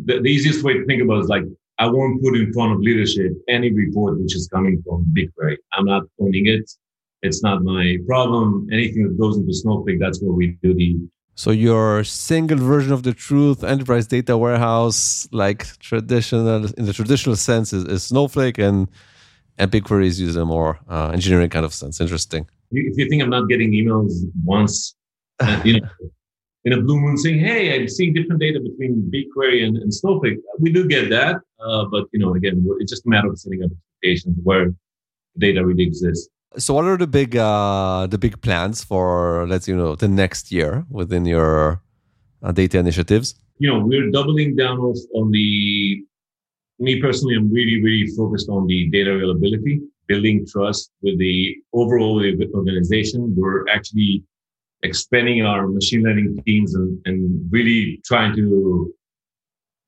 the, 0.06 0.20
the 0.20 0.30
easiest 0.30 0.64
way 0.64 0.74
to 0.74 0.86
think 0.86 1.02
about 1.02 1.22
is 1.22 1.28
like, 1.28 1.44
I 1.78 1.88
won't 1.88 2.22
put 2.22 2.36
in 2.36 2.52
front 2.54 2.74
of 2.74 2.80
leadership 2.80 3.32
any 3.48 3.72
report 3.72 4.20
which 4.20 4.36
is 4.36 4.48
coming 4.48 4.84
from 4.86 5.06
BigQuery. 5.14 5.58
I'm 5.74 5.86
not 5.86 6.04
owning 6.20 6.48
it. 6.48 6.70
It's 7.24 7.44
not 7.44 7.64
my 7.64 7.98
problem. 8.08 8.68
Anything 8.72 9.04
that 9.04 9.20
goes 9.20 9.38
into 9.38 9.54
Snowflake, 9.54 10.00
that's 10.00 10.22
where 10.22 10.32
we 10.32 10.58
do 10.64 10.74
the 10.74 10.98
so 11.36 11.52
your 11.52 12.04
single 12.04 12.58
version 12.58 12.92
of 12.92 13.04
the 13.04 13.14
truth 13.14 13.64
enterprise 13.64 14.08
data 14.08 14.38
warehouse, 14.38 15.28
like 15.32 15.66
traditional 15.80 16.66
in 16.66 16.86
the 16.86 16.94
traditional 16.94 17.36
sense, 17.36 17.74
is, 17.74 17.86
is 17.86 18.04
Snowflake, 18.04 18.58
and 18.58 18.90
and 19.58 19.72
BigQuery 19.72 20.06
is 20.06 20.20
used 20.20 20.36
in 20.36 20.42
a 20.42 20.46
more 20.46 20.80
uh, 20.90 21.10
engineering 21.10 21.50
kind 21.50 21.66
of 21.66 21.74
sense. 21.74 22.02
Interesting. 22.02 22.48
If 22.72 22.98
you 22.98 23.08
think 23.10 23.22
I'm 23.22 23.30
not 23.30 23.48
getting 23.50 23.72
emails 23.72 24.14
once, 24.44 24.96
uh, 25.40 25.62
you 25.64 25.80
know, 25.80 25.88
in 26.66 26.74
a 26.74 26.82
blue 26.82 27.00
moon 27.00 27.18
saying, 27.18 27.40
"Hey, 27.40 27.76
I'm 27.76 27.88
seeing 27.88 28.14
different 28.14 28.42
data 28.42 28.60
between 28.60 29.12
BigQuery 29.14 29.64
and, 29.66 29.78
and 29.78 29.94
Snowflake," 29.94 30.38
we 30.60 30.72
do 30.72 30.88
get 30.88 31.10
that. 31.10 31.38
Uh, 31.60 31.86
but 31.86 32.06
you 32.12 32.20
know, 32.20 32.36
again, 32.36 32.66
it's 32.80 32.92
just 32.92 33.06
a 33.06 33.10
matter 33.10 33.30
of 33.30 33.40
setting 33.40 33.64
up 33.64 33.72
expectations 33.72 34.38
where 34.44 34.74
data 35.38 35.66
really 35.66 35.84
exists. 35.84 36.30
So, 36.58 36.74
what 36.74 36.86
are 36.86 36.98
the 36.98 37.08
big 37.08 37.36
uh, 37.36 38.08
the 38.08 38.18
big 38.18 38.42
plans 38.42 38.84
for 38.84 39.48
let's 39.48 39.68
you 39.68 39.76
know 39.76 39.96
the 39.96 40.08
next 40.08 40.52
year 40.52 40.86
within 40.90 41.26
your 41.26 41.82
uh, 42.44 42.52
data 42.52 42.78
initiatives? 42.78 43.36
You 43.60 43.70
know, 43.70 43.80
we're 43.80 44.10
doubling 44.12 44.56
down 44.56 44.80
on 44.80 45.32
the 45.32 46.04
me 46.82 47.00
personally, 47.00 47.36
I'm 47.36 47.54
really, 47.54 47.82
really 47.82 48.08
focused 48.08 48.50
on 48.50 48.66
the 48.66 48.90
data 48.90 49.12
availability, 49.12 49.82
building 50.08 50.46
trust 50.48 50.92
with 51.02 51.18
the 51.20 51.56
overall 51.74 52.16
organization. 52.56 53.34
We're 53.38 53.68
actually 53.70 54.24
expanding 54.84 55.46
our 55.46 55.68
machine 55.68 56.02
learning 56.02 56.42
teams 56.44 56.74
and, 56.74 57.00
and 57.06 57.48
really 57.52 58.02
trying 58.04 58.36
to 58.36 58.92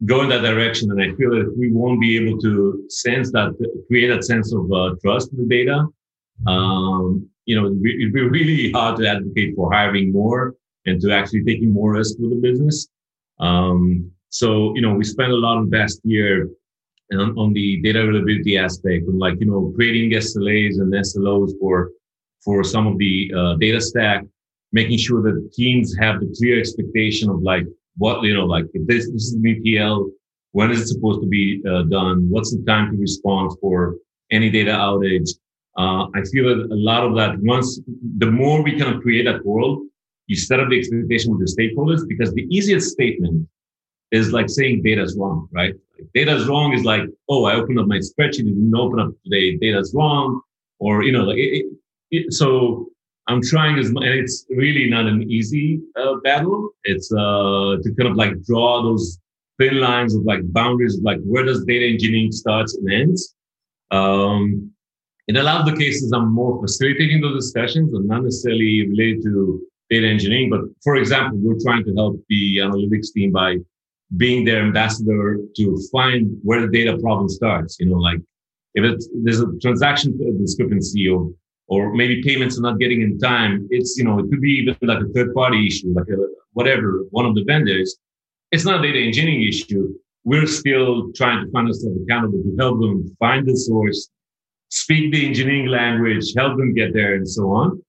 go 0.06 0.22
in 0.22 0.30
that 0.30 0.42
direction. 0.42 0.92
And 0.92 1.02
I 1.02 1.16
feel 1.16 1.32
that 1.32 1.52
we 1.58 1.72
won't 1.72 2.00
be 2.00 2.16
able 2.18 2.38
to 2.42 2.86
sense 2.90 3.32
that, 3.32 3.54
create 3.88 4.10
that 4.10 4.24
sense 4.24 4.54
of 4.54 4.72
uh, 4.72 4.94
trust 5.04 5.32
in 5.34 5.40
the 5.40 5.46
data, 5.46 5.88
um, 6.48 7.30
you 7.46 7.60
know, 7.60 7.68
it'd 7.68 8.14
be 8.14 8.22
really 8.22 8.72
hard 8.72 8.98
to 8.98 9.08
advocate 9.08 9.56
for 9.56 9.72
hiring 9.72 10.12
more 10.12 10.56
and 10.86 11.02
to 11.02 11.12
actually 11.12 11.44
taking 11.44 11.74
more 11.74 11.94
risk 11.94 12.16
with 12.20 12.32
the 12.32 12.36
business. 12.38 12.88
Um, 13.40 14.12
so, 14.30 14.74
you 14.76 14.82
know, 14.82 14.94
we 14.94 15.04
spent 15.04 15.32
a 15.32 15.36
lot 15.36 15.60
of 15.60 15.72
last 15.72 16.02
year 16.04 16.50
on, 17.12 17.38
on 17.38 17.54
the 17.54 17.82
data 17.82 18.02
availability 18.02 18.58
aspect, 18.58 19.08
and 19.08 19.20
like, 19.20 19.40
you 19.40 19.46
know, 19.46 19.72
creating 19.76 20.12
SLAs 20.18 20.80
and 20.80 20.94
SLOs 20.94 21.52
for, 21.60 21.92
for 22.44 22.64
some 22.64 22.88
of 22.88 22.98
the 22.98 23.32
uh, 23.38 23.56
data 23.56 23.80
stack, 23.80 24.24
making 24.72 24.98
sure 24.98 25.22
that 25.22 25.52
teams 25.54 25.96
have 26.00 26.20
the 26.20 26.34
clear 26.38 26.60
expectation 26.60 27.30
of 27.30 27.42
like 27.42 27.66
what, 27.98 28.24
you 28.24 28.34
know, 28.34 28.46
like 28.46 28.66
if 28.74 28.88
this, 28.88 29.12
this 29.12 29.28
is 29.28 29.34
an 29.34 29.46
ETL, 29.46 30.10
when 30.52 30.72
is 30.72 30.82
it 30.82 30.88
supposed 30.88 31.22
to 31.22 31.28
be 31.28 31.62
uh, 31.70 31.84
done? 31.84 32.30
What's 32.30 32.52
the 32.56 32.64
time 32.66 32.92
to 32.92 32.98
respond 32.98 33.58
for 33.60 33.98
any 34.32 34.50
data 34.50 34.72
outage? 34.72 35.30
Uh, 35.78 36.08
I 36.14 36.22
feel 36.32 36.48
that 36.50 36.72
a 36.72 36.76
lot 36.76 37.04
of 37.04 37.16
that 37.16 37.40
once 37.40 37.80
the 38.18 38.30
more 38.30 38.62
we 38.62 38.78
kind 38.78 38.94
of 38.96 39.02
create 39.02 39.26
that 39.26 39.46
world, 39.46 39.82
you 40.28 40.36
set 40.36 40.60
up 40.60 40.70
the 40.70 40.78
expectation 40.78 41.32
with 41.32 41.46
the 41.46 41.52
stakeholders 41.52 42.08
because 42.08 42.34
the 42.34 42.48
easiest 42.50 42.92
statement 42.92 43.48
is 44.12 44.32
like 44.32 44.50
saying 44.50 44.84
data 44.84 45.02
is 45.02 45.18
wrong, 45.18 45.50
right? 45.52 45.74
Like, 45.98 46.08
data 46.14 46.36
is 46.36 46.48
wrong 46.48 46.74
is 46.74 46.84
like, 46.84 47.02
oh, 47.30 47.46
I 47.46 47.56
opened 47.56 47.80
up 47.80 47.88
my 47.88 47.98
spreadsheet, 47.98 48.46
didn't 48.46 48.76
open 48.76 49.00
up 49.00 49.12
today, 49.24 49.58
data 49.58 49.80
is 49.80 49.94
wrong, 49.96 50.42
or 50.80 51.04
you 51.04 51.12
know, 51.12 51.24
like 51.24 51.38
it, 51.38 51.66
it, 51.66 51.66
it, 52.12 52.34
so 52.34 52.90
I'm 53.28 53.42
trying 53.42 53.80
as 53.80 53.92
much, 53.92 54.04
and 54.04 54.14
it's 54.14 54.46
really 54.50 54.90
not 54.90 55.06
an 55.06 55.24
easy 55.32 55.82
uh, 56.00 56.16
battle. 56.24 56.70
It's 56.84 57.12
uh, 57.12 57.78
to 57.82 57.94
kind 57.98 58.10
of 58.10 58.16
like 58.16 58.44
draw 58.44 58.84
those 58.84 59.20
thin 59.60 59.80
lines 59.80 60.14
of 60.14 60.24
like 60.24 60.42
boundaries 60.52 60.98
of 60.98 61.04
like 61.04 61.20
where 61.24 61.46
does 61.46 61.64
data 61.66 61.86
engineering 61.86 62.32
starts 62.32 62.76
and 62.76 62.92
ends. 62.92 63.34
Um, 63.92 64.73
in 65.28 65.38
a 65.38 65.44
lot 65.44 65.62
of 65.62 65.66
the 65.66 65.78
cases, 65.78 66.12
I'm 66.12 66.34
more 66.34 66.62
facilitating 66.62 67.22
those 67.22 67.46
discussions 67.46 67.94
and 67.94 68.08
not 68.08 68.24
necessarily 68.24 68.88
related 68.88 69.24
to 69.24 69.62
data 69.90 70.08
engineering. 70.08 70.50
But 70.50 70.62
for 70.84 70.96
example, 70.98 71.40
we're 71.42 71.60
trying 71.64 71.84
to 71.86 71.94
help 71.96 72.20
the 72.30 72.58
analytics 72.58 73.14
team 73.14 73.32
by 73.32 73.58
being 74.18 74.46
their 74.46 74.62
ambassador 74.62 75.40
to 75.56 75.80
find 75.92 76.38
where 76.44 76.62
the 76.62 76.68
data 76.68 76.98
problem 76.98 77.30
starts. 77.30 77.78
You 77.80 77.88
know, 77.88 77.98
like 77.98 78.20
if 78.76 78.84
it's, 78.84 79.08
there's 79.24 79.40
a 79.40 79.48
transaction 79.62 80.18
discrepancy 80.40 81.08
or, 81.08 81.32
or 81.68 81.94
maybe 81.94 82.22
payments 82.22 82.58
are 82.58 82.62
not 82.62 82.80
getting 82.80 83.02
in 83.02 83.18
time, 83.18 83.68
it's, 83.72 83.98
you 83.98 84.04
know, 84.04 84.20
it 84.20 84.30
could 84.30 84.42
be 84.42 84.52
even 84.52 84.76
like 84.82 85.02
a 85.02 85.08
third 85.14 85.34
party 85.34 85.66
issue, 85.68 85.94
like 85.96 86.08
a, 86.10 86.18
whatever, 86.52 87.06
one 87.12 87.26
of 87.26 87.36
the 87.36 87.44
vendors. 87.46 87.98
It's 88.52 88.66
not 88.66 88.80
a 88.80 88.84
data 88.84 89.00
engineering 89.00 89.48
issue. 89.48 89.94
We're 90.26 90.48
still 90.48 91.12
trying 91.14 91.46
to 91.46 91.52
find 91.52 91.68
ourselves 91.68 91.98
accountable 92.04 92.44
to 92.44 92.56
help 92.60 92.80
them 92.80 93.16
find 93.20 93.48
the 93.48 93.56
source, 93.56 94.10
speak 94.74 95.12
the 95.14 95.26
engineering 95.26 95.68
language, 95.68 96.34
help 96.36 96.58
them 96.58 96.74
get 96.74 96.94
there, 96.94 97.14
and 97.14 97.30
so 97.30 97.44
on. 97.52 97.82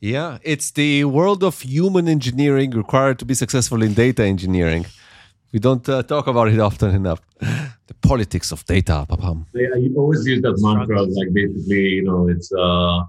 Yeah, 0.00 0.38
it's 0.42 0.72
the 0.72 1.04
world 1.04 1.42
of 1.42 1.60
human 1.60 2.08
engineering 2.08 2.70
required 2.72 3.18
to 3.20 3.24
be 3.24 3.34
successful 3.34 3.82
in 3.82 3.94
data 3.94 4.24
engineering. 4.24 4.86
We 5.52 5.60
don't 5.60 5.88
uh, 5.88 6.02
talk 6.02 6.26
about 6.26 6.48
it 6.48 6.58
often 6.58 6.94
enough. 6.94 7.20
the 7.38 7.94
politics 8.02 8.50
of 8.52 8.64
data, 8.66 9.06
papam. 9.08 9.46
Yeah, 9.54 9.74
you 9.76 9.94
always 9.96 10.26
use 10.26 10.42
that 10.42 10.56
mantra, 10.58 11.02
like 11.02 11.32
basically, 11.32 11.86
you 11.98 12.04
know, 12.08 12.28
it's 12.28 12.52
uh, 12.52 13.04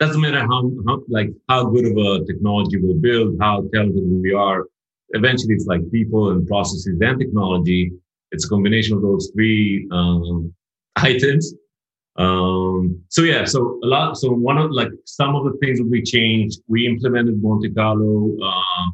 doesn't 0.00 0.20
matter 0.20 0.40
how, 0.40 0.70
how 0.86 0.96
like 1.08 1.30
how 1.48 1.64
good 1.64 1.86
of 1.90 1.96
a 1.96 2.24
technology 2.26 2.76
we 2.76 2.92
build, 2.94 3.36
how 3.40 3.64
talented 3.72 4.04
we 4.26 4.32
are. 4.32 4.66
Eventually, 5.10 5.54
it's 5.54 5.66
like 5.66 5.82
people 5.90 6.30
and 6.32 6.46
processes 6.46 6.98
and 7.00 7.18
technology. 7.18 7.92
It's 8.32 8.44
a 8.44 8.48
combination 8.48 8.96
of 8.96 9.02
those 9.02 9.30
three 9.34 9.88
um, 9.90 10.52
items 10.96 11.54
um, 12.18 13.00
so 13.08 13.22
yeah, 13.22 13.44
so 13.44 13.78
a 13.82 13.86
lot. 13.86 14.16
So 14.16 14.32
one 14.32 14.58
of 14.58 14.72
like 14.72 14.88
some 15.04 15.36
of 15.36 15.44
the 15.44 15.56
things 15.62 15.78
that 15.78 15.88
we 15.88 16.02
changed, 16.02 16.60
we 16.66 16.86
implemented 16.86 17.40
Monte 17.40 17.70
Carlo 17.70 18.36
uh, 18.42 18.90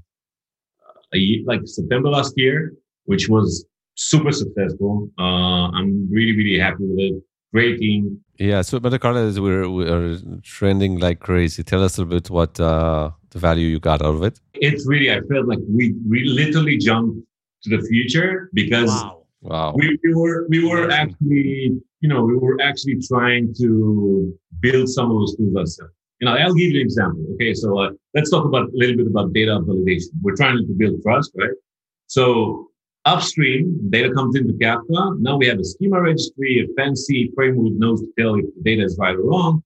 a, 1.15 1.43
like 1.47 1.63
September 1.65 2.11
last 2.11 2.35
year, 2.37 2.75
which 3.07 3.29
was 3.31 3.65
super 3.95 4.31
successful. 4.31 5.09
Uh, 5.19 5.71
I'm 5.71 6.07
really 6.11 6.37
really 6.37 6.59
happy 6.59 6.85
with 6.85 6.99
it. 6.99 7.23
Great 7.55 7.79
team. 7.79 8.21
Yeah, 8.37 8.61
so 8.63 8.79
Monte 8.79 8.99
Carlo 8.99 9.27
is 9.27 9.41
we're 9.41 9.71
we're 9.71 10.19
trending 10.43 10.99
like 10.99 11.21
crazy. 11.21 11.63
Tell 11.63 11.83
us 11.83 11.97
a 11.97 12.03
little 12.03 12.21
bit 12.21 12.29
what 12.29 12.61
uh, 12.61 13.11
the 13.31 13.39
value 13.39 13.69
you 13.69 13.81
got 13.81 14.03
out 14.03 14.17
of 14.17 14.23
it. 14.23 14.39
It's 14.53 14.87
really 14.87 15.11
I 15.11 15.21
felt 15.31 15.47
like 15.47 15.61
we 15.67 15.95
we 16.07 16.25
literally 16.25 16.77
jumped 16.77 17.27
to 17.63 17.77
the 17.77 17.83
future 17.89 18.51
because. 18.53 18.91
Wow. 18.91 19.24
Wow. 19.45 19.75
We, 19.77 19.99
we 20.03 20.15
were 20.15 20.47
we 20.49 20.69
were 20.69 20.91
actually 20.91 21.81
you 22.05 22.11
know, 22.11 22.23
we 22.23 22.37
were 22.37 22.61
actually 22.61 22.99
trying 23.09 23.55
to 23.55 24.39
build 24.61 24.91
some 24.91 25.11
of 25.11 25.17
those 25.21 25.35
tools 25.37 25.57
ourselves. 25.57 25.95
You 26.21 26.27
know, 26.27 26.35
I'll 26.37 26.53
give 26.53 26.71
you 26.71 26.81
an 26.81 26.85
example. 26.85 27.25
Okay, 27.33 27.55
so 27.55 27.79
uh, 27.79 27.91
let's 28.13 28.31
talk 28.31 28.45
about 28.45 28.69
a 28.69 28.73
little 28.75 28.99
bit 28.99 29.07
about 29.07 29.33
data 29.33 29.59
validation. 29.59 30.11
We're 30.21 30.37
trying 30.37 30.59
to 30.59 30.75
build 30.77 31.01
trust, 31.03 31.33
right? 31.35 31.57
So 32.09 32.69
upstream, 33.07 33.81
data 33.89 34.13
comes 34.13 34.37
into 34.37 34.53
Kafka. 34.53 35.19
Now 35.19 35.39
we 35.39 35.47
have 35.47 35.59
a 35.59 35.65
schema 35.65 35.99
registry, 36.03 36.61
a 36.61 36.67
fancy 36.79 37.33
framework 37.35 37.73
knows 37.73 38.03
to 38.03 38.09
tell 38.19 38.35
if 38.35 38.45
the 38.55 38.63
data 38.63 38.83
is 38.85 38.99
right 39.01 39.17
or 39.17 39.23
wrong. 39.23 39.65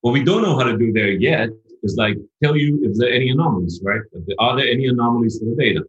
What 0.00 0.12
we 0.12 0.24
don't 0.24 0.40
know 0.40 0.56
how 0.56 0.64
to 0.64 0.78
do 0.78 0.90
there 0.90 1.12
yet 1.12 1.50
is 1.82 1.96
like 1.98 2.16
tell 2.42 2.56
you 2.56 2.80
if 2.82 2.96
there 2.96 3.10
are 3.10 3.12
any 3.12 3.28
anomalies, 3.28 3.78
right? 3.84 4.00
Are 4.38 4.56
there 4.56 4.68
any 4.68 4.86
anomalies 4.86 5.38
for 5.38 5.44
the 5.44 5.54
data? 5.54 5.84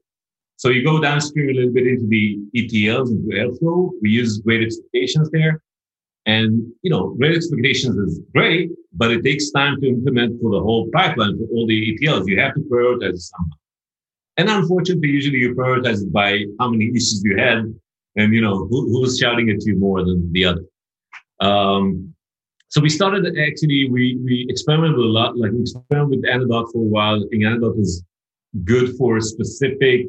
So 0.59 0.67
you 0.67 0.83
go 0.83 0.99
downstream 0.99 1.49
a 1.51 1.53
little 1.53 1.71
bit 1.71 1.87
into 1.87 2.05
the 2.05 2.37
ETLs, 2.53 3.11
into 3.11 3.29
Airflow. 3.33 3.91
We 4.01 4.09
use 4.09 4.39
great 4.39 4.61
expectations 4.61 5.29
there. 5.31 5.63
And, 6.25 6.69
you 6.81 6.89
know, 6.91 7.15
great 7.17 7.33
expectations 7.33 7.95
is 7.95 8.19
great, 8.35 8.69
but 8.91 9.09
it 9.09 9.23
takes 9.23 9.51
time 9.51 9.79
to 9.79 9.87
implement 9.87 10.41
for 10.41 10.51
the 10.51 10.59
whole 10.59 10.89
pipeline 10.93 11.37
for 11.37 11.45
all 11.53 11.65
the 11.65 11.79
ETLs. 11.97 12.27
You 12.27 12.41
have 12.41 12.55
to 12.55 12.59
prioritize 12.59 13.19
somehow. 13.19 13.55
And 14.35 14.49
unfortunately, 14.49 15.07
usually 15.07 15.37
you 15.37 15.55
prioritize 15.55 16.03
it 16.03 16.11
by 16.11 16.43
how 16.59 16.69
many 16.69 16.89
issues 16.89 17.21
you 17.23 17.37
had 17.37 17.73
and, 18.17 18.33
you 18.33 18.41
know, 18.41 18.67
who, 18.67 18.89
who's 18.89 19.17
shouting 19.17 19.49
at 19.49 19.65
you 19.65 19.77
more 19.77 20.03
than 20.03 20.29
the 20.33 20.43
other. 20.43 20.65
Um, 21.39 22.13
so 22.67 22.81
we 22.81 22.89
started 22.89 23.25
actually, 23.39 23.89
we, 23.89 24.17
we 24.25 24.45
experimented 24.49 24.99
a 24.99 25.03
lot, 25.03 25.37
like 25.37 25.53
we 25.53 25.61
experimented 25.61 26.09
with 26.09 26.29
Anodot 26.29 26.69
for 26.73 26.79
a 26.79 26.89
while. 26.95 27.15
I 27.15 27.27
think 27.31 27.43
Anodot 27.43 27.79
is 27.79 28.03
good 28.65 28.97
for 28.97 29.21
specific, 29.21 30.07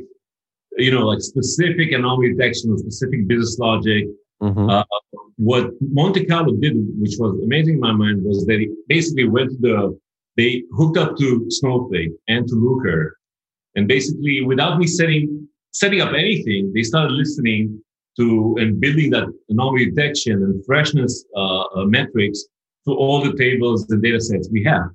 you 0.77 0.91
know, 0.91 1.07
like 1.07 1.21
specific 1.21 1.93
anomaly 1.93 2.35
detection 2.35 2.71
or 2.71 2.79
specific 2.79 3.27
business 3.27 3.59
logic 3.59 4.07
Mm-hmm. 4.43 4.71
Uh, 4.71 4.85
what 5.37 5.71
Monte 5.81 6.25
Carlo 6.27 6.55
did, 6.57 6.75
which 6.99 7.17
was 7.19 7.39
amazing 7.43 7.75
in 7.75 7.81
my 7.81 7.93
mind, 7.93 8.23
was 8.25 8.47
they 8.47 8.69
basically 8.89 9.29
went 9.29 9.51
to 9.51 9.57
the, 9.61 9.99
they 10.37 10.63
hooked 10.77 10.97
up 10.97 11.17
to 11.19 11.47
Snowflake 11.51 12.13
and 12.29 12.47
to 12.49 12.55
Looker. 12.55 13.19
And 13.77 13.87
basically, 13.87 14.43
without 14.43 14.79
me 14.79 14.87
setting, 14.87 15.49
setting 15.73 16.01
up 16.01 16.15
anything, 16.15 16.73
they 16.75 16.83
started 16.83 17.13
listening 17.13 17.83
to 18.19 18.57
and 18.59 18.81
building 18.81 19.11
that 19.11 19.29
anomaly 19.49 19.91
detection 19.91 20.43
and 20.43 20.65
freshness 20.67 21.25
uh, 21.37 21.63
uh, 21.63 21.85
metrics 21.85 22.45
to 22.87 22.95
all 22.95 23.23
the 23.23 23.37
tables 23.37 23.89
and 23.91 24.03
data 24.03 24.21
sets 24.21 24.49
we 24.51 24.65
have. 24.65 24.89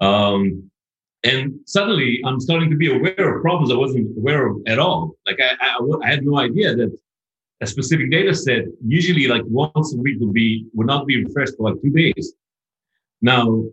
Um, 0.00 0.70
and 1.24 1.54
suddenly 1.66 2.20
I'm 2.24 2.40
starting 2.40 2.70
to 2.70 2.76
be 2.76 2.94
aware 2.94 3.36
of 3.36 3.42
problems 3.42 3.70
I 3.70 3.76
wasn't 3.76 4.16
aware 4.16 4.46
of 4.48 4.56
at 4.66 4.78
all. 4.78 5.12
Like 5.26 5.38
I, 5.40 5.54
I, 5.60 5.78
I 6.02 6.08
had 6.08 6.24
no 6.24 6.38
idea 6.38 6.74
that 6.74 6.96
a 7.60 7.66
specific 7.66 8.10
data 8.10 8.34
set, 8.34 8.64
usually 8.84 9.28
like 9.28 9.42
once 9.46 9.94
a 9.94 9.96
week 9.98 10.16
would 10.20 10.32
be, 10.32 10.66
would 10.74 10.88
not 10.88 11.06
be 11.06 11.24
refreshed 11.24 11.54
for 11.56 11.70
like 11.70 11.80
two 11.80 11.90
days. 11.90 12.34
Now, 13.20 13.64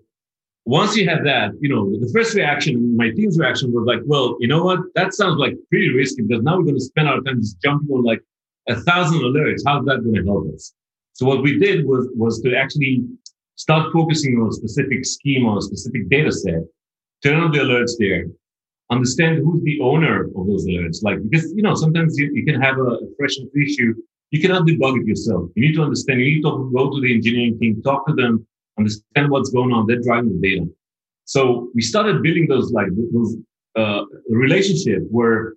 once 0.65 0.95
you 0.95 1.09
have 1.09 1.23
that, 1.23 1.53
you 1.59 1.69
know, 1.69 1.89
the 1.99 2.12
first 2.13 2.35
reaction, 2.35 2.95
my 2.95 3.09
team's 3.09 3.39
reaction 3.39 3.71
was 3.71 3.85
like, 3.88 4.01
well, 4.05 4.38
you 4.39 4.47
know 4.47 4.63
what? 4.63 4.81
That 4.93 5.15
sounds 5.15 5.39
like 5.39 5.55
pretty 5.69 5.89
risky 5.89 6.21
because 6.21 6.43
now 6.43 6.57
we're 6.57 6.65
going 6.65 6.75
to 6.75 6.81
spend 6.81 7.09
our 7.09 7.19
time 7.21 7.41
just 7.41 7.59
jumping 7.63 7.89
on 7.89 8.03
like 8.03 8.21
a 8.67 8.75
thousand 8.75 9.21
alerts. 9.21 9.62
How's 9.65 9.85
that 9.85 10.03
going 10.03 10.15
to 10.15 10.23
help 10.23 10.53
us? 10.53 10.73
So 11.13 11.25
what 11.25 11.41
we 11.41 11.57
did 11.57 11.85
was, 11.88 12.07
was 12.15 12.39
to 12.43 12.55
actually 12.55 13.03
start 13.55 13.91
focusing 13.91 14.39
on 14.39 14.49
a 14.49 14.53
specific 14.53 15.03
scheme 15.05 15.47
or 15.47 15.57
a 15.57 15.62
specific 15.62 16.07
data 16.09 16.31
set, 16.31 16.62
turn 17.23 17.39
on 17.39 17.51
the 17.51 17.60
alerts 17.60 17.93
there, 17.99 18.25
understand 18.89 19.39
who's 19.43 19.62
the 19.63 19.79
owner 19.82 20.25
of 20.25 20.47
those 20.47 20.65
alerts. 20.65 21.03
Like, 21.03 21.17
because, 21.29 21.51
you 21.55 21.62
know, 21.62 21.75
sometimes 21.75 22.17
you, 22.17 22.32
you 22.34 22.45
can 22.45 22.60
have 22.62 22.77
a, 22.79 22.97
freshness 23.17 23.49
issue. 23.55 23.93
You 24.32 24.41
cannot 24.41 24.67
debug 24.67 25.01
it 25.01 25.08
yourself. 25.08 25.49
You 25.55 25.67
need 25.67 25.75
to 25.75 25.84
understand, 25.84 26.19
you 26.19 26.36
need 26.36 26.41
to 26.43 26.71
go 26.75 26.91
to 26.91 27.01
the 27.01 27.13
engineering 27.13 27.60
team, 27.60 27.82
talk 27.82 28.08
to 28.08 28.13
them, 28.13 28.45
understand 28.77 29.29
what's 29.29 29.49
going 29.49 29.71
on. 29.73 29.88
They're 29.88 30.01
driving 30.01 30.39
the 30.39 30.49
data. 30.49 30.65
So 31.25 31.69
we 31.75 31.82
started 31.82 32.23
building 32.23 32.47
those, 32.47 32.71
like, 32.71 32.88
those, 33.13 33.36
uh, 33.75 34.03
relationship 34.29 35.03
where 35.10 35.53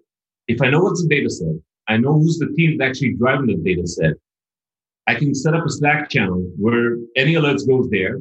if 0.48 0.60
I 0.60 0.70
know 0.70 0.80
what's 0.80 1.02
the 1.02 1.08
data 1.08 1.30
set, 1.30 1.54
I 1.88 1.96
know 1.96 2.14
who's 2.14 2.38
the 2.38 2.48
team 2.56 2.78
that's 2.78 2.90
actually 2.90 3.14
driving 3.14 3.46
the 3.46 3.56
data 3.56 3.86
set. 3.86 4.14
I 5.06 5.14
can 5.14 5.34
set 5.34 5.54
up 5.54 5.66
a 5.66 5.70
Slack 5.70 6.10
channel 6.10 6.50
where 6.58 6.98
any 7.16 7.34
alerts 7.34 7.66
goes 7.66 7.88
there. 7.90 8.20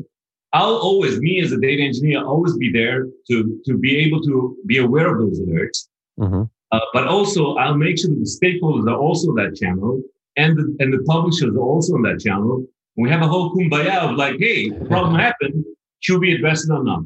I'll 0.53 0.75
always, 0.75 1.19
me 1.19 1.41
as 1.41 1.51
a 1.51 1.57
data 1.57 1.81
engineer, 1.81 2.25
always 2.25 2.57
be 2.57 2.71
there 2.71 3.07
to, 3.29 3.61
to 3.65 3.77
be 3.77 3.97
able 3.97 4.21
to 4.23 4.57
be 4.65 4.79
aware 4.79 5.13
of 5.13 5.19
those 5.19 5.39
alerts. 5.39 5.87
Mm-hmm. 6.19 6.43
Uh, 6.71 6.79
but 6.93 7.07
also, 7.07 7.55
I'll 7.55 7.77
make 7.77 7.99
sure 7.99 8.09
that 8.09 8.19
the 8.19 8.39
stakeholders 8.41 8.89
are 8.89 8.97
also 8.97 9.29
on 9.29 9.35
that 9.35 9.55
channel 9.55 10.01
and 10.37 10.57
the, 10.57 10.75
and 10.79 10.93
the 10.93 11.03
publishers 11.03 11.55
are 11.55 11.59
also 11.59 11.95
on 11.95 12.01
that 12.03 12.19
channel. 12.19 12.65
And 12.97 13.03
we 13.03 13.09
have 13.09 13.21
a 13.21 13.27
whole 13.27 13.53
kumbaya 13.53 14.09
of 14.09 14.15
like, 14.15 14.37
hey, 14.39 14.71
problem 14.71 15.15
happened. 15.27 15.65
should 15.99 16.19
we 16.19 16.33
address 16.35 16.63
it 16.65 16.71
or 16.71 16.83
not? 16.83 17.03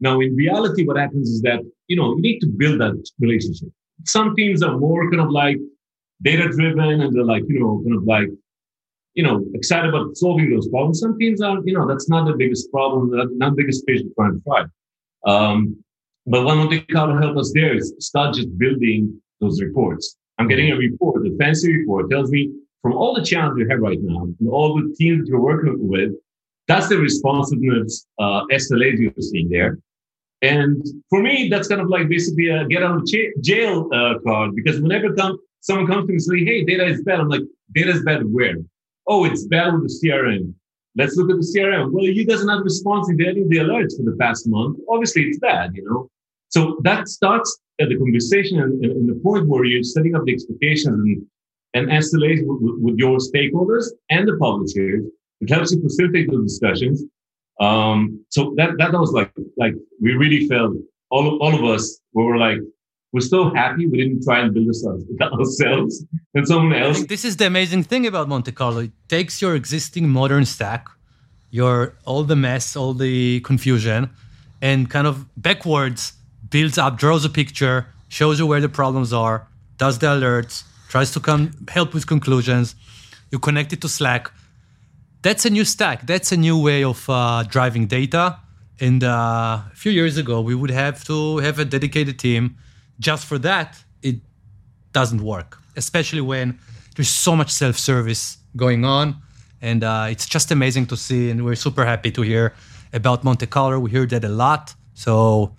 Now, 0.00 0.20
in 0.20 0.34
reality, 0.34 0.86
what 0.86 0.96
happens 0.96 1.28
is 1.28 1.42
that, 1.42 1.60
you 1.88 1.96
know, 1.96 2.14
you 2.16 2.22
need 2.22 2.40
to 2.40 2.46
build 2.46 2.80
that 2.80 2.96
relationship. 3.18 3.68
Some 4.06 4.34
teams 4.34 4.62
are 4.62 4.78
more 4.78 5.10
kind 5.10 5.20
of 5.20 5.30
like 5.30 5.58
data 6.22 6.48
driven 6.48 7.02
and 7.02 7.14
they're 7.14 7.24
like, 7.24 7.44
you 7.48 7.60
know, 7.60 7.82
kind 7.84 7.96
of 7.96 8.04
like, 8.04 8.28
you 9.14 9.22
know, 9.22 9.44
excited 9.54 9.88
about 9.88 10.16
solving 10.16 10.50
those 10.50 10.68
problems. 10.68 11.00
Some 11.00 11.18
teams 11.18 11.40
are, 11.40 11.58
you 11.64 11.74
know, 11.74 11.86
that's 11.86 12.08
not 12.08 12.26
the 12.26 12.34
biggest 12.34 12.70
problem, 12.70 13.10
not 13.38 13.50
the 13.50 13.56
biggest 13.56 13.84
fish 13.86 14.02
to 14.02 14.10
try 14.14 14.28
and 14.28 14.42
fry. 14.44 14.64
Um, 15.26 15.76
but 16.26 16.44
what 16.44 16.56
Monte 16.56 16.80
Carlo 16.92 17.18
helped 17.18 17.38
us 17.38 17.52
there 17.54 17.76
is 17.76 17.94
start 17.98 18.34
just 18.34 18.56
building 18.58 19.20
those 19.40 19.60
reports. 19.60 20.16
I'm 20.38 20.48
getting 20.48 20.70
a 20.70 20.76
report, 20.76 21.26
a 21.26 21.36
fancy 21.38 21.78
report, 21.78 22.10
tells 22.10 22.30
me 22.30 22.50
from 22.82 22.94
all 22.94 23.14
the 23.14 23.24
challenges 23.24 23.58
you 23.58 23.68
have 23.68 23.80
right 23.80 23.98
now 24.00 24.22
and 24.22 24.48
all 24.48 24.74
the 24.74 24.94
teams 24.96 25.24
that 25.24 25.28
you're 25.28 25.40
working 25.40 25.76
with, 25.88 26.12
that's 26.66 26.88
the 26.88 26.96
responsiveness 26.96 28.06
uh, 28.18 28.44
SLAs 28.46 28.98
you're 28.98 29.12
seeing 29.20 29.48
there. 29.50 29.78
And 30.42 30.82
for 31.10 31.20
me, 31.20 31.48
that's 31.50 31.68
kind 31.68 31.80
of 31.80 31.88
like 31.88 32.08
basically 32.08 32.48
a 32.48 32.64
get 32.66 32.82
out 32.82 32.96
of 32.96 33.42
jail 33.42 33.88
uh, 33.92 34.14
card 34.24 34.54
because 34.54 34.80
whenever 34.80 35.12
come, 35.14 35.38
someone 35.60 35.86
comes 35.86 36.06
to 36.06 36.08
me 36.08 36.14
and 36.14 36.22
say, 36.22 36.44
hey, 36.44 36.64
data 36.64 36.86
is 36.86 37.02
bad, 37.02 37.20
I'm 37.20 37.28
like, 37.28 37.42
data 37.74 37.90
is 37.90 38.02
bad 38.02 38.22
where? 38.24 38.56
Oh, 39.06 39.24
it's 39.24 39.46
bad 39.46 39.74
with 39.74 39.88
the 39.88 40.08
CRM. 40.08 40.54
Let's 40.96 41.16
look 41.16 41.30
at 41.30 41.36
the 41.36 41.54
CRM. 41.56 41.92
Well, 41.92 42.04
you 42.04 42.26
are 42.32 42.44
not 42.44 42.64
responding 42.64 43.18
to 43.18 43.28
any 43.28 43.42
of 43.42 43.48
the 43.48 43.58
alerts 43.58 43.96
for 43.96 44.02
the 44.02 44.16
past 44.18 44.48
month. 44.48 44.78
Obviously, 44.88 45.22
it's 45.22 45.38
bad, 45.38 45.74
you 45.74 45.84
know? 45.84 46.10
So 46.48 46.78
that 46.82 47.08
starts 47.08 47.60
at 47.80 47.88
the 47.88 47.96
conversation 47.96 48.60
and, 48.60 48.84
and, 48.84 48.92
and 48.92 49.08
the 49.08 49.20
point 49.22 49.46
where 49.46 49.64
you're 49.64 49.84
setting 49.84 50.14
up 50.16 50.24
the 50.24 50.32
expectations 50.32 50.88
and, 50.88 51.26
and 51.74 51.88
SLAs 51.88 52.44
with, 52.44 52.78
with, 52.80 52.98
your 52.98 53.18
stakeholders 53.18 53.86
and 54.10 54.28
the 54.28 54.36
publishers. 54.36 55.04
It 55.40 55.50
helps 55.50 55.72
you 55.72 55.80
facilitate 55.80 56.30
those 56.30 56.58
discussions. 56.58 57.04
Um, 57.60 58.24
so 58.30 58.52
that, 58.56 58.76
that 58.78 58.92
was 58.92 59.12
like, 59.12 59.32
like 59.56 59.74
we 60.00 60.14
really 60.14 60.48
felt 60.48 60.74
all, 61.10 61.38
all 61.38 61.54
of 61.54 61.64
us 61.64 62.00
we 62.14 62.24
were 62.24 62.36
like, 62.36 62.58
we're 63.12 63.20
so 63.20 63.52
happy 63.54 63.86
we 63.86 63.98
didn't 63.98 64.22
try 64.22 64.40
and 64.40 64.54
build 64.54 64.68
this 64.68 64.86
ourselves 65.22 66.04
and 66.34 66.46
someone 66.46 66.74
else. 66.74 67.04
this 67.06 67.24
is 67.24 67.36
the 67.36 67.46
amazing 67.46 67.82
thing 67.82 68.06
about 68.06 68.28
Monte 68.28 68.52
Carlo. 68.52 68.80
It 68.80 68.92
takes 69.08 69.42
your 69.42 69.54
existing 69.54 70.08
modern 70.08 70.44
stack, 70.44 70.88
your 71.50 71.96
all 72.04 72.22
the 72.22 72.36
mess, 72.36 72.76
all 72.76 72.94
the 72.94 73.40
confusion, 73.40 74.10
and 74.62 74.88
kind 74.88 75.06
of 75.06 75.26
backwards 75.36 76.12
builds 76.50 76.78
up, 76.78 76.98
draws 76.98 77.24
a 77.24 77.28
picture, 77.28 77.86
shows 78.08 78.38
you 78.38 78.46
where 78.46 78.60
the 78.60 78.68
problems 78.68 79.12
are, 79.12 79.46
does 79.76 79.98
the 79.98 80.06
alerts, 80.06 80.64
tries 80.88 81.10
to 81.12 81.20
come 81.20 81.52
help 81.68 81.94
with 81.94 82.06
conclusions. 82.06 82.74
You 83.30 83.38
connect 83.38 83.72
it 83.72 83.80
to 83.82 83.88
Slack. 83.88 84.32
That's 85.22 85.44
a 85.44 85.50
new 85.50 85.64
stack. 85.64 86.06
That's 86.06 86.32
a 86.32 86.36
new 86.36 86.58
way 86.58 86.82
of 86.82 87.08
uh, 87.08 87.44
driving 87.44 87.86
data. 87.86 88.38
And 88.80 89.04
uh, 89.04 89.62
a 89.70 89.74
few 89.74 89.92
years 89.92 90.16
ago, 90.16 90.40
we 90.40 90.54
would 90.54 90.70
have 90.70 91.04
to 91.04 91.38
have 91.38 91.58
a 91.58 91.64
dedicated 91.64 92.18
team 92.18 92.56
just 93.00 93.26
for 93.26 93.38
that. 93.38 93.82
It 94.02 94.16
doesn't 94.92 95.22
work, 95.22 95.58
especially 95.76 96.20
when 96.20 96.58
there's 96.94 97.08
so 97.08 97.34
much 97.34 97.50
self-service 97.50 98.38
going 98.56 98.84
on. 98.84 99.16
And 99.62 99.82
uh, 99.84 100.06
it's 100.08 100.26
just 100.26 100.50
amazing 100.50 100.86
to 100.86 100.96
see. 100.96 101.30
And 101.30 101.44
we're 101.44 101.56
super 101.56 101.84
happy 101.84 102.10
to 102.12 102.22
hear 102.22 102.54
about 102.92 103.24
Monte 103.24 103.46
Carlo. 103.46 103.78
We 103.80 103.90
hear 103.90 104.06
that 104.06 104.24
a 104.24 104.28
lot. 104.28 104.74
So 104.94 105.54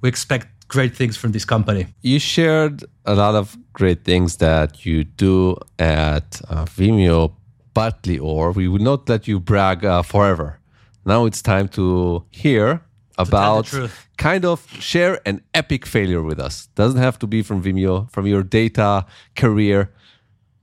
we 0.00 0.08
expect 0.08 0.48
great 0.68 0.96
things 0.96 1.16
from 1.16 1.32
this 1.32 1.44
company. 1.44 1.86
You 2.02 2.18
shared 2.18 2.84
a 3.04 3.14
lot 3.14 3.34
of 3.34 3.56
great 3.72 4.04
things 4.04 4.36
that 4.38 4.84
you 4.84 5.04
do 5.04 5.56
at 5.78 6.40
uh, 6.48 6.64
Vimeo, 6.64 7.32
but 7.74 8.02
Lior, 8.02 8.54
we 8.54 8.68
will 8.68 8.82
not 8.82 9.08
let 9.08 9.26
you 9.28 9.40
brag 9.40 9.84
uh, 9.84 10.02
forever. 10.02 10.58
Now 11.04 11.26
it's 11.26 11.42
time 11.42 11.68
to 11.68 12.24
hear 12.30 12.80
about 13.18 13.72
kind 14.18 14.44
of 14.44 14.66
share 14.80 15.20
an 15.26 15.42
epic 15.54 15.86
failure 15.86 16.22
with 16.22 16.38
us. 16.38 16.66
Doesn't 16.74 17.00
have 17.00 17.18
to 17.20 17.26
be 17.26 17.42
from 17.42 17.62
Vimeo, 17.62 18.10
from 18.10 18.26
your 18.26 18.42
data 18.42 19.06
career. 19.36 19.92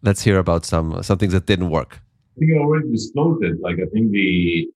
Let's 0.02 0.22
hear 0.24 0.40
about 0.40 0.66
some 0.66 1.04
some 1.04 1.18
things 1.18 1.34
that 1.34 1.46
didn't 1.46 1.70
work. 1.70 2.02
I 2.36 2.40
think 2.40 2.52
I 2.54 2.58
already 2.58 2.90
disclosed 2.90 3.44
it. 3.44 3.60
Like 3.62 3.76
I 3.76 3.88
think 3.94 4.12
the 4.12 4.68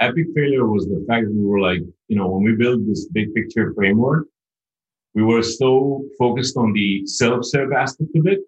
epic 0.00 0.26
failure 0.34 0.66
was 0.66 0.86
the 0.86 1.04
fact 1.08 1.26
that 1.26 1.34
we 1.34 1.44
were 1.44 1.60
like, 1.60 1.82
you 2.08 2.16
know, 2.16 2.28
when 2.28 2.42
we 2.42 2.52
built 2.56 2.86
this 2.86 3.06
big 3.06 3.32
picture 3.34 3.72
framework, 3.74 4.26
we 5.14 5.22
were 5.22 5.42
so 5.42 6.02
focused 6.18 6.56
on 6.56 6.72
the 6.72 7.06
self-serve 7.06 7.72
aspect 7.72 8.10
of 8.16 8.26
it. 8.26 8.40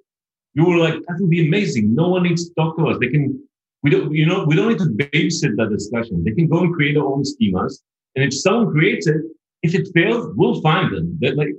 We 0.56 0.64
were 0.64 0.76
like, 0.76 0.94
that 0.94 1.16
would 1.20 1.30
be 1.30 1.46
amazing. 1.46 1.94
No 1.94 2.08
one 2.08 2.22
needs 2.22 2.48
to 2.48 2.54
talk 2.54 2.76
to 2.78 2.88
us. 2.88 2.96
They 3.00 3.08
can, 3.08 3.38
we 3.82 3.90
don't, 3.90 4.12
you 4.12 4.26
know, 4.26 4.44
we 4.44 4.54
don't 4.56 4.68
need 4.68 4.78
to 4.78 4.86
babysit 4.86 5.56
that 5.56 5.70
discussion. 5.70 6.24
They 6.24 6.32
can 6.32 6.48
go 6.48 6.60
and 6.60 6.74
create 6.74 6.94
their 6.94 7.04
own 7.04 7.22
schemas. 7.22 7.82
And 8.16 8.24
if 8.24 8.34
someone 8.34 8.72
creates 8.72 9.06
it, 9.06 9.16
if 9.62 9.74
it 9.74 9.88
fails, 9.94 10.32
we'll 10.36 10.60
find 10.60 10.94
them. 10.94 11.18
That 11.20 11.36
like, 11.36 11.54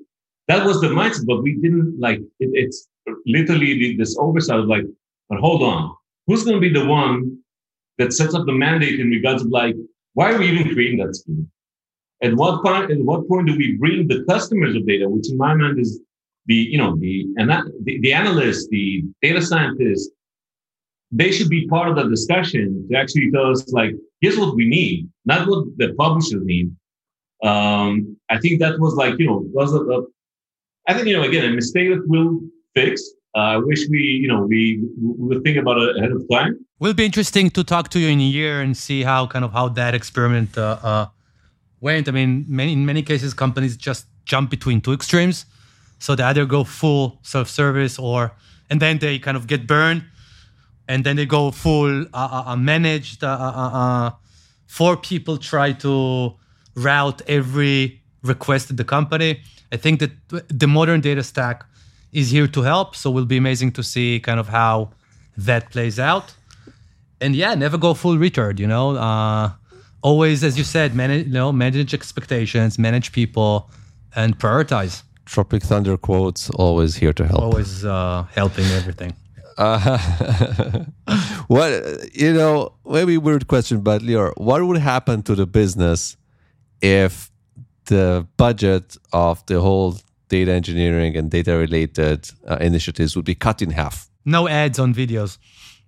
that 0.48 0.66
was 0.66 0.80
the 0.82 0.88
mindset, 0.88 1.26
but 1.26 1.42
we 1.42 1.56
didn't 1.56 2.00
like 2.00 2.20
it, 2.40 2.50
it's 2.54 2.88
literally 3.26 3.96
this 3.98 4.16
oversight 4.20 4.60
of 4.60 4.68
like, 4.68 4.86
but 5.30 5.40
hold 5.40 5.64
on, 5.64 5.96
who's 6.28 6.44
going 6.44 6.56
to 6.56 6.62
be 6.62 6.72
the 6.72 6.86
one 6.86 7.40
that 7.98 8.14
sets 8.14 8.36
up 8.36 8.46
the 8.46 8.54
mandate 8.54 9.00
in 9.00 9.10
regards 9.10 9.42
of 9.44 9.50
like, 9.50 9.76
why 10.14 10.32
are 10.32 10.38
we 10.38 10.50
even 10.50 10.74
creating 10.74 11.00
that 11.00 11.16
scheme? 11.16 11.50
At 12.22 12.36
what 12.36 12.64
point, 12.64 12.92
at 12.92 13.00
what 13.00 13.28
point 13.28 13.48
do 13.48 13.58
we 13.58 13.74
bring 13.74 14.08
the 14.08 14.24
customers 14.30 14.76
of 14.76 14.88
data, 14.88 15.10
which 15.10 15.30
in 15.30 15.38
my 15.38 15.54
mind 15.54 15.80
is 15.80 16.00
the, 16.46 16.56
you 16.56 16.78
know, 16.78 16.96
the, 16.98 17.26
and 17.38 17.50
the, 17.50 18.00
the 18.00 18.14
analyst, 18.14 18.70
the 18.70 19.04
data 19.22 19.42
scientist, 19.42 20.12
they 21.20 21.32
should 21.36 21.52
be 21.58 21.62
part 21.76 21.88
of 21.90 21.96
the 22.00 22.06
discussion 22.16 22.66
to 22.88 22.94
actually 23.02 23.28
tell 23.32 23.48
us 23.54 23.62
like, 23.80 23.94
here's 24.22 24.38
what 24.42 24.52
we 24.60 24.66
need, 24.80 24.98
not 25.32 25.48
what 25.50 25.62
the 25.82 25.88
publishers 26.04 26.44
need. 26.54 26.68
Um, 27.52 28.18
I 28.34 28.38
think 28.42 28.56
that 28.64 28.74
was 28.86 28.94
like, 29.04 29.14
you 29.20 29.28
know, 29.30 29.40
was 29.60 29.72
a, 29.80 29.82
a 29.96 29.98
I 30.88 30.92
think, 30.94 31.06
you 31.08 31.16
know, 31.18 31.24
again, 31.24 31.46
a 31.52 31.54
mistake 31.62 31.88
that 31.94 32.04
we'll 32.12 32.42
fix. 32.78 32.94
Uh, 33.36 33.56
I 33.56 33.58
wish 33.70 33.82
we, 33.90 34.02
you 34.24 34.30
know, 34.32 34.42
we, 34.52 34.62
we 35.02 35.28
would 35.28 35.42
think 35.46 35.58
about 35.64 35.78
it 35.84 35.98
ahead 35.98 36.12
of 36.18 36.22
time. 36.32 36.52
Will 36.80 36.94
be 36.94 37.06
interesting 37.12 37.50
to 37.58 37.62
talk 37.64 37.86
to 37.94 38.00
you 38.00 38.10
in 38.16 38.20
a 38.20 38.30
year 38.40 38.56
and 38.62 38.72
see 38.86 39.04
how 39.04 39.22
kind 39.34 39.44
of 39.46 39.52
how 39.52 39.66
that 39.70 39.94
experiment 39.94 40.52
uh, 40.58 40.78
uh, 40.92 41.06
went. 41.82 42.08
I 42.08 42.12
mean, 42.12 42.46
many, 42.48 42.74
in 42.74 42.86
many 42.86 43.04
cases, 43.12 43.34
companies 43.34 43.76
just 43.78 44.06
jump 44.26 44.50
between 44.50 44.82
two 44.82 44.94
extremes. 44.94 45.46
So 46.00 46.16
they 46.16 46.24
either 46.24 46.46
go 46.46 46.64
full 46.64 47.20
self-service 47.24 48.00
or, 48.00 48.34
and 48.70 48.82
then 48.84 49.00
they 49.00 49.20
kind 49.20 49.38
of 49.38 49.48
get 49.48 49.68
burned, 49.68 50.04
and 50.88 51.04
then 51.04 51.16
they 51.16 51.26
go 51.26 51.52
full 51.52 52.04
uh, 52.04 52.08
uh, 52.14 52.44
uh 52.48 52.56
managed. 52.56 53.22
four 54.68 54.98
people 54.98 55.38
try 55.38 55.72
to 55.72 56.34
route 56.76 57.22
every 57.28 58.02
request 58.24 58.72
at 58.72 58.78
the 58.78 58.84
company. 58.84 59.42
I 59.72 59.78
think 59.78 60.00
that 60.00 60.12
the 60.48 60.68
modern 60.68 61.02
data 61.02 61.24
stack 61.24 61.66
is 62.12 62.32
here 62.32 62.48
to 62.48 62.62
help. 62.62 62.96
So 62.96 63.10
it 63.12 63.14
will 63.14 63.26
be 63.26 63.38
amazing 63.38 63.72
to 63.74 63.84
see 63.84 64.20
kind 64.20 64.40
of 64.40 64.48
how 64.48 64.92
that 65.38 65.70
plays 65.72 66.00
out. 66.00 66.34
And 67.22 67.36
yeah, 67.36 67.56
never 67.56 67.78
go 67.78 67.94
full 67.94 68.18
retard, 68.18 68.60
you 68.60 68.68
know. 68.68 68.96
Uh, 68.96 69.52
always, 70.02 70.44
as 70.44 70.58
you 70.58 70.64
said, 70.64 70.96
manage, 70.96 71.28
you 71.28 71.34
know, 71.34 71.52
manage 71.52 71.94
expectations, 71.94 72.78
manage 72.78 73.12
people, 73.12 73.70
and 74.16 74.38
prioritize. 74.38 75.04
Tropic 75.26 75.64
Thunder 75.64 75.98
quotes 75.98 76.50
always 76.52 76.96
here 76.96 77.14
to 77.14 77.26
help. 77.26 77.42
Always 77.42 77.84
uh, 77.84 78.26
helping 78.34 78.66
everything. 78.66 79.14
Uh, 79.58 79.98
what 81.48 81.72
you 82.14 82.34
know, 82.34 82.74
maybe 82.86 83.18
weird 83.18 83.48
question, 83.48 83.82
but 83.82 84.02
Lior, 84.02 84.34
what 84.38 84.64
would 84.66 84.78
happen 84.78 85.22
to 85.24 85.36
the 85.36 85.46
business 85.46 86.18
if 86.82 87.32
the 87.86 88.28
budget 88.38 88.98
of 89.14 89.46
the 89.46 89.62
whole 89.62 89.98
data 90.28 90.52
engineering 90.52 91.16
and 91.16 91.30
data 91.30 91.56
related 91.56 92.30
uh, 92.48 92.58
initiatives 92.60 93.16
would 93.16 93.26
be 93.26 93.36
cut 93.36 93.62
in 93.62 93.72
half. 93.72 94.10
No 94.26 94.48
ads 94.48 94.80
on 94.80 94.94
videos, 94.94 95.38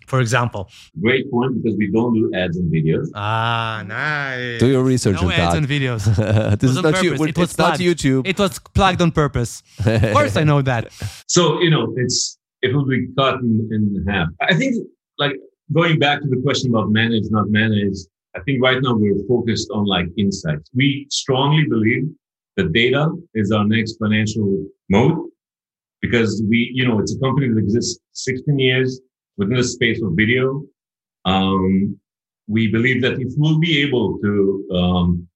for 0.05 0.21
example. 0.21 0.69
Great 1.01 1.29
point 1.31 1.55
because 1.61 1.75
we 1.77 1.91
don't 1.91 2.13
do 2.13 2.31
ads 2.35 2.57
on 2.57 2.65
videos. 2.65 3.07
Ah, 3.15 3.83
nice. 3.85 4.59
Do 4.59 4.67
your 4.67 4.83
research 4.83 5.15
no 5.21 5.27
on 5.27 5.33
ads 5.33 5.53
that. 5.53 5.57
on 5.57 5.65
videos. 5.65 6.05
this 6.59 6.69
is 6.69 6.81
not 6.81 7.03
you. 7.03 7.13
It 7.15 7.37
it's 7.37 7.57
not 7.57 7.79
YouTube. 7.79 8.27
It 8.27 8.37
was 8.37 8.59
plugged 8.59 9.01
on 9.01 9.11
purpose. 9.11 9.63
of 9.85 10.13
course, 10.13 10.37
I 10.37 10.43
know 10.43 10.61
that. 10.61 10.91
So 11.27 11.59
you 11.61 11.69
know, 11.69 11.93
it's 11.97 12.36
it 12.61 12.73
will 12.73 12.85
be 12.85 13.07
cut 13.17 13.39
in, 13.41 13.69
in 13.71 14.05
half. 14.07 14.29
I 14.41 14.53
think, 14.55 14.75
like 15.17 15.33
going 15.73 15.99
back 15.99 16.21
to 16.21 16.27
the 16.27 16.41
question 16.41 16.71
about 16.71 16.89
managed, 16.89 17.31
not 17.31 17.49
managed. 17.49 18.07
I 18.35 18.39
think 18.41 18.61
right 18.61 18.81
now 18.81 18.95
we're 18.95 19.23
focused 19.27 19.69
on 19.71 19.85
like 19.85 20.07
insights. 20.17 20.69
We 20.73 21.07
strongly 21.09 21.65
believe 21.65 22.07
that 22.55 22.73
data 22.73 23.11
is 23.33 23.51
our 23.51 23.65
next 23.65 23.97
financial 23.97 24.65
mode 24.89 25.29
because 26.01 26.43
we, 26.49 26.71
you 26.73 26.87
know, 26.87 26.99
it's 26.99 27.15
a 27.15 27.19
company 27.19 27.47
that 27.49 27.57
exists 27.57 27.99
16 28.13 28.59
years 28.59 29.01
within 29.37 29.57
the 29.57 29.63
space 29.63 30.01
of 30.01 30.13
video. 30.15 30.63
Um, 31.25 31.97
we 32.47 32.67
believe 32.67 33.01
that 33.01 33.19
if 33.19 33.33
we'll 33.37 33.59
be 33.59 33.81
able 33.81 34.17
to 34.19 34.67
um, 34.73 35.27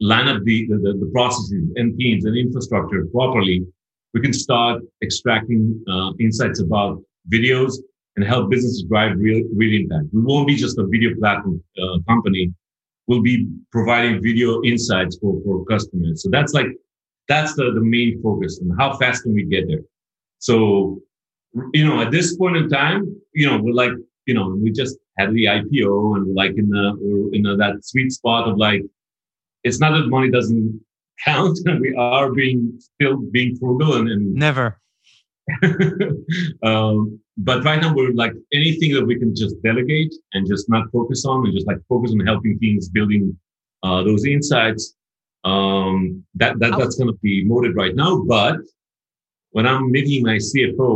line 0.00 0.28
up 0.28 0.42
the, 0.44 0.66
the, 0.68 0.76
the, 1.00 1.10
processes 1.12 1.70
and 1.76 1.98
teams 1.98 2.24
and 2.24 2.36
infrastructure 2.36 3.06
properly, 3.12 3.64
we 4.16 4.22
can 4.22 4.32
start 4.32 4.82
extracting 5.02 5.84
uh, 5.92 6.10
insights 6.18 6.60
about 6.60 7.02
videos 7.30 7.74
and 8.16 8.24
help 8.24 8.48
businesses 8.50 8.82
drive 8.88 9.12
real, 9.18 9.42
real 9.54 9.82
impact. 9.82 10.06
We 10.10 10.22
won't 10.22 10.48
be 10.48 10.56
just 10.56 10.78
a 10.78 10.86
video 10.86 11.10
platform 11.20 11.62
uh, 11.78 11.98
company. 12.08 12.50
will 13.08 13.20
be 13.20 13.46
providing 13.70 14.22
video 14.22 14.62
insights 14.62 15.18
for, 15.20 15.38
for 15.44 15.66
customers. 15.66 16.22
So 16.22 16.30
that's 16.30 16.54
like, 16.54 16.68
that's 17.28 17.54
the, 17.56 17.72
the 17.74 17.82
main 17.82 18.22
focus 18.22 18.58
and 18.58 18.72
how 18.78 18.96
fast 18.96 19.22
can 19.22 19.34
we 19.34 19.44
get 19.44 19.68
there? 19.68 19.84
So, 20.38 21.02
you 21.74 21.86
know, 21.86 22.00
at 22.00 22.10
this 22.10 22.38
point 22.38 22.56
in 22.56 22.70
time, 22.70 23.20
you 23.34 23.46
know, 23.46 23.58
we're 23.58 23.74
like, 23.74 23.92
you 24.24 24.32
know, 24.32 24.48
we 24.48 24.72
just 24.72 24.96
had 25.18 25.34
the 25.34 25.44
IPO 25.44 26.16
and 26.16 26.26
we're 26.26 26.40
like 26.42 26.54
in 26.56 26.70
the, 26.70 26.96
we're 26.98 27.34
in 27.34 27.42
the, 27.42 27.54
that 27.56 27.84
sweet 27.84 28.12
spot 28.12 28.48
of 28.48 28.56
like, 28.56 28.80
it's 29.62 29.78
not 29.78 29.90
that 29.90 30.08
money 30.08 30.30
doesn't 30.30 30.80
count 31.24 31.58
and 31.66 31.80
we 31.80 31.94
are 31.94 32.32
being 32.32 32.78
still 32.78 33.16
being 33.16 33.56
frugal 33.56 33.96
and, 33.96 34.08
and 34.08 34.34
never. 34.34 34.80
um, 36.62 37.20
but 37.38 37.62
right 37.64 37.80
now 37.80 37.94
we're 37.94 38.12
like 38.12 38.32
anything 38.52 38.92
that 38.94 39.04
we 39.04 39.18
can 39.18 39.34
just 39.34 39.62
delegate 39.62 40.12
and 40.32 40.46
just 40.46 40.68
not 40.68 40.90
focus 40.90 41.24
on 41.24 41.46
and 41.46 41.54
just 41.54 41.66
like 41.66 41.78
focus 41.88 42.12
on 42.12 42.20
helping 42.26 42.58
teams 42.58 42.88
building 42.88 43.36
uh, 43.82 44.02
those 44.02 44.24
insights 44.24 44.96
um, 45.44 46.24
that, 46.34 46.58
that 46.58 46.76
that's 46.76 46.96
going 46.96 47.08
to 47.08 47.18
be 47.22 47.44
molded 47.44 47.76
right 47.76 47.94
now. 47.94 48.22
But 48.22 48.56
when 49.56 49.66
i'm 49.66 49.90
meeting 49.90 50.22
my 50.22 50.36
cfo 50.48 50.88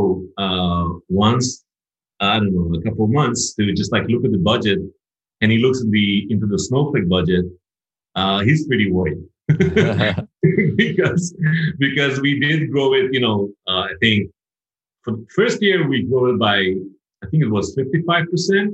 uh, 0.45 0.87
once 1.09 1.64
i 2.21 2.35
don't 2.39 2.55
know 2.55 2.79
a 2.79 2.83
couple 2.83 3.05
of 3.07 3.11
months 3.11 3.55
to 3.55 3.73
just 3.73 3.91
like 3.91 4.07
look 4.09 4.23
at 4.23 4.33
the 4.33 4.45
budget 4.53 4.79
and 5.41 5.51
he 5.51 5.59
looks 5.64 5.81
at 5.81 5.91
the 5.91 6.27
into 6.33 6.47
the 6.47 6.59
snowflake 6.59 7.09
budget 7.09 7.47
uh, 8.16 8.41
he's 8.41 8.66
pretty 8.66 8.91
worried 8.91 9.23
because 10.76 11.34
because 11.78 12.20
we 12.20 12.38
did 12.40 12.70
grow 12.70 12.94
it 12.94 13.12
you 13.12 13.20
know 13.20 13.51
uh, 13.68 13.82
i 13.82 13.94
think 14.01 14.30
for 15.03 15.12
the 15.12 15.26
first 15.34 15.62
year, 15.62 15.86
we 15.88 16.03
grew 16.03 16.34
it 16.34 16.38
by, 16.38 16.59
I 17.22 17.26
think 17.30 17.42
it 17.42 17.51
was 17.51 17.76
55%. 17.76 18.72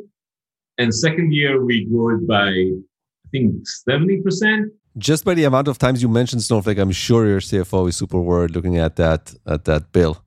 And 0.78 0.94
second 0.94 1.32
year, 1.32 1.64
we 1.64 1.84
grew 1.86 2.16
it 2.16 2.26
by, 2.26 2.48
I 2.48 3.28
think, 3.30 3.54
70%. 3.88 4.66
Just 4.98 5.24
by 5.24 5.34
the 5.34 5.44
amount 5.44 5.68
of 5.68 5.78
times 5.78 6.02
you 6.02 6.08
mentioned 6.08 6.42
Snowflake, 6.42 6.78
I'm 6.78 6.90
sure 6.90 7.26
your 7.26 7.40
CFO 7.40 7.88
is 7.88 7.96
super 7.96 8.20
worried 8.20 8.52
looking 8.52 8.78
at 8.78 8.96
that 8.96 9.34
at 9.46 9.66
that 9.66 9.92
bill. 9.92 10.24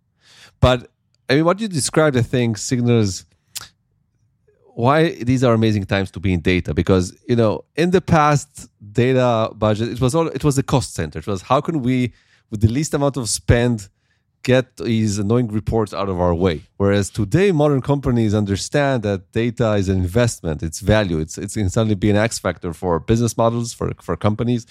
But 0.59 0.91
I 1.27 1.35
mean, 1.35 1.45
what 1.45 1.59
you 1.59 1.67
described, 1.67 2.15
I 2.15 2.21
think, 2.21 2.57
signals 2.59 3.25
why 4.76 5.15
these 5.24 5.43
are 5.43 5.53
amazing 5.53 5.86
times 5.86 6.11
to 6.11 6.20
be 6.20 6.34
in 6.34 6.41
data. 6.41 6.74
Because 6.74 7.17
you 7.28 7.36
know, 7.36 7.65
in 7.76 7.91
the 7.91 8.01
past, 8.01 8.70
data 8.91 9.51
budget 9.55 9.89
it 9.89 10.01
was 10.01 10.15
all 10.15 10.28
it 10.28 10.43
was 10.43 10.57
a 10.57 10.63
cost 10.63 10.93
center. 10.93 11.20
It 11.20 11.28
was 11.28 11.41
how 11.43 11.61
can 11.61 11.82
we, 11.82 12.13
with 12.49 12.61
the 12.61 12.67
least 12.67 12.93
amount 12.93 13.17
of 13.17 13.30
spend, 13.30 13.89
get 14.43 14.78
these 14.78 15.20
annoying 15.20 15.49
reports 15.49 15.93
out 15.93 16.09
of 16.09 16.20
our 16.20 16.34
way. 16.34 16.63
Whereas 16.78 17.09
today, 17.09 17.51
modern 17.51 17.82
companies 17.82 18.34
understand 18.34 19.03
that 19.03 19.32
data 19.32 19.74
is 19.74 19.89
an 19.89 19.97
investment, 19.97 20.63
it's 20.63 20.80
value, 20.80 21.20
it's 21.20 21.38
it's 21.38 21.55
can 21.55 21.70
suddenly 21.70 21.95
be 21.95 22.09
an 22.09 22.15
X 22.15 22.39
factor 22.39 22.74
for 22.74 22.99
business 22.99 23.38
models 23.38 23.74
for 23.74 23.91
for 24.01 24.15
companies, 24.15 24.65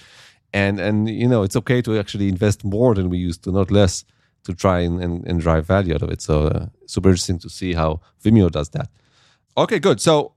and 0.53 0.79
and 0.79 1.09
you 1.09 1.27
know 1.27 1.43
it's 1.43 1.55
okay 1.55 1.81
to 1.81 1.99
actually 1.99 2.27
invest 2.27 2.63
more 2.63 2.95
than 2.95 3.09
we 3.09 3.17
used 3.17 3.43
to, 3.43 3.51
not 3.51 3.69
less, 3.71 4.05
to 4.43 4.53
try 4.53 4.79
and 4.79 5.01
and, 5.03 5.25
and 5.27 5.41
drive 5.41 5.65
value 5.65 5.93
out 5.93 6.01
of 6.01 6.09
it. 6.09 6.21
So 6.21 6.47
uh, 6.47 6.65
super 6.85 7.09
interesting 7.09 7.39
to 7.39 7.49
see 7.49 7.73
how 7.73 8.01
Vimeo 8.23 8.49
does 8.49 8.69
that. 8.69 8.89
Okay, 9.59 9.77
good. 9.77 9.99
So 9.99 10.31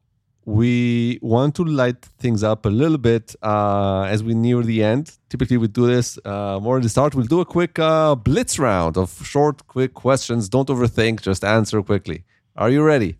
we 0.44 1.20
want 1.22 1.54
to 1.54 1.64
light 1.64 2.04
things 2.18 2.42
up 2.42 2.66
a 2.66 2.68
little 2.68 2.98
bit 2.98 3.36
uh, 3.40 4.02
as 4.02 4.24
we 4.24 4.34
near 4.34 4.62
the 4.62 4.82
end. 4.82 5.16
Typically, 5.28 5.58
we 5.58 5.68
do 5.68 5.86
this 5.86 6.18
uh, 6.24 6.58
more 6.60 6.78
at 6.78 6.82
the 6.82 6.88
start. 6.88 7.14
We'll 7.14 7.26
do 7.26 7.40
a 7.40 7.44
quick 7.44 7.78
uh, 7.78 8.16
blitz 8.16 8.58
round 8.58 8.96
of 8.96 9.24
short, 9.24 9.64
quick 9.68 9.94
questions. 9.94 10.48
Don't 10.48 10.68
overthink, 10.68 11.22
just 11.22 11.44
answer 11.44 11.80
quickly. 11.82 12.24
Are 12.56 12.68
you 12.68 12.82
ready? 12.82 13.16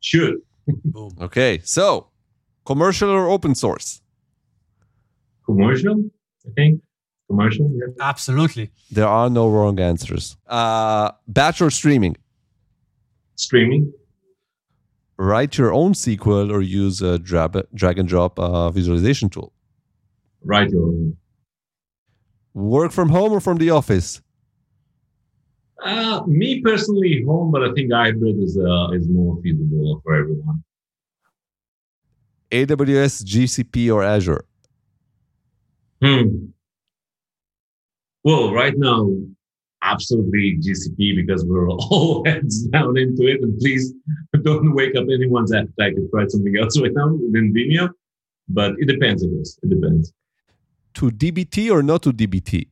Sure. 0.00 0.32
okay, 1.20 1.60
so 1.62 2.08
commercial 2.66 3.10
or 3.10 3.28
open 3.28 3.54
source? 3.54 4.02
Commercial, 5.46 6.02
I 6.48 6.50
think. 6.56 6.80
Commercial, 7.28 7.70
yeah. 7.72 7.94
Absolutely. 8.00 8.72
There 8.90 9.06
are 9.06 9.30
no 9.30 9.48
wrong 9.48 9.78
answers. 9.78 10.36
Uh, 10.48 11.12
batch 11.28 11.62
or 11.62 11.70
streaming? 11.70 12.16
Streaming 13.36 13.92
write 15.16 15.58
your 15.58 15.72
own 15.72 15.92
SQL 15.92 16.50
or 16.52 16.60
use 16.60 17.02
a 17.02 17.18
drag, 17.18 17.56
drag 17.74 17.98
and 17.98 18.08
drop 18.08 18.38
uh, 18.38 18.70
visualization 18.70 19.28
tool? 19.28 19.52
Write 20.42 20.70
your 20.70 20.86
own. 20.86 21.16
Work 22.54 22.92
from 22.92 23.08
home 23.08 23.32
or 23.32 23.40
from 23.40 23.58
the 23.58 23.70
office? 23.70 24.20
Uh, 25.82 26.22
me 26.26 26.60
personally, 26.60 27.24
home, 27.26 27.50
but 27.50 27.62
I 27.62 27.72
think 27.72 27.92
hybrid 27.92 28.38
is 28.38 28.56
uh, 28.56 28.90
is 28.92 29.08
more 29.08 29.38
feasible 29.42 30.00
for 30.04 30.14
everyone. 30.14 30.62
AWS, 32.50 33.24
GCP, 33.24 33.92
or 33.92 34.02
Azure? 34.02 34.44
Hmm. 36.00 36.46
Well, 38.22 38.54
right 38.54 38.74
now, 38.76 39.10
absolutely 39.84 40.58
GCP 40.58 41.14
because 41.16 41.44
we're 41.44 41.68
all 41.70 42.24
heads 42.24 42.66
down 42.68 42.96
into 42.96 43.26
it. 43.26 43.42
And 43.42 43.58
please 43.58 43.92
don't 44.44 44.74
wake 44.78 44.94
up 44.96 45.04
anyone's 45.12 45.52
appetite 45.52 45.96
to 45.96 46.08
try 46.10 46.26
something 46.28 46.56
else 46.56 46.80
right 46.82 46.92
now 46.94 47.08
within 47.08 47.52
Vimeo. 47.52 47.90
But 48.48 48.72
it 48.78 48.86
depends, 48.86 49.24
I 49.24 49.28
guess. 49.28 49.58
It 49.62 49.70
depends. 49.70 50.12
To 50.94 51.10
DBT 51.10 51.70
or 51.70 51.82
not 51.82 52.02
to 52.02 52.12
DBT? 52.12 52.68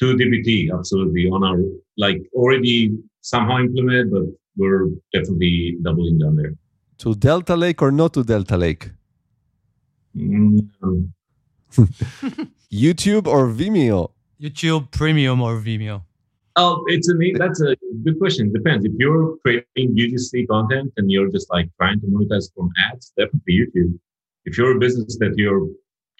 To 0.00 0.16
DBT, 0.16 0.76
absolutely. 0.76 1.28
On 1.28 1.42
our, 1.44 1.58
like, 1.96 2.20
already 2.34 2.96
somehow 3.20 3.58
implemented, 3.58 4.10
but 4.10 4.24
we're 4.56 4.88
definitely 5.12 5.78
doubling 5.82 6.18
down 6.18 6.36
there. 6.36 6.54
To 6.98 7.14
Delta 7.14 7.56
Lake 7.56 7.80
or 7.80 7.92
not 7.92 8.14
to 8.14 8.24
Delta 8.24 8.56
Lake? 8.56 8.90
Mm. 10.16 10.68
YouTube 12.72 13.26
or 13.26 13.48
Vimeo? 13.48 14.10
YouTube 14.40 14.90
Premium 14.90 15.40
or 15.40 15.60
Vimeo? 15.60 16.02
Oh, 16.56 16.82
it's 16.86 17.08
a 17.08 17.14
that's 17.36 17.60
a 17.60 17.76
good 18.04 18.18
question. 18.18 18.48
It 18.48 18.54
Depends. 18.54 18.84
If 18.84 18.92
you're 18.98 19.36
creating 19.38 19.96
UGC 19.96 20.48
content 20.48 20.92
and 20.96 21.10
you're 21.10 21.30
just 21.30 21.50
like 21.50 21.68
trying 21.76 22.00
to 22.00 22.06
monetize 22.06 22.52
from 22.54 22.70
ads, 22.90 23.12
definitely 23.16 23.54
YouTube. 23.60 23.98
If 24.44 24.58
you're 24.58 24.76
a 24.76 24.78
business 24.78 25.16
that 25.18 25.34
you're 25.36 25.66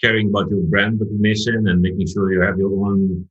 caring 0.01 0.29
about 0.29 0.51
your 0.51 0.61
brand 0.63 1.01
recognition 1.01 1.67
and 1.69 1.81
making 1.81 2.07
sure 2.07 2.33
you 2.33 2.41
have 2.41 2.59
your 2.59 2.71
own 2.87 3.29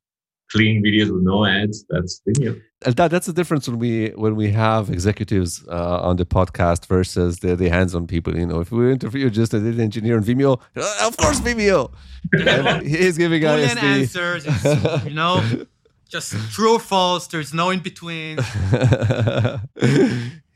clean 0.52 0.84
videos 0.84 1.12
with 1.12 1.24
no 1.24 1.46
ads, 1.46 1.86
that's 1.90 2.22
Vimeo. 2.28 2.62
That, 2.82 3.12
that's 3.12 3.26
the 3.26 3.34
difference 3.34 3.68
when 3.68 3.80
we 3.80 4.10
when 4.10 4.36
we 4.36 4.52
have 4.52 4.90
executives 4.90 5.66
uh, 5.68 6.00
on 6.02 6.18
the 6.18 6.26
podcast 6.26 6.86
versus 6.86 7.40
the, 7.40 7.56
the 7.56 7.70
hands-on 7.70 8.08
people. 8.08 8.38
You 8.38 8.46
know, 8.46 8.60
if 8.60 8.72
we 8.72 8.92
interview 8.92 9.30
just 9.30 9.54
a 9.54 9.60
data 9.60 9.82
engineer 9.82 10.18
on 10.18 10.24
Vimeo, 10.24 10.60
uh, 10.76 11.08
of 11.08 11.18
course 11.18 11.40
Vimeo. 11.40 11.92
he's 12.84 13.18
giving 13.18 13.44
us 13.46 13.74
the 13.74 13.80
answers. 13.80 15.06
you 15.06 15.14
know, 15.14 15.42
just 16.08 16.34
true 16.52 16.76
or 16.76 16.80
false. 16.80 17.28
There's 17.28 17.54
no 17.54 17.70
in 17.70 17.80
between. 17.80 18.40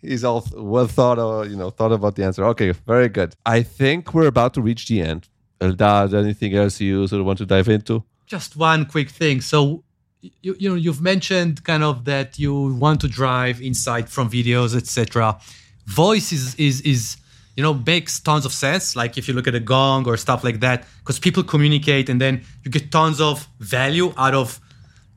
He's 0.01 0.23
all 0.23 0.47
well 0.53 0.87
thought 0.87 1.19
of, 1.19 1.51
you 1.51 1.55
know, 1.55 1.69
thought 1.69 1.91
about 1.91 2.15
the 2.15 2.23
answer. 2.23 2.43
Okay, 2.45 2.71
very 2.71 3.09
good. 3.09 3.35
I 3.45 3.61
think 3.61 4.13
we're 4.13 4.27
about 4.27 4.53
to 4.55 4.61
reach 4.61 4.87
the 4.87 5.01
end. 5.01 5.27
Eldad, 5.59 6.13
anything 6.13 6.55
else 6.55 6.81
you 6.81 7.07
sort 7.07 7.19
of 7.19 7.27
want 7.27 7.37
to 7.37 7.45
dive 7.45 7.69
into? 7.69 8.03
Just 8.25 8.55
one 8.55 8.85
quick 8.85 9.09
thing. 9.11 9.41
So, 9.41 9.83
you, 10.21 10.55
you 10.57 10.69
know, 10.69 10.75
you've 10.75 11.01
mentioned 11.01 11.63
kind 11.63 11.83
of 11.83 12.05
that 12.05 12.39
you 12.39 12.73
want 12.73 13.01
to 13.01 13.07
drive 13.07 13.61
insight 13.61 14.09
from 14.09 14.29
videos, 14.29 14.75
etc. 14.75 15.39
Voice 15.85 16.31
is 16.31 16.55
is 16.55 16.81
is 16.81 17.17
you 17.55 17.61
know 17.61 17.75
makes 17.75 18.19
tons 18.19 18.45
of 18.45 18.53
sense. 18.53 18.95
Like 18.95 19.19
if 19.19 19.27
you 19.27 19.35
look 19.35 19.47
at 19.47 19.53
a 19.53 19.59
Gong 19.59 20.07
or 20.07 20.17
stuff 20.17 20.43
like 20.43 20.61
that, 20.61 20.87
because 20.99 21.19
people 21.19 21.43
communicate 21.43 22.09
and 22.09 22.19
then 22.19 22.43
you 22.63 22.71
get 22.71 22.91
tons 22.91 23.21
of 23.21 23.47
value 23.59 24.13
out 24.17 24.33
of 24.33 24.59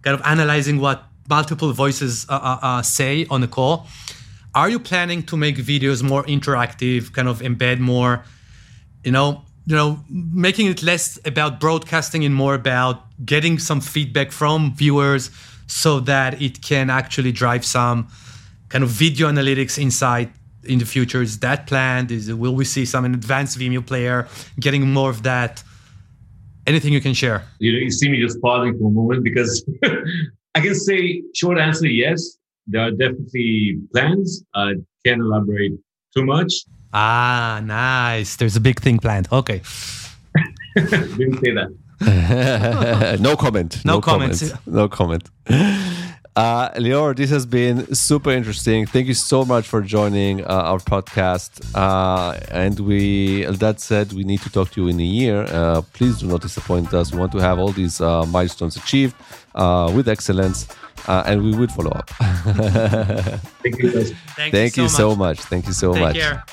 kind 0.05 0.15
of 0.15 0.25
analyzing 0.27 0.79
what 0.79 1.05
multiple 1.29 1.73
voices 1.73 2.27
uh, 2.29 2.35
uh, 2.35 2.59
uh, 2.63 2.83
say 2.83 3.27
on 3.31 3.43
a 3.43 3.49
call. 3.49 3.87
Are 4.55 4.69
you 4.69 4.79
planning 4.79 5.23
to 5.25 5.37
make 5.37 5.57
videos 5.57 6.03
more 6.03 6.23
interactive, 6.25 7.13
kind 7.13 7.27
of 7.27 7.41
embed 7.41 7.81
more, 7.81 8.23
you 9.03 9.11
know, 9.11 9.43
you 9.67 9.75
know, 9.75 10.05
making 10.11 10.67
it 10.67 10.83
less 10.83 11.19
about 11.25 11.59
broadcasting 11.59 12.25
and 12.25 12.35
more 12.35 12.55
about 12.55 13.03
getting 13.25 13.59
some 13.59 13.81
feedback 13.81 14.31
from 14.31 14.75
viewers 14.77 15.31
so 15.67 16.01
that 16.01 16.41
it 16.41 16.61
can 16.61 16.91
actually 16.91 17.33
drive 17.33 17.65
some 17.65 18.07
kind 18.69 18.85
of 18.85 18.91
video 18.91 19.29
analytics 19.33 19.79
insight 19.79 20.31
in 20.65 20.79
the 20.79 20.85
future? 20.85 21.23
Is 21.23 21.39
that 21.39 21.67
planned? 21.67 22.13
Is 22.13 22.33
will 22.33 22.55
we 22.55 22.67
see 22.67 22.85
some 22.85 23.07
advanced 23.07 23.59
Vimeo 23.59 23.85
player 23.85 24.29
getting 24.61 24.87
more 24.93 25.09
of 25.11 25.23
that? 25.23 25.65
Anything 26.67 26.93
you 26.93 27.01
can 27.01 27.15
share? 27.15 27.45
You 27.59 27.73
know, 27.73 27.79
you 27.79 27.91
see 27.91 28.09
me 28.09 28.21
just 28.21 28.41
pausing 28.41 28.79
for 28.79 28.89
a 28.89 28.91
moment 28.91 29.25
because 29.25 29.65
I 30.55 30.61
can 30.61 30.75
say 30.75 31.23
short 31.35 31.59
answer 31.59 31.87
yes. 31.87 32.39
There 32.67 32.81
are 32.81 32.91
definitely 32.91 33.79
plans. 33.93 34.43
I 34.55 34.75
can't 35.05 35.21
elaborate 35.21 35.73
too 36.17 36.25
much. 36.25 36.53
Ah, 36.93 37.61
nice. 37.63 38.37
There's 38.37 38.57
a 38.57 38.61
big 38.61 38.81
thing 38.81 38.99
planned. 38.99 39.29
Okay. 39.31 39.61
Didn't 40.77 41.41
say 41.41 41.53
that. 41.53 41.71
no 43.21 43.37
comment. 43.37 43.85
No, 43.85 43.95
no 43.95 44.01
comment. 44.01 44.53
No 44.67 44.89
comment. 44.89 45.31
Uh, 46.37 46.69
Lior, 46.71 47.15
this 47.15 47.31
has 47.31 47.47
been 47.47 47.95
super 47.95 48.31
interesting. 48.31 48.87
Thank 48.87 49.07
you 49.07 49.15
so 49.15 49.45
much 49.45 49.69
for 49.69 49.81
joining 49.83 50.45
uh, 50.45 50.49
our 50.49 50.79
podcast. 50.79 51.65
Uh, 51.75 52.39
and 52.51 52.81
we, 52.81 53.45
that 53.45 53.79
said, 53.79 54.13
we 54.13 54.25
need 54.25 54.41
to 54.41 54.51
talk 54.51 54.71
to 54.73 54.83
you 54.83 54.89
in 54.89 54.99
a 54.99 55.05
year. 55.05 55.47
Uh, 55.49 55.83
please 55.93 56.19
do 56.19 56.27
not 56.27 56.41
disappoint 56.41 56.93
us. 56.93 57.13
We 57.13 57.21
want 57.21 57.31
to 57.33 57.39
have 57.39 57.61
all 57.61 57.71
these 57.71 58.01
uh, 58.01 58.27
milestones 58.27 58.77
achieved 58.77 59.15
uh, 59.55 59.93
with 59.95 60.09
excellence, 60.09 60.67
and 61.07 61.41
we 61.45 61.57
will 61.57 61.69
follow 61.69 61.93
up. 61.93 62.11
Thank 63.63 63.79
you. 63.79 63.91
Thank, 63.91 64.53
Thank 64.53 64.77
you, 64.77 64.85
you 64.85 64.89
so, 64.89 65.11
so 65.11 65.17
much. 65.17 65.39
Thank 65.39 65.69
you 65.69 65.73
so 65.73 65.93
Take 65.93 66.03
much. 66.03 66.17
Care. 66.17 66.45